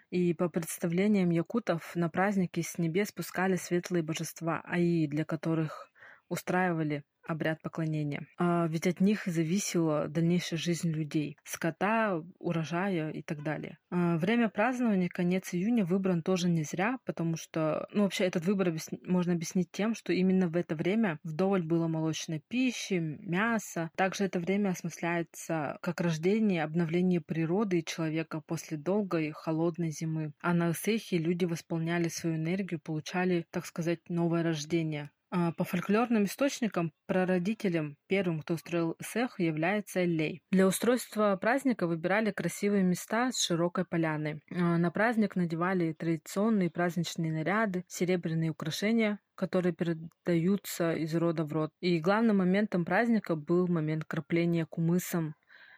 И 0.09 0.33
по 0.33 0.49
представлениям 0.49 1.29
якутов 1.29 1.95
на 1.95 2.09
праздники 2.09 2.61
с 2.61 2.79
небес 2.79 3.09
спускали 3.09 3.55
светлые 3.55 4.01
божества 4.01 4.61
Аи, 4.65 5.05
для 5.05 5.23
которых 5.25 5.88
устраивали 6.29 7.03
обряд 7.29 7.61
поклонения. 7.61 8.25
А 8.37 8.67
ведь 8.67 8.87
от 8.87 8.99
них 8.99 9.23
зависела 9.25 10.07
дальнейшая 10.07 10.59
жизнь 10.59 10.89
людей, 10.89 11.37
скота, 11.43 12.21
урожая 12.39 13.11
и 13.11 13.21
так 13.21 13.43
далее. 13.43 13.77
А 13.91 14.17
время 14.17 14.49
празднования, 14.49 15.09
конец 15.09 15.53
июня, 15.53 15.85
выбран 15.85 16.23
тоже 16.23 16.49
не 16.49 16.63
зря, 16.63 16.97
потому 17.05 17.37
что, 17.37 17.87
ну, 17.91 18.03
вообще 18.03 18.25
этот 18.25 18.45
выбор 18.45 18.69
объясни, 18.69 18.99
можно 19.05 19.33
объяснить 19.33 19.71
тем, 19.71 19.93
что 19.93 20.11
именно 20.11 20.47
в 20.47 20.55
это 20.55 20.75
время 20.75 21.19
вдоволь 21.23 21.63
было 21.63 21.87
молочной 21.87 22.41
пищи, 22.47 22.95
мяса. 22.95 23.91
Также 23.95 24.23
это 24.23 24.39
время 24.39 24.69
осмысляется 24.69 25.77
как 25.81 26.01
рождение, 26.01 26.63
обновление 26.63 27.21
природы 27.21 27.79
и 27.79 27.85
человека 27.85 28.41
после 28.41 28.77
долгой 28.77 29.31
холодной 29.31 29.91
зимы. 29.91 30.33
А 30.41 30.53
на 30.53 30.71
Исехе 30.71 31.17
люди 31.17 31.45
восполняли 31.45 32.07
свою 32.07 32.37
энергию, 32.37 32.79
получали, 32.79 33.45
так 33.51 33.65
сказать, 33.65 33.99
новое 34.09 34.41
рождение. 34.41 35.11
А, 35.31 35.51
по 35.51 35.63
фольклорным 35.63 36.23
источникам, 36.23 36.91
прародителем 37.05 37.97
первым, 38.07 38.41
кто 38.41 38.55
устроил 38.55 38.95
сех, 38.99 39.39
является 39.39 39.99
Эллей. 39.99 40.41
Для 40.49 40.65
устройства 40.65 41.37
праздника 41.39 41.85
выбирали 41.85 42.31
красивые 42.31 42.81
места 42.81 43.31
с 43.31 43.39
широкой 43.39 43.85
поляной. 43.85 44.41
А, 44.51 44.77
на 44.77 44.89
праздник 44.89 45.35
надевали 45.35 45.93
традиционные 45.93 46.71
праздничные 46.71 47.31
наряды, 47.31 47.85
серебряные 47.87 48.49
украшения, 48.49 49.19
которые 49.35 49.73
передаются 49.73 50.93
из 50.93 51.13
рода 51.13 51.45
в 51.45 51.53
род. 51.53 51.71
И 51.79 51.99
главным 51.99 52.37
моментом 52.37 52.83
праздника 52.83 53.35
был 53.35 53.67
момент 53.67 54.05
крапления 54.05 54.65
кумысом, 54.65 55.35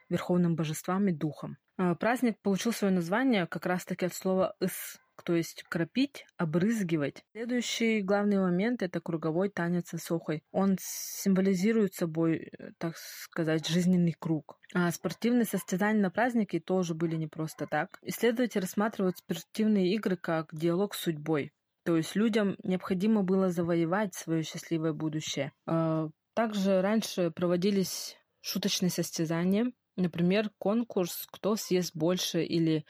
верховным 0.08 0.56
божествам 0.56 1.10
и 1.10 1.12
духом. 1.12 1.58
А, 1.78 1.95
праздник 1.95 2.38
получил 2.41 2.72
свое 2.72 2.93
название 2.93 3.47
как 3.47 3.66
раз-таки 3.66 4.06
от 4.06 4.14
слова 4.14 4.56
«ыс», 4.62 5.01
то 5.24 5.36
есть 5.36 5.63
кропить, 5.63 6.26
обрызгивать. 6.38 7.24
Следующий 7.32 8.01
главный 8.01 8.39
момент— 8.39 8.82
это 8.84 8.99
круговой 8.99 9.49
танец 9.49 9.93
сохой. 10.01 10.43
Он 10.51 10.78
символизирует 10.80 11.93
собой, 11.93 12.51
э, 12.57 12.72
так 12.78 12.95
сказать, 12.97 13.67
жизненный 13.67 14.15
круг. 14.17 14.57
А 14.74 14.91
спортивные 14.91 15.45
состязания 15.45 16.01
на 16.01 16.11
празднике 16.11 16.59
тоже 16.59 16.93
были 16.93 17.15
не 17.15 17.28
просто 17.28 17.67
так. 17.67 17.99
Исследователи 18.01 18.61
рассматривают 18.61 19.17
спортивные 19.17 19.93
игры 19.93 20.17
как 20.17 20.49
диалог 20.53 20.95
с 20.95 20.99
судьбой. 20.99 21.51
То 21.84 21.97
есть 21.97 22.15
людям 22.15 22.55
необходимо 22.63 23.24
было 23.24 23.49
завоевать 23.49 24.13
свое 24.13 24.43
счастливое 24.43 24.93
будущее. 24.93 25.51
А, 25.65 26.09
также 26.34 26.82
раньше 26.82 27.32
проводились 27.32 28.17
шуточные 28.41 28.89
состязания, 28.89 29.72
например, 29.95 30.51
конкурс 30.57 31.28
«Кто 31.32 31.55
съест 31.55 31.95
больше» 31.95 32.43
или 32.43 32.86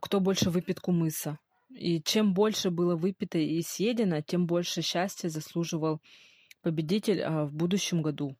кто 0.00 0.20
больше 0.20 0.50
выпит 0.50 0.80
кумыса. 0.80 1.38
И 1.70 2.02
чем 2.02 2.34
больше 2.34 2.70
было 2.70 2.96
выпито 2.96 3.38
и 3.38 3.62
съедено, 3.62 4.20
тем 4.22 4.46
больше 4.46 4.82
счастья 4.82 5.28
заслуживал 5.28 6.00
победитель 6.62 7.22
а, 7.22 7.44
в 7.46 7.52
будущем 7.54 8.02
году. 8.02 8.36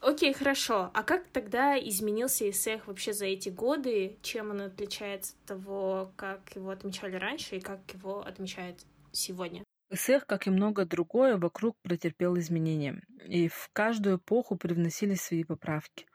Окей, 0.00 0.32
хорошо. 0.34 0.90
А 0.94 1.02
как 1.02 1.26
тогда 1.28 1.78
изменился 1.78 2.48
ИСЭХ 2.48 2.86
вообще 2.86 3.12
за 3.12 3.26
эти 3.26 3.48
годы? 3.48 4.18
Чем 4.22 4.50
он 4.50 4.60
отличается 4.60 5.34
от 5.34 5.46
того, 5.46 6.12
как 6.16 6.54
его 6.54 6.70
отмечали 6.70 7.16
раньше 7.16 7.56
и 7.56 7.60
как 7.60 7.80
его 7.92 8.20
отмечают 8.20 8.80
сегодня? 9.10 9.64
ИСЭХ, 9.90 10.26
как 10.26 10.46
и 10.46 10.50
многое 10.50 10.84
другое, 10.84 11.38
вокруг 11.38 11.76
претерпел 11.82 12.38
изменения. 12.38 13.02
И 13.24 13.48
в 13.48 13.70
каждую 13.72 14.18
эпоху 14.18 14.56
привносили 14.56 15.14
свои 15.14 15.44
поправки. 15.44 16.06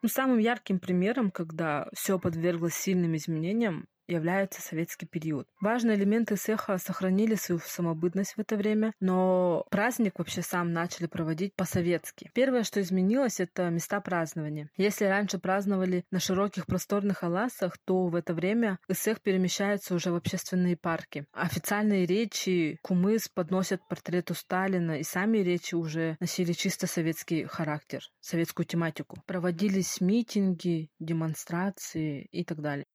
Но 0.00 0.08
самым 0.08 0.38
ярким 0.38 0.78
примером, 0.78 1.30
когда 1.30 1.88
все 1.92 2.18
подверглось 2.18 2.74
сильным 2.74 3.16
изменениям, 3.16 3.86
является 4.06 4.60
советский 4.60 5.06
период. 5.06 5.46
Важные 5.60 5.96
элементы 5.96 6.36
цеха 6.36 6.78
сохранили 6.78 7.34
свою 7.34 7.60
самобытность 7.64 8.34
в 8.34 8.38
это 8.38 8.56
время, 8.56 8.92
но 9.00 9.66
праздник 9.70 10.18
вообще 10.18 10.42
сам 10.42 10.72
начали 10.72 11.06
проводить 11.06 11.54
по-советски. 11.54 12.30
Первое, 12.34 12.64
что 12.64 12.80
изменилось, 12.80 13.40
это 13.40 13.70
места 13.70 14.00
празднования. 14.00 14.70
Если 14.76 15.04
раньше 15.04 15.38
праздновали 15.38 16.04
на 16.10 16.20
широких 16.20 16.66
просторных 16.66 17.22
аласах, 17.22 17.78
то 17.84 18.06
в 18.06 18.14
это 18.14 18.34
время 18.34 18.78
ИСЭХ 18.88 19.20
перемещается 19.20 19.94
уже 19.94 20.10
в 20.10 20.16
общественные 20.16 20.76
парки. 20.76 21.26
Официальные 21.32 22.06
речи 22.06 22.78
кумыс 22.82 23.28
подносят 23.28 23.86
портрету 23.88 24.34
Сталина, 24.34 24.98
и 24.98 25.02
сами 25.02 25.38
речи 25.38 25.74
уже 25.74 26.16
носили 26.20 26.52
чисто 26.52 26.86
советский 26.86 27.44
характер, 27.44 28.02
советскую 28.20 28.66
тематику. 28.66 29.22
Проводились 29.26 30.00
митинги, 30.00 30.90
демонстрации 30.98 32.28
и 32.30 32.44
так 32.44 32.60
далее. 32.60 32.86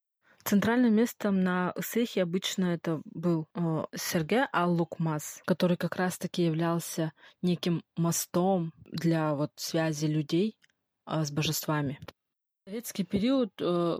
Центральным 0.43 0.95
местом 0.95 1.43
на 1.43 1.73
Усехе 1.75 2.23
обычно 2.23 2.65
это 2.67 3.01
был 3.05 3.47
э, 3.53 3.85
Сергей 3.95 4.45
Аллукмас, 4.51 5.41
который 5.45 5.77
как 5.77 5.95
раз-таки 5.97 6.43
являлся 6.43 7.11
неким 7.41 7.83
мостом 7.97 8.73
для 8.85 9.35
вот 9.35 9.51
связи 9.57 10.05
людей 10.05 10.57
э, 11.05 11.23
с 11.23 11.31
божествами. 11.31 11.99
Советский 12.69 13.03
период 13.03 13.49
э, 13.59 13.97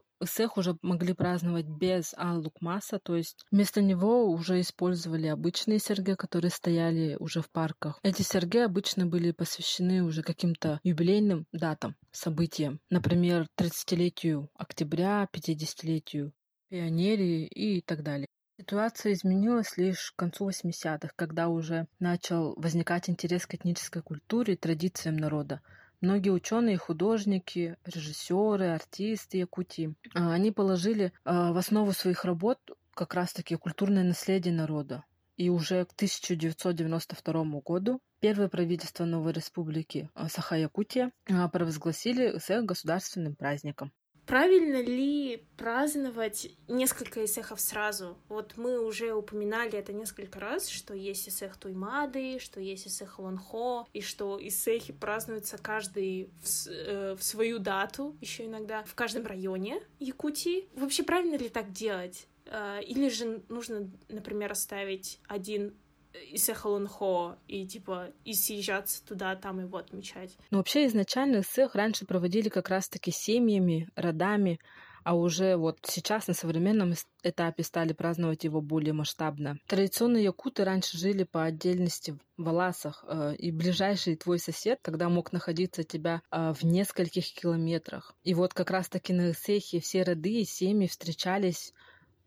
уже 0.55 0.77
могли 0.83 1.13
праздновать 1.13 1.65
без 1.65 2.13
Аллукмаса, 2.15 2.99
то 2.99 3.15
есть 3.15 3.43
вместо 3.49 3.81
него 3.81 4.29
уже 4.29 4.61
использовали 4.61 5.25
обычные 5.25 5.79
серги, 5.79 6.13
которые 6.13 6.51
стояли 6.51 7.17
уже 7.19 7.41
в 7.41 7.49
парках. 7.49 7.99
Эти 8.03 8.21
серги 8.21 8.59
обычно 8.59 9.07
были 9.07 9.31
посвящены 9.31 10.03
уже 10.03 10.21
каким-то 10.21 10.79
юбилейным 10.83 11.47
датам, 11.51 11.95
событиям. 12.11 12.79
Например, 12.91 13.47
30-летию 13.59 14.51
октября, 14.53 15.27
50-летию 15.33 16.31
пионерии 16.69 17.47
и 17.47 17.81
так 17.81 18.03
далее. 18.03 18.27
Ситуация 18.59 19.13
изменилась 19.13 19.77
лишь 19.77 20.11
к 20.11 20.19
концу 20.19 20.47
80-х, 20.47 21.09
когда 21.15 21.47
уже 21.47 21.87
начал 21.97 22.53
возникать 22.55 23.09
интерес 23.09 23.47
к 23.47 23.55
этнической 23.55 24.03
культуре 24.03 24.53
и 24.53 24.57
традициям 24.57 25.17
народа. 25.17 25.61
Многие 26.01 26.29
ученые, 26.29 26.77
художники, 26.77 27.75
режиссеры, 27.83 28.67
артисты 28.67 29.39
Якутии, 29.39 29.95
а, 30.13 30.31
они 30.31 30.51
положили 30.51 31.11
а, 31.25 31.51
в 31.51 31.57
основу 31.57 31.91
своих 31.91 32.23
работ 32.23 32.57
как 32.93 33.13
раз-таки 33.13 33.55
культурное 33.55 34.03
наследие 34.03 34.53
народа. 34.53 35.03
И 35.35 35.49
уже 35.49 35.83
к 35.85 35.91
1992 35.91 37.43
году 37.59 38.01
первое 38.21 38.47
правительство 38.47 39.03
новой 39.03 39.33
республики 39.33 40.09
а, 40.13 40.29
Саха-Якутия 40.29 41.11
провозгласили 41.51 42.37
ИСЭК 42.37 42.63
государственным 42.63 43.35
праздником. 43.35 43.91
Правильно 44.29 44.79
ли 44.79 45.43
праздновать 45.57 46.51
несколько 46.67 47.25
эсехов 47.25 47.59
сразу? 47.59 48.15
Вот 48.27 48.57
мы 48.57 48.79
уже 48.79 49.15
упоминали 49.15 49.73
это 49.73 49.91
несколько 49.91 50.39
раз, 50.39 50.69
что 50.69 50.93
есть 50.93 51.27
эсех 51.27 51.57
Туймады, 51.57 52.37
что 52.37 52.59
есть 52.59 52.85
эсех 52.85 53.17
Лонхо, 53.17 53.87
и 53.91 54.01
что 54.01 54.37
эсехи 54.39 54.93
празднуются 54.93 55.57
каждый 55.57 56.29
в, 56.43 56.67
э, 56.67 57.15
в 57.15 57.23
свою 57.23 57.57
дату, 57.57 58.15
еще 58.21 58.45
иногда 58.45 58.83
в 58.83 58.93
каждом 58.93 59.25
районе 59.25 59.81
Якутии. 59.97 60.69
Вообще 60.75 61.01
правильно 61.01 61.33
ли 61.33 61.49
так 61.49 61.71
делать? 61.71 62.27
Э, 62.45 62.83
или 62.83 63.09
же 63.09 63.41
нужно, 63.49 63.89
например, 64.09 64.51
оставить 64.51 65.19
один 65.27 65.73
из 66.13 66.49
Эхолонхо 66.49 67.37
и 67.47 67.65
типа 67.67 68.07
и 68.25 68.33
съезжаться 68.33 69.05
туда, 69.05 69.35
там 69.35 69.59
его 69.59 69.77
отмечать. 69.77 70.37
Ну 70.51 70.57
вообще 70.57 70.87
изначально 70.87 71.43
Сэх 71.43 71.75
раньше 71.75 72.05
проводили 72.05 72.49
как 72.49 72.69
раз-таки 72.69 73.11
семьями, 73.11 73.89
родами, 73.95 74.59
а 75.03 75.15
уже 75.15 75.55
вот 75.55 75.79
сейчас 75.83 76.27
на 76.27 76.33
современном 76.33 76.93
этапе 77.23 77.63
стали 77.63 77.93
праздновать 77.93 78.43
его 78.43 78.61
более 78.61 78.93
масштабно. 78.93 79.57
Традиционные 79.67 80.23
якуты 80.23 80.63
раньше 80.63 80.97
жили 80.97 81.23
по 81.23 81.43
отдельности 81.43 82.11
в 82.37 82.43
Валасах, 82.43 83.03
э, 83.07 83.35
и 83.35 83.51
ближайший 83.51 84.15
твой 84.17 84.39
сосед 84.39 84.79
тогда 84.81 85.09
мог 85.09 85.31
находиться 85.31 85.81
от 85.81 85.87
тебя 85.87 86.21
э, 86.31 86.53
в 86.53 86.63
нескольких 86.63 87.31
километрах. 87.33 88.13
И 88.23 88.33
вот 88.33 88.53
как 88.53 88.71
раз-таки 88.71 89.13
на 89.13 89.31
Исехе 89.31 89.79
все 89.79 90.03
роды 90.03 90.41
и 90.41 90.45
семьи 90.45 90.87
встречались 90.87 91.73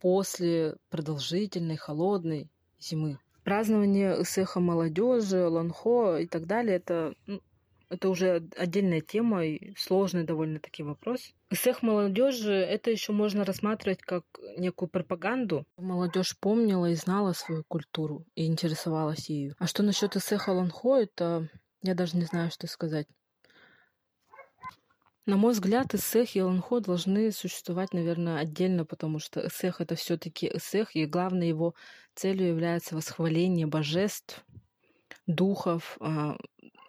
после 0.01 0.77
продолжительной 0.91 1.77
холодной 1.77 2.51
зимы. 2.81 3.19
Празднование 3.45 4.23
Исеха 4.23 4.61
молодежи, 4.61 5.47
Ланхо 5.47 6.19
и 6.19 6.27
так 6.27 6.47
далее, 6.47 6.77
это 6.77 7.15
ну, 7.27 7.41
это 7.93 8.09
уже 8.09 8.49
отдельная 8.57 9.03
тема 9.03 9.45
и 9.45 9.75
сложный 9.77 10.25
довольно-таки 10.25 10.83
вопрос. 10.83 11.35
Исех 11.51 11.83
молодежи 11.83 12.55
это 12.55 12.91
еще 12.91 13.13
можно 13.13 13.45
рассматривать 13.45 14.01
как 14.01 14.25
некую 14.57 14.89
пропаганду. 14.89 15.67
Молодежь 15.77 16.39
помнила 16.39 16.89
и 16.91 16.95
знала 16.95 17.35
свою 17.35 17.65
культуру 17.69 18.25
и 18.35 18.47
интересовалась 18.47 19.29
ею. 19.29 19.55
А 19.59 19.67
что 19.67 19.83
насчет 19.83 20.17
Исеха 20.17 20.51
Ланхо, 20.51 20.97
это 20.97 21.51
я 21.83 21.95
даже 21.95 22.17
не 22.17 22.25
знаю, 22.25 22.51
что 22.51 22.67
сказать. 22.67 23.07
На 25.25 25.37
мой 25.37 25.53
взгляд, 25.53 25.95
эсэх 25.95 26.35
и 26.35 26.43
ланхо 26.43 26.81
должны 26.81 27.31
существовать, 27.31 27.95
наверное, 27.95 28.39
отдельно, 28.39 28.85
потому 28.85 29.21
что 29.21 29.47
эсэх— 29.47 29.81
это 29.81 29.95
все 29.95 30.17
таки 30.17 30.49
эсэх, 30.49 30.97
и 30.97 31.07
главной 31.07 31.47
его 31.47 31.75
целью 32.17 32.49
является 32.49 32.97
восхваление 32.97 33.69
божеств, 33.69 34.45
духов 35.29 35.97
а, 36.01 36.37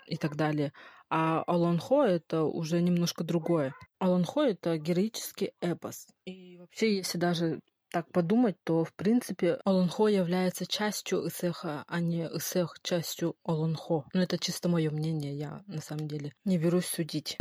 и 0.08 0.18
так 0.18 0.36
далее. 0.36 0.74
А 1.10 1.44
Аланхо— 1.46 2.04
это 2.06 2.44
уже 2.44 2.82
немножко 2.82 3.24
другое. 3.24 3.76
Аланхо— 4.00 4.42
это 4.46 4.80
героический 4.80 5.52
эпос. 5.62 6.08
И 6.26 6.58
вообще, 6.58 6.96
если 6.98 7.20
даже 7.20 7.60
так 7.92 8.12
подумать, 8.12 8.56
то, 8.64 8.84
в 8.84 8.96
принципе, 8.96 9.60
Олонхо 9.64 10.08
является 10.08 10.66
частью 10.66 11.28
Исеха, 11.28 11.84
а 11.88 12.00
не 12.00 12.26
Исех 12.26 12.78
частью 12.82 13.36
Олонхо. 13.44 14.06
Но 14.14 14.24
это 14.24 14.40
чисто 14.40 14.70
мое 14.70 14.90
мнение, 14.90 15.38
я 15.38 15.62
на 15.68 15.82
самом 15.82 16.08
деле 16.08 16.34
не 16.46 16.58
берусь 16.58 16.88
судить. 16.88 17.38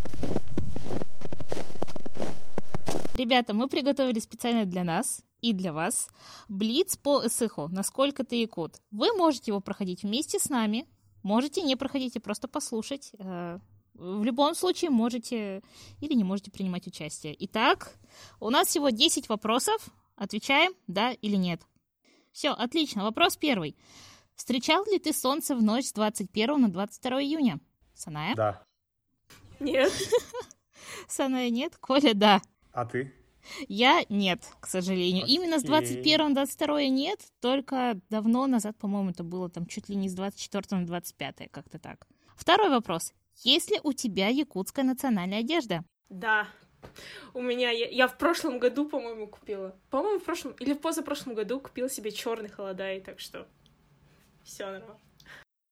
Ребята, 3.22 3.54
мы 3.54 3.68
приготовили 3.68 4.18
специально 4.18 4.66
для 4.66 4.82
нас 4.82 5.22
и 5.42 5.52
для 5.52 5.72
вас 5.72 6.08
Блиц 6.48 6.96
по 6.96 7.24
Исыху 7.24 7.68
«Насколько 7.68 8.24
ты 8.24 8.34
якут». 8.34 8.80
Вы 8.90 9.12
можете 9.16 9.52
его 9.52 9.60
проходить 9.60 10.02
вместе 10.02 10.40
с 10.40 10.50
нами, 10.50 10.88
можете 11.22 11.62
не 11.62 11.76
проходить 11.76 12.16
и 12.16 12.18
просто 12.18 12.48
послушать. 12.48 13.12
Э, 13.20 13.60
в 13.94 14.24
любом 14.24 14.56
случае 14.56 14.90
можете 14.90 15.62
или 16.00 16.14
не 16.14 16.24
можете 16.24 16.50
принимать 16.50 16.88
участие. 16.88 17.36
Итак, 17.46 17.96
у 18.40 18.50
нас 18.50 18.66
всего 18.66 18.90
10 18.90 19.28
вопросов. 19.28 19.86
Отвечаем 20.16 20.72
«да» 20.88 21.12
или 21.12 21.36
«нет». 21.36 21.62
Все, 22.32 22.50
отлично. 22.50 23.04
Вопрос 23.04 23.36
первый. 23.36 23.76
Встречал 24.34 24.84
ли 24.86 24.98
ты 24.98 25.12
солнце 25.12 25.54
в 25.54 25.62
ночь 25.62 25.86
с 25.86 25.92
21 25.92 26.60
на 26.60 26.72
22 26.72 27.22
июня? 27.22 27.60
Саная? 27.94 28.34
Да. 28.34 28.64
Нет. 29.60 29.92
Саная 31.08 31.50
нет, 31.50 31.76
Коля 31.76 32.14
да. 32.14 32.42
А 32.72 32.84
ты? 32.86 33.12
Я 33.68 34.02
нет, 34.08 34.44
к 34.60 34.66
сожалению. 34.66 35.24
Окей. 35.24 35.36
Именно 35.36 35.58
с 35.58 35.62
21 35.62 36.28
на 36.28 36.34
22 36.34 36.82
нет, 36.84 37.20
только 37.40 38.00
давно 38.08 38.46
назад, 38.46 38.76
по-моему, 38.78 39.10
это 39.10 39.24
было 39.24 39.48
там 39.48 39.66
чуть 39.66 39.88
ли 39.88 39.96
не 39.96 40.08
с 40.08 40.14
24 40.14 40.80
на 40.80 40.86
25, 40.86 41.50
как-то 41.50 41.78
так. 41.78 42.06
Второй 42.36 42.70
вопрос. 42.70 43.12
Есть 43.36 43.70
ли 43.70 43.80
у 43.82 43.92
тебя 43.92 44.28
якутская 44.28 44.84
национальная 44.84 45.40
одежда? 45.40 45.84
Да. 46.08 46.46
У 47.34 47.40
меня 47.40 47.70
я, 47.70 47.88
я 47.88 48.08
в 48.08 48.18
прошлом 48.18 48.58
году, 48.58 48.88
по-моему, 48.88 49.28
купила. 49.28 49.76
По-моему, 49.90 50.18
в 50.18 50.24
прошлом 50.24 50.52
или 50.54 50.74
в 50.74 50.80
позапрошлом 50.80 51.34
году 51.34 51.60
купила 51.60 51.88
себе 51.88 52.10
черный 52.10 52.48
холодай, 52.48 53.00
так 53.00 53.20
что 53.20 53.46
все 54.42 54.66
нормально. 54.66 54.98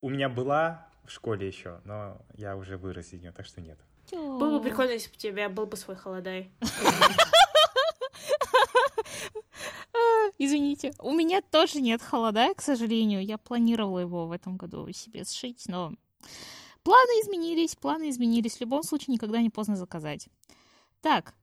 У 0.01 0.09
меня 0.09 0.29
была 0.29 0.89
в 1.05 1.11
школе 1.11 1.47
еще, 1.47 1.81
но 1.85 2.25
я 2.35 2.57
уже 2.57 2.77
вырос 2.77 3.13
из 3.13 3.21
нее, 3.21 3.33
так 3.33 3.47
что 3.47 3.61
нет. 3.61 3.79
Было 4.13 4.59
бы 4.59 4.65
прикольно, 4.65 4.93
если 4.93 5.09
бы 5.09 5.15
у 5.17 5.19
тебя 5.19 5.49
был 5.49 5.67
бы 5.67 5.77
свой 5.77 5.97
холодай. 5.97 6.51
Извините, 10.39 10.93
у 10.99 11.13
меня 11.13 11.43
тоже 11.43 11.81
нет 11.81 12.03
холода, 12.03 12.55
к 12.55 12.63
сожалению. 12.63 13.23
Я 13.25 13.37
планировала 13.37 13.99
его 13.99 14.27
в 14.27 14.33
этом 14.33 14.57
году 14.57 14.91
себе 14.93 15.25
сшить, 15.25 15.65
но 15.67 15.93
планы 16.83 17.11
изменились, 17.23 17.77
планы 17.77 18.09
изменились. 18.09 18.57
В 18.57 18.61
любом 18.61 18.83
случае, 18.83 19.15
никогда 19.15 19.43
не 19.43 19.51
поздно 19.51 19.77
заказать. 19.77 20.29
Так, 21.03 21.35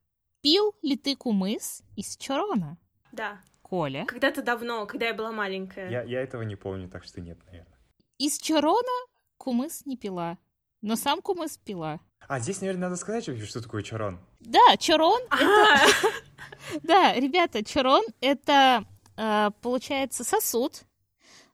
пил 0.42 0.76
ли 0.82 0.98
ты 0.98 1.16
кумыс 1.16 1.84
из 1.96 2.18
Чорона? 2.18 2.78
Да. 3.12 3.42
Коля. 3.62 4.06
Когда-то 4.06 4.42
давно, 4.42 4.86
когда 4.86 5.08
я 5.08 5.14
была 5.14 5.32
маленькая. 5.32 5.92
Я, 5.92 6.04
я 6.04 6.22
этого 6.22 6.42
не 6.44 6.56
помню, 6.56 6.90
так 6.90 7.04
что 7.04 7.22
нет, 7.22 7.38
наверное. 7.46 7.78
Из 8.18 8.40
Чорона 8.40 9.06
кумыс 9.38 9.86
не 9.86 9.98
пила, 9.98 10.38
но 10.82 10.96
сам 10.96 11.22
кумыс 11.22 11.58
пила. 11.58 12.00
А 12.28 12.40
здесь, 12.40 12.62
наверное, 12.62 12.90
надо 12.90 12.96
сказать 12.98 13.28
вообще, 13.28 13.46
что 13.46 13.62
такое 13.62 13.84
чарон. 13.84 14.20
Да, 14.40 14.78
чарон 14.78 15.22
Да, 16.84 17.14
ребята, 17.14 17.64
чарон— 17.64 18.04
это, 18.22 18.86
э, 19.16 19.50
получается, 19.62 20.24
сосуд 20.24 20.84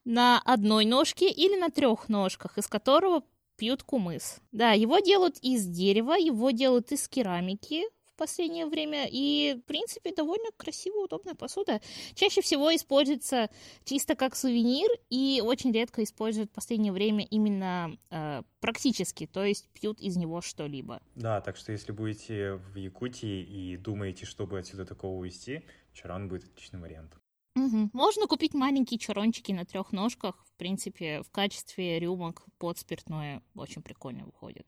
на 0.05 0.41
одной 0.43 0.85
ножке 0.85 1.29
или 1.29 1.59
на 1.59 1.69
трех 1.69 2.09
ножках, 2.09 2.57
из 2.57 2.67
которого 2.67 3.23
пьют 3.55 3.83
кумыс. 3.83 4.39
Да, 4.51 4.71
его 4.71 4.99
делают 4.99 5.37
из 5.41 5.65
дерева, 5.65 6.13
его 6.13 6.51
делают 6.51 6.91
из 6.91 7.07
керамики 7.07 7.83
в 8.13 8.15
последнее 8.15 8.65
время, 8.65 9.07
и, 9.09 9.55
в 9.55 9.65
принципе, 9.65 10.13
довольно 10.13 10.49
красивая, 10.55 11.05
удобная 11.05 11.35
посуда. 11.35 11.81
Чаще 12.13 12.41
всего 12.41 12.73
используется 12.75 13.49
чисто 13.85 14.15
как 14.15 14.35
сувенир, 14.35 14.89
и 15.09 15.41
очень 15.43 15.71
редко 15.71 16.03
используют 16.03 16.51
в 16.51 16.53
последнее 16.53 16.93
время 16.93 17.25
именно 17.25 17.97
э, 18.11 18.43
практически, 18.59 19.25
то 19.25 19.43
есть 19.43 19.67
пьют 19.69 19.99
из 19.99 20.15
него 20.15 20.41
что-либо. 20.41 21.01
Да, 21.15 21.41
так 21.41 21.57
что 21.57 21.71
если 21.71 21.91
будете 21.91 22.53
в 22.53 22.75
Якутии 22.75 23.41
и 23.41 23.77
думаете, 23.77 24.25
чтобы 24.25 24.59
отсюда 24.59 24.85
такого 24.85 25.17
увезти, 25.17 25.63
чарон 25.93 26.27
будет 26.27 26.43
отличным 26.45 26.81
вариантом. 26.81 27.19
Мгм. 27.55 27.91
Можно 27.93 28.27
купить 28.27 28.53
маленькие 28.53 28.99
чарончики 28.99 29.51
на 29.51 29.65
трех 29.65 29.91
ножках. 29.91 30.43
В 30.45 30.53
принципе, 30.57 31.21
в 31.21 31.29
качестве 31.29 31.99
рюмок 31.99 32.45
под 32.57 32.79
спиртное 32.79 33.43
очень 33.55 33.83
прикольно 33.83 34.25
выходит. 34.25 34.65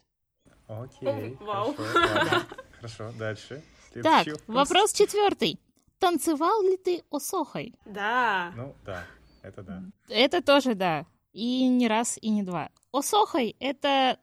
Окей, 0.68 1.36
Вау. 1.40 1.74
хорошо. 1.74 2.46
Хорошо, 2.86 3.12
дальше. 3.18 3.64
Так, 4.04 4.28
вопрос 4.48 4.94
четвертый. 4.94 5.60
Танцевал 6.00 6.62
ли 6.62 6.78
ты 6.78 7.04
осохой? 7.10 7.74
Да. 7.86 8.52
Ну, 8.56 8.76
да, 8.86 9.04
это 9.42 9.64
да. 9.64 9.82
Это 10.10 10.44
тоже 10.44 10.76
да. 10.76 11.06
И 11.34 11.68
не 11.68 11.88
раз, 11.88 12.20
и 12.22 12.30
не 12.30 12.44
два. 12.44 12.70
Осохой— 12.92 13.56
это 13.60 14.20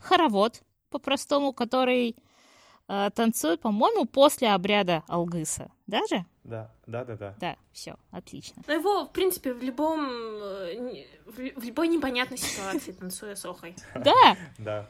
хоровод, 0.00 0.62
по-простому, 0.90 1.52
который 1.52 2.16
э, 2.88 3.10
танцует, 3.14 3.60
по-моему, 3.60 4.06
после 4.06 4.48
обряда 4.52 5.04
Алгыса. 5.06 5.70
Даже? 5.86 6.24
Да, 6.44 6.72
да, 6.86 7.04
да, 7.04 7.16
да. 7.16 7.34
Да, 7.38 7.56
все, 7.72 7.96
отлично. 8.10 8.62
Но 8.66 8.72
его, 8.72 9.04
в 9.04 9.12
принципе, 9.12 9.52
в 9.52 9.62
любом... 9.62 10.00
э, 10.10 11.04
В 11.26 11.64
любой 11.64 11.88
непонятной 11.88 12.38
ситуации 12.38 12.92
танцуя 12.92 13.34
с 13.36 13.44
охой. 13.44 13.76
Да, 13.94 14.36
Да. 14.58 14.88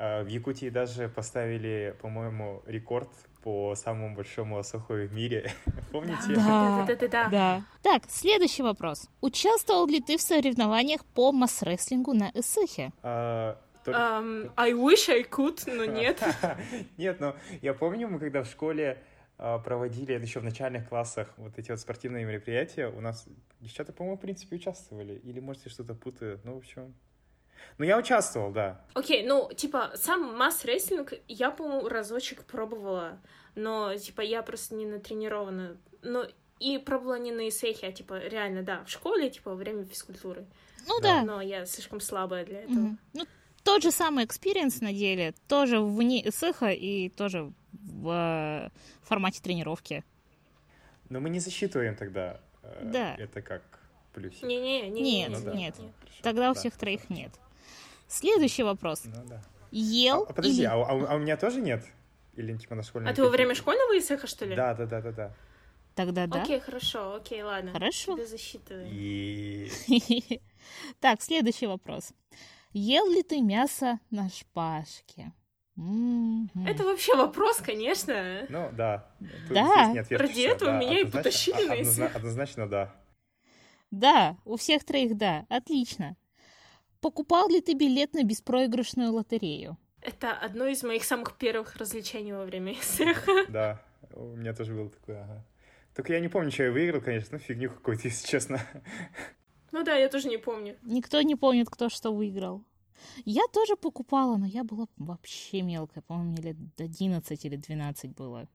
А, 0.00 0.22
В 0.24 0.28
Якутии 0.28 0.70
даже 0.70 1.10
поставили, 1.10 1.94
по-моему, 2.00 2.62
рекорд 2.66 3.10
по 3.42 3.74
самому 3.74 4.16
большому 4.16 4.58
осоху 4.58 4.94
в 4.94 5.12
мире. 5.12 5.52
Помните? 5.92 6.34
Да. 6.34 6.84
Да-да-да. 6.86 7.28
да. 7.28 7.62
Так, 7.82 8.04
следующий 8.08 8.62
вопрос. 8.62 9.10
Участвовал 9.20 9.86
ли 9.86 10.00
ты 10.00 10.16
в 10.16 10.22
соревнованиях 10.22 11.04
по 11.04 11.32
масс-рестлингу 11.32 12.14
на 12.14 12.30
Исыхе? 12.34 12.92
А, 13.02 13.58
Um, 13.86 14.52
I 14.56 14.72
wish 14.72 15.08
I 15.08 15.22
could, 15.22 15.58
но 15.66 15.84
нет. 16.00 16.22
Нет, 16.98 17.18
но 17.18 17.34
я 17.62 17.72
помню, 17.72 18.08
мы 18.08 18.18
когда 18.18 18.42
в 18.42 18.46
школе 18.46 19.02
а, 19.38 19.58
проводили 19.58 20.12
еще 20.12 20.40
в 20.40 20.44
начальных 20.44 20.86
классах 20.86 21.32
вот 21.38 21.58
эти 21.58 21.70
вот 21.70 21.80
спортивные 21.80 22.26
мероприятия, 22.26 22.88
у 22.88 23.00
нас 23.00 23.26
девчата, 23.58 23.94
по-моему, 23.94 24.18
в 24.18 24.20
принципе, 24.20 24.56
участвовали. 24.56 25.14
Или, 25.14 25.40
может, 25.40 25.64
я 25.64 25.70
что-то 25.70 25.94
путаю. 25.94 26.40
Ну, 26.44 26.54
в 26.54 26.58
общем... 26.58 26.94
Ну, 27.78 27.84
я 27.84 27.98
участвовал, 27.98 28.50
да. 28.52 28.80
Окей, 28.94 29.26
ну, 29.26 29.50
типа, 29.54 29.92
сам 29.94 30.36
масс-рестлинг 30.36 31.14
я, 31.28 31.50
по-моему, 31.50 31.88
разочек 31.88 32.44
пробовала, 32.44 33.18
но, 33.54 33.94
типа, 33.96 34.20
я 34.20 34.42
просто 34.42 34.74
не 34.74 34.86
натренирована. 34.86 35.76
Но 36.02 36.26
и 36.58 36.78
пробовала 36.78 37.18
не 37.18 37.32
на 37.32 37.48
ысыахе, 37.48 37.86
а, 37.88 37.92
типа, 37.92 38.18
реально, 38.18 38.62
да, 38.62 38.84
в 38.84 38.90
школе, 38.90 39.30
типа, 39.30 39.50
во 39.50 39.56
время 39.56 39.84
физкультуры. 39.84 40.44
Ну 40.86 41.00
Да. 41.00 41.20
да. 41.20 41.22
Но 41.24 41.40
я 41.40 41.64
слишком 41.66 42.00
слабая 42.00 42.44
для 42.44 42.60
этого. 42.60 42.74
Мгм. 42.74 42.98
Ну, 43.14 43.26
тот 43.64 43.82
же 43.82 43.90
самый 43.90 44.24
experience 44.24 44.80
на 44.80 44.92
деле, 44.92 45.34
тоже 45.48 45.80
вне 45.80 46.26
Ысыаха 46.28 46.68
и 46.70 47.08
тоже 47.10 47.52
в 47.72 48.08
э, 48.10 48.70
формате 49.02 49.40
тренировки. 49.42 50.04
Но 51.08 51.20
мы 51.20 51.30
не 51.30 51.40
засчитываем 51.40 51.96
тогда. 51.96 52.40
э, 52.62 52.80
Да. 52.84 53.14
Это 53.16 53.42
как 53.42 53.62
плюсик. 54.14 54.42
Не-не, 54.42 54.88
не, 54.90 55.00
Нет, 55.02 55.30
Ну 55.32 55.44
да. 55.44 55.54
нет. 55.54 55.74
Хорошо, 55.76 55.92
Тогда 56.22 56.50
у 56.50 56.54
да, 56.54 56.60
всех 56.60 56.72
хорошо. 56.74 56.80
троих 56.80 57.10
нет. 57.10 57.32
Следующий 58.08 58.62
вопрос. 58.62 59.02
Ну, 59.04 59.12
да. 59.28 59.40
Ел 59.70 60.26
А, 60.28 60.32
подожди, 60.32 60.58
или... 60.62 60.66
а, 60.66 60.76
у- 60.76 60.82
а 60.84 60.94
у- 60.94 61.06
а 61.06 61.14
у 61.14 61.18
меня 61.18 61.36
тоже 61.36 61.60
нет? 61.60 61.84
Или 62.34 62.56
типа 62.56 62.74
на 62.74 62.82
школьном 62.82 63.10
А 63.12 63.14
ты 63.14 63.22
во 63.22 63.28
время 63.28 63.54
школьного 63.54 63.96
исеха, 63.98 64.26
что 64.26 64.44
ли? 64.46 64.56
Да, 64.56 64.74
да, 64.74 64.86
да, 64.86 65.00
да, 65.00 65.12
да. 65.12 65.32
Тогда 65.94 66.26
да. 66.26 66.42
Окей, 66.42 66.60
хорошо, 66.60 67.14
окей, 67.16 67.42
ладно. 67.42 67.72
Хорошо. 67.72 68.14
Тебе 68.14 68.26
засчитываем. 68.26 68.88
И 68.90 69.70
Так, 71.00 71.22
следующий 71.22 71.66
вопрос. 71.66 72.12
Ел 72.72 73.08
ли 73.10 73.22
ты 73.22 73.40
мясо 73.40 73.98
на 74.10 74.28
шпажке? 74.28 75.32
Это 75.76 76.84
вообще 76.84 77.14
вопрос, 77.16 77.56
конечно. 77.58 78.46
Ну, 78.48 78.70
да. 78.72 79.08
Тут 79.18 79.54
Да. 79.54 79.92
нет 79.92 80.10
Ради 80.12 80.42
этого 80.42 80.72
да, 80.72 80.78
меня 80.78 80.98
и 81.00 81.04
однозначно- 81.04 81.18
потащили 81.18 82.00
на. 82.00 82.06
Однозначно, 82.08 82.68
да. 82.68 82.94
Да, 83.90 84.36
у 84.44 84.56
всех 84.56 84.84
троих 84.84 85.16
да. 85.16 85.46
Отлично. 85.48 86.16
Покупал 87.00 87.48
ли 87.48 87.60
ты 87.60 87.74
билет 87.74 88.14
на 88.14 88.24
беспроигрышную 88.24 89.12
лотерею? 89.12 89.78
Это 90.02 90.32
одно 90.32 90.66
из 90.66 90.82
моих 90.82 91.04
самых 91.04 91.36
первых 91.36 91.76
развлечений 91.76 92.32
во 92.32 92.44
время 92.44 92.74
СЭХа. 92.82 93.46
Да, 93.48 93.82
у 94.14 94.36
меня 94.36 94.54
тоже 94.54 94.74
было 94.74 94.90
такое, 94.90 95.22
ага. 95.22 95.46
Только 95.94 96.12
я 96.12 96.20
не 96.20 96.28
помню, 96.28 96.50
что 96.50 96.64
я 96.64 96.72
выиграл, 96.72 97.00
конечно, 97.00 97.30
ну 97.32 97.38
фигню 97.38 97.70
какую-то, 97.70 98.08
если 98.08 98.26
честно. 98.26 98.60
Ну 99.72 99.82
да, 99.82 99.96
я 99.96 100.08
тоже 100.08 100.28
не 100.28 100.38
помню. 100.38 100.76
Никто 100.82 101.20
не 101.22 101.36
помнит, 101.36 101.68
кто 101.68 101.88
что 101.88 102.12
выиграл. 102.12 102.64
Я 103.24 103.42
тоже 103.52 103.76
покупала, 103.76 104.36
но 104.36 104.46
я 104.46 104.62
была 104.64 104.86
вообще 104.96 105.62
мелкая. 105.62 106.02
По-моему, 106.02 106.32
мне 106.32 106.42
лет 106.42 106.56
11 106.78 107.44
или 107.44 107.56
12 107.56 108.14
было. 108.14 108.48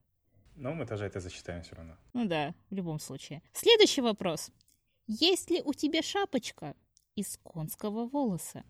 Но 0.56 0.72
мы 0.72 0.86
тоже 0.86 1.04
это 1.04 1.20
засчитаем 1.20 1.62
все 1.62 1.74
равно. 1.74 1.96
Ну 2.12 2.26
да, 2.26 2.54
в 2.70 2.74
любом 2.74 2.98
случае. 2.98 3.42
Следующий 3.52 4.00
вопрос. 4.00 4.50
Есть 5.06 5.50
ли 5.50 5.62
у 5.62 5.72
тебя 5.74 6.02
шапочка 6.02 6.74
из 7.16 7.38
конского 7.42 8.06
волоса? 8.06 8.62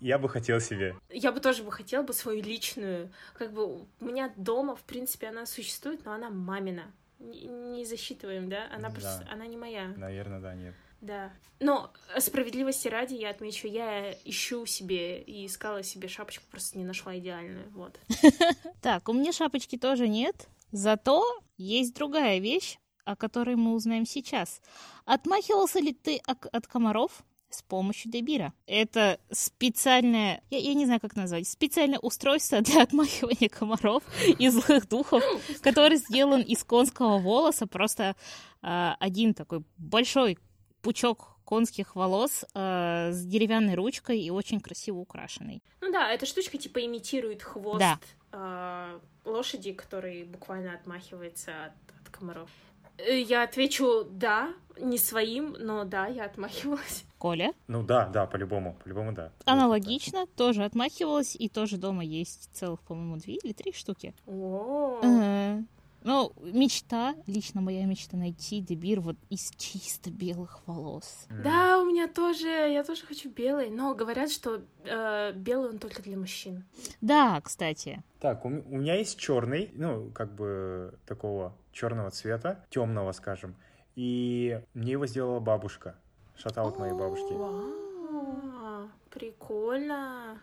Я 0.00 0.18
бы 0.18 0.28
хотел 0.28 0.60
себе. 0.60 0.96
Я 1.10 1.32
бы 1.32 1.40
тоже 1.40 1.62
бы 1.62 1.72
хотела 1.72 2.02
бы 2.02 2.12
свою 2.12 2.42
личную. 2.42 3.12
Как 3.34 3.52
бы 3.52 3.66
у 3.66 3.86
меня 4.00 4.32
дома, 4.36 4.76
в 4.76 4.82
принципе, 4.82 5.28
она 5.28 5.44
существует, 5.46 6.04
но 6.04 6.12
она 6.12 6.30
мамина. 6.30 6.92
Не 7.18 7.84
засчитываем, 7.84 8.48
да? 8.48 8.68
Она 8.72 8.88
Да. 8.88 8.94
просто, 8.94 9.28
она 9.30 9.46
не 9.46 9.56
моя. 9.56 9.88
Наверное, 9.96 10.40
да, 10.40 10.54
нет. 10.54 10.74
Да. 11.00 11.32
Но 11.60 11.92
справедливости 12.18 12.88
ради 12.88 13.14
я 13.14 13.30
отмечу, 13.30 13.66
я 13.68 14.12
ищу 14.24 14.66
себе 14.66 15.20
и 15.22 15.46
искала 15.46 15.82
себе 15.82 16.08
шапочку, 16.08 16.44
просто 16.50 16.78
не 16.78 16.84
нашла 16.84 17.16
идеальную. 17.18 17.68
Вот. 17.70 17.98
Так, 18.80 19.08
у 19.08 19.12
меня 19.12 19.32
шапочки 19.32 19.76
тоже 19.76 20.06
нет. 20.08 20.48
Зато 20.70 21.24
есть 21.56 21.94
другая 21.94 22.38
вещь, 22.38 22.78
о 23.08 23.16
которой 23.16 23.56
мы 23.56 23.74
узнаем 23.74 24.04
сейчас. 24.04 24.60
Отмахивался 25.06 25.80
ли 25.80 25.92
ты 25.94 26.20
от 26.26 26.66
комаров 26.66 27.24
с 27.48 27.62
помощью 27.62 28.12
Дебира? 28.12 28.52
Это 28.66 29.18
специальное, 29.30 30.42
я, 30.50 30.58
я 30.58 30.74
не 30.74 30.84
знаю, 30.84 31.00
как 31.00 31.16
назвать, 31.16 31.48
специальное 31.48 31.98
устройство 31.98 32.60
для 32.62 32.82
отмахивания 32.82 33.48
комаров 33.48 34.02
и 34.38 34.48
злых 34.50 34.88
духов, 34.88 35.22
который 35.62 35.96
сделан 35.96 36.42
из 36.42 36.62
конского 36.64 37.18
волоса. 37.18 37.66
Просто 37.66 38.14
а, 38.60 38.96
один 39.00 39.32
такой 39.32 39.62
большой 39.78 40.38
пучок 40.82 41.38
конских 41.44 41.96
волос 41.96 42.44
а, 42.52 43.10
с 43.10 43.24
деревянной 43.24 43.74
ручкой 43.74 44.20
и 44.20 44.28
очень 44.30 44.60
красиво 44.60 44.98
украшенный. 44.98 45.62
Ну 45.80 45.90
да, 45.90 46.12
эта 46.12 46.26
штучка 46.26 46.58
типа 46.58 46.84
имитирует 46.84 47.42
хвост 47.42 47.78
Да. 47.78 47.98
а, 48.32 49.00
лошади, 49.24 49.72
который 49.72 50.24
буквально 50.24 50.74
отмахивается 50.74 51.52
от, 51.64 51.72
от 52.02 52.10
комаров. 52.10 52.50
Э, 52.98 53.20
Я 53.20 53.42
отвечу 53.44 54.04
да, 54.10 54.54
не 54.78 54.98
своим, 54.98 55.56
но 55.58 55.84
да, 55.84 56.06
я 56.06 56.24
отмахивалась. 56.24 57.04
Коля? 57.18 57.52
Ну 57.66 57.82
да, 57.82 58.06
да, 58.06 58.26
по-любому, 58.26 58.76
по-любому 58.84 59.12
да. 59.12 59.32
Аналогично, 59.44 60.26
тоже 60.36 60.64
отмахивалась, 60.64 61.34
и 61.34 61.48
тоже 61.48 61.76
дома 61.76 62.04
есть 62.04 62.48
целых, 62.52 62.80
по-моему, 62.82 63.16
две 63.16 63.34
или 63.34 63.52
три 63.52 63.72
штуки. 63.72 64.14
О, 64.26 65.00
Ага. 65.02 65.64
Ну, 66.04 66.32
мечта, 66.40 67.16
лично 67.26 67.60
моя 67.60 67.84
мечта 67.84 68.16
найти 68.16 68.60
дебир 68.60 69.00
вот 69.00 69.16
из 69.30 69.50
чисто 69.56 70.10
белых 70.10 70.60
волос. 70.66 71.26
М. 71.28 71.42
Да, 71.42 71.80
у 71.80 71.86
меня 71.86 72.06
тоже, 72.06 72.46
я 72.46 72.84
тоже 72.84 73.04
хочу 73.04 73.28
белый, 73.30 73.68
но 73.68 73.94
говорят, 73.96 74.30
что 74.30 74.62
э, 74.84 75.32
белый 75.34 75.70
он 75.70 75.78
только 75.80 76.00
для 76.00 76.16
мужчин. 76.16 76.64
Да, 77.00 77.40
кстати. 77.40 78.00
Так, 78.20 78.44
у, 78.44 78.48
у 78.48 78.52
меня 78.78 78.94
есть 78.94 79.18
черный, 79.18 79.70
ну, 79.74 80.10
как 80.14 80.34
бы 80.34 80.94
такого 81.04 81.52
черного 81.78 82.10
цвета, 82.10 82.66
темного, 82.70 83.12
скажем. 83.12 83.56
И 83.94 84.60
мне 84.74 84.92
его 84.92 85.06
сделала 85.06 85.40
бабушка. 85.40 85.94
Шатаут 86.36 86.78
моей 86.78 86.92
бабушки. 86.92 87.32
Вау, 87.32 88.90
прикольно. 89.10 90.40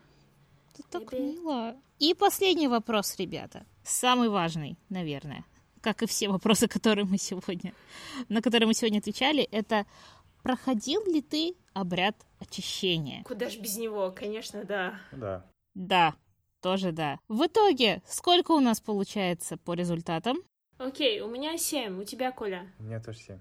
Это 0.74 0.84
так 0.90 1.12
Тебе. 1.12 1.34
мило. 1.34 1.76
И 2.00 2.14
последний 2.14 2.68
вопрос, 2.68 3.16
ребята. 3.18 3.66
Самый 3.84 4.30
важный, 4.30 4.78
наверное. 4.90 5.46
Как 5.82 6.04
и 6.04 6.08
все 6.08 6.30
вопросы, 6.30 6.68
которые 6.76 7.06
мы 7.06 7.18
сегодня, 7.18 7.74
на 8.30 8.42
которые 8.42 8.68
мы 8.68 8.74
сегодня 8.74 9.00
отвечали, 9.00 9.44
это 9.44 9.86
проходил 10.42 11.06
ли 11.06 11.22
ты 11.22 11.56
обряд 11.74 12.16
очищения? 12.40 13.24
Куда 13.24 13.50
ж 13.50 13.58
без 13.58 13.78
него, 13.78 14.12
конечно, 14.12 14.64
да. 14.64 15.00
Да. 15.12 15.46
Да, 15.74 16.16
тоже 16.62 16.92
да. 16.92 17.20
В 17.28 17.46
итоге, 17.46 18.02
сколько 18.06 18.52
у 18.52 18.60
нас 18.60 18.80
получается 18.80 19.58
по 19.58 19.74
результатам? 19.74 20.38
Окей, 20.78 21.22
у 21.22 21.28
меня 21.28 21.58
семь, 21.58 22.02
у 22.02 22.04
тебя, 22.04 22.32
Коля? 22.32 22.72
У 22.80 22.84
меня 22.84 23.00
тоже 23.00 23.20
семь. 23.20 23.40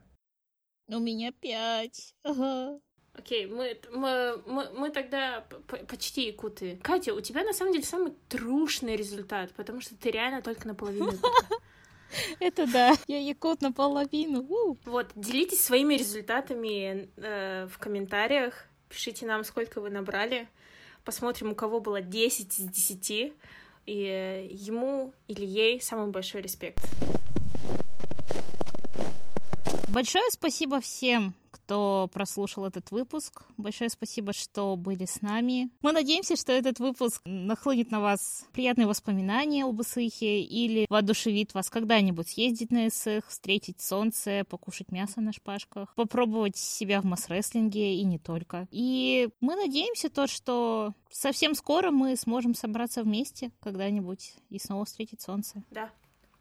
У 0.88 0.98
меня 0.98 1.32
пять. 1.32 2.14
Ага. 2.22 2.78
Окей, 3.16 3.46
мы, 3.46 3.80
мы, 3.92 4.42
мы, 4.46 4.70
мы 4.70 4.90
тогда 4.90 5.46
почти 5.88 6.26
якуты. 6.26 6.78
Катя, 6.82 7.14
у 7.14 7.20
тебя 7.20 7.44
на 7.44 7.52
самом 7.52 7.72
деле 7.72 7.84
самый 7.84 8.12
трушный 8.28 8.96
результат, 8.96 9.52
потому 9.54 9.80
что 9.80 9.96
ты 9.96 10.10
реально 10.10 10.42
только 10.42 10.66
наполовину. 10.66 11.12
Это 12.40 12.70
да. 12.70 12.94
Я 13.06 13.18
якут 13.18 13.62
наполовину. 13.62 14.42
У. 14.48 14.76
Вот, 14.84 15.10
делитесь 15.14 15.62
своими 15.62 15.94
результатами 15.94 17.08
э, 17.16 17.66
в 17.66 17.78
комментариях. 17.78 18.66
Пишите 18.88 19.26
нам, 19.26 19.44
сколько 19.44 19.80
вы 19.80 19.90
набрали. 19.90 20.48
Посмотрим, 21.04 21.52
у 21.52 21.54
кого 21.54 21.80
было 21.80 22.00
10 22.00 22.58
из 22.58 22.68
10. 22.68 23.10
И 23.10 23.32
э, 23.86 24.46
ему 24.50 25.12
или 25.28 25.44
ей 25.44 25.80
самый 25.80 26.10
большой 26.10 26.42
респект. 26.42 26.84
Большое 29.94 30.24
спасибо 30.30 30.80
всем, 30.80 31.34
кто 31.52 32.10
прослушал 32.12 32.66
этот 32.66 32.90
выпуск. 32.90 33.44
Большое 33.56 33.88
спасибо, 33.88 34.32
что 34.32 34.74
были 34.74 35.04
с 35.04 35.22
нами. 35.22 35.70
Мы 35.82 35.92
надеемся, 35.92 36.34
что 36.34 36.50
этот 36.50 36.80
выпуск 36.80 37.22
нахлынет 37.24 37.92
на 37.92 38.00
вас 38.00 38.44
приятные 38.52 38.88
воспоминания 38.88 39.64
об 39.64 39.80
Исыхе 39.80 40.40
или 40.40 40.86
воодушевит 40.88 41.54
вас 41.54 41.70
когда-нибудь 41.70 42.28
съездить 42.28 42.72
на 42.72 42.88
Исых, 42.88 43.28
встретить 43.28 43.80
солнце, 43.80 44.44
покушать 44.50 44.90
мясо 44.90 45.20
на 45.20 45.32
шпажках, 45.32 45.94
попробовать 45.94 46.56
себя 46.56 47.00
в 47.00 47.04
масс-рестлинге 47.04 47.94
и 47.94 48.02
не 48.04 48.18
только. 48.18 48.66
И 48.72 49.28
мы 49.40 49.54
надеемся 49.54 50.10
то, 50.10 50.26
что 50.26 50.92
совсем 51.08 51.54
скоро 51.54 51.92
мы 51.92 52.16
сможем 52.16 52.56
собраться 52.56 53.04
вместе 53.04 53.52
когда-нибудь 53.60 54.34
и 54.50 54.58
снова 54.58 54.86
встретить 54.86 55.22
солнце. 55.22 55.62
Да. 55.70 55.88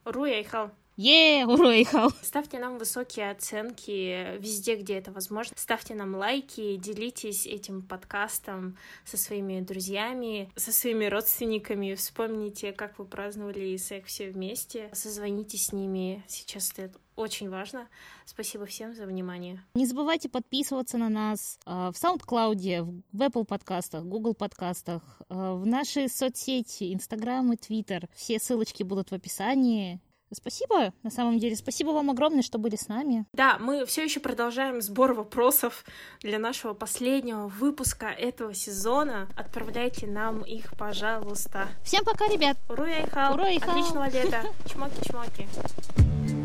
Руя 0.06 0.40
и 0.40 0.44
Хал. 0.44 0.72
Е, 0.96 1.44
ура, 1.48 1.82
Ихал! 1.82 2.12
Ставьте 2.22 2.60
нам 2.60 2.78
высокие 2.78 3.32
оценки 3.32 4.38
везде, 4.38 4.76
где 4.76 5.00
это 5.00 5.12
возможно. 5.12 5.56
Ставьте 5.58 5.96
нам 5.96 6.14
лайки, 6.14 6.76
делитесь 6.76 7.48
этим 7.48 7.82
подкастом 7.82 8.78
со 9.04 9.18
своими 9.18 9.62
друзьями, 9.62 10.52
со 10.56 10.72
своими 10.72 11.06
родственниками. 11.06 11.96
Вспомните, 11.96 12.74
как 12.74 13.00
вы 13.00 13.06
праздновали 13.06 13.76
ИСЭК 13.76 14.06
все 14.06 14.30
вместе. 14.30 14.92
Созвонитесь 14.94 15.68
с 15.68 15.74
ними. 15.74 16.24
Сейчас 16.28 16.72
это 16.78 17.00
очень 17.16 17.50
важно. 17.50 17.88
Спасибо 18.26 18.68
всем 18.68 18.94
за 18.94 19.08
внимание. 19.08 19.64
Не 19.74 19.88
забывайте 19.88 20.30
подписываться 20.30 21.00
на 21.00 21.10
нас 21.10 21.58
э, 21.66 21.72
в 21.72 21.94
SoundCloud, 21.94 23.04
в 23.12 23.22
Apple 23.22 23.46
подкастах, 23.46 24.04
Google 24.04 24.36
подкастах, 24.36 25.02
э, 25.30 25.34
в 25.34 25.66
наши 25.66 26.08
соцсети, 26.08 26.94
Instagram 26.94 27.54
и 27.54 27.56
Twitter. 27.56 28.08
Все 28.14 28.38
ссылочки 28.38 28.84
будут 28.84 29.10
в 29.10 29.14
описании. 29.14 30.00
Спасибо, 30.36 30.94
на 31.04 31.10
самом 31.10 31.40
деле. 31.40 31.56
Спасибо 31.56 31.90
вам 31.90 32.10
огромное, 32.10 32.42
что 32.42 32.58
были 32.58 32.76
с 32.76 32.88
нами. 32.88 33.26
Да, 33.34 33.58
мы 33.60 33.86
все 33.86 34.04
еще 34.04 34.20
продолжаем 34.20 34.82
сбор 34.82 35.14
вопросов 35.14 35.86
для 36.22 36.40
нашего 36.40 36.74
последнего 36.74 37.48
выпуска 37.48 38.08
этого 38.08 38.54
сезона. 38.54 39.28
Отправляйте 39.36 40.08
нам 40.08 40.42
их, 40.42 40.78
пожалуйста. 40.78 41.68
Всем 41.84 42.04
пока, 42.04 42.28
ребят! 42.28 42.58
Ура, 42.70 42.86
Айхал! 42.86 43.34
Отличного 43.34 44.10
лета! 44.10 44.44
Чмоки-чмоки! 44.66 46.43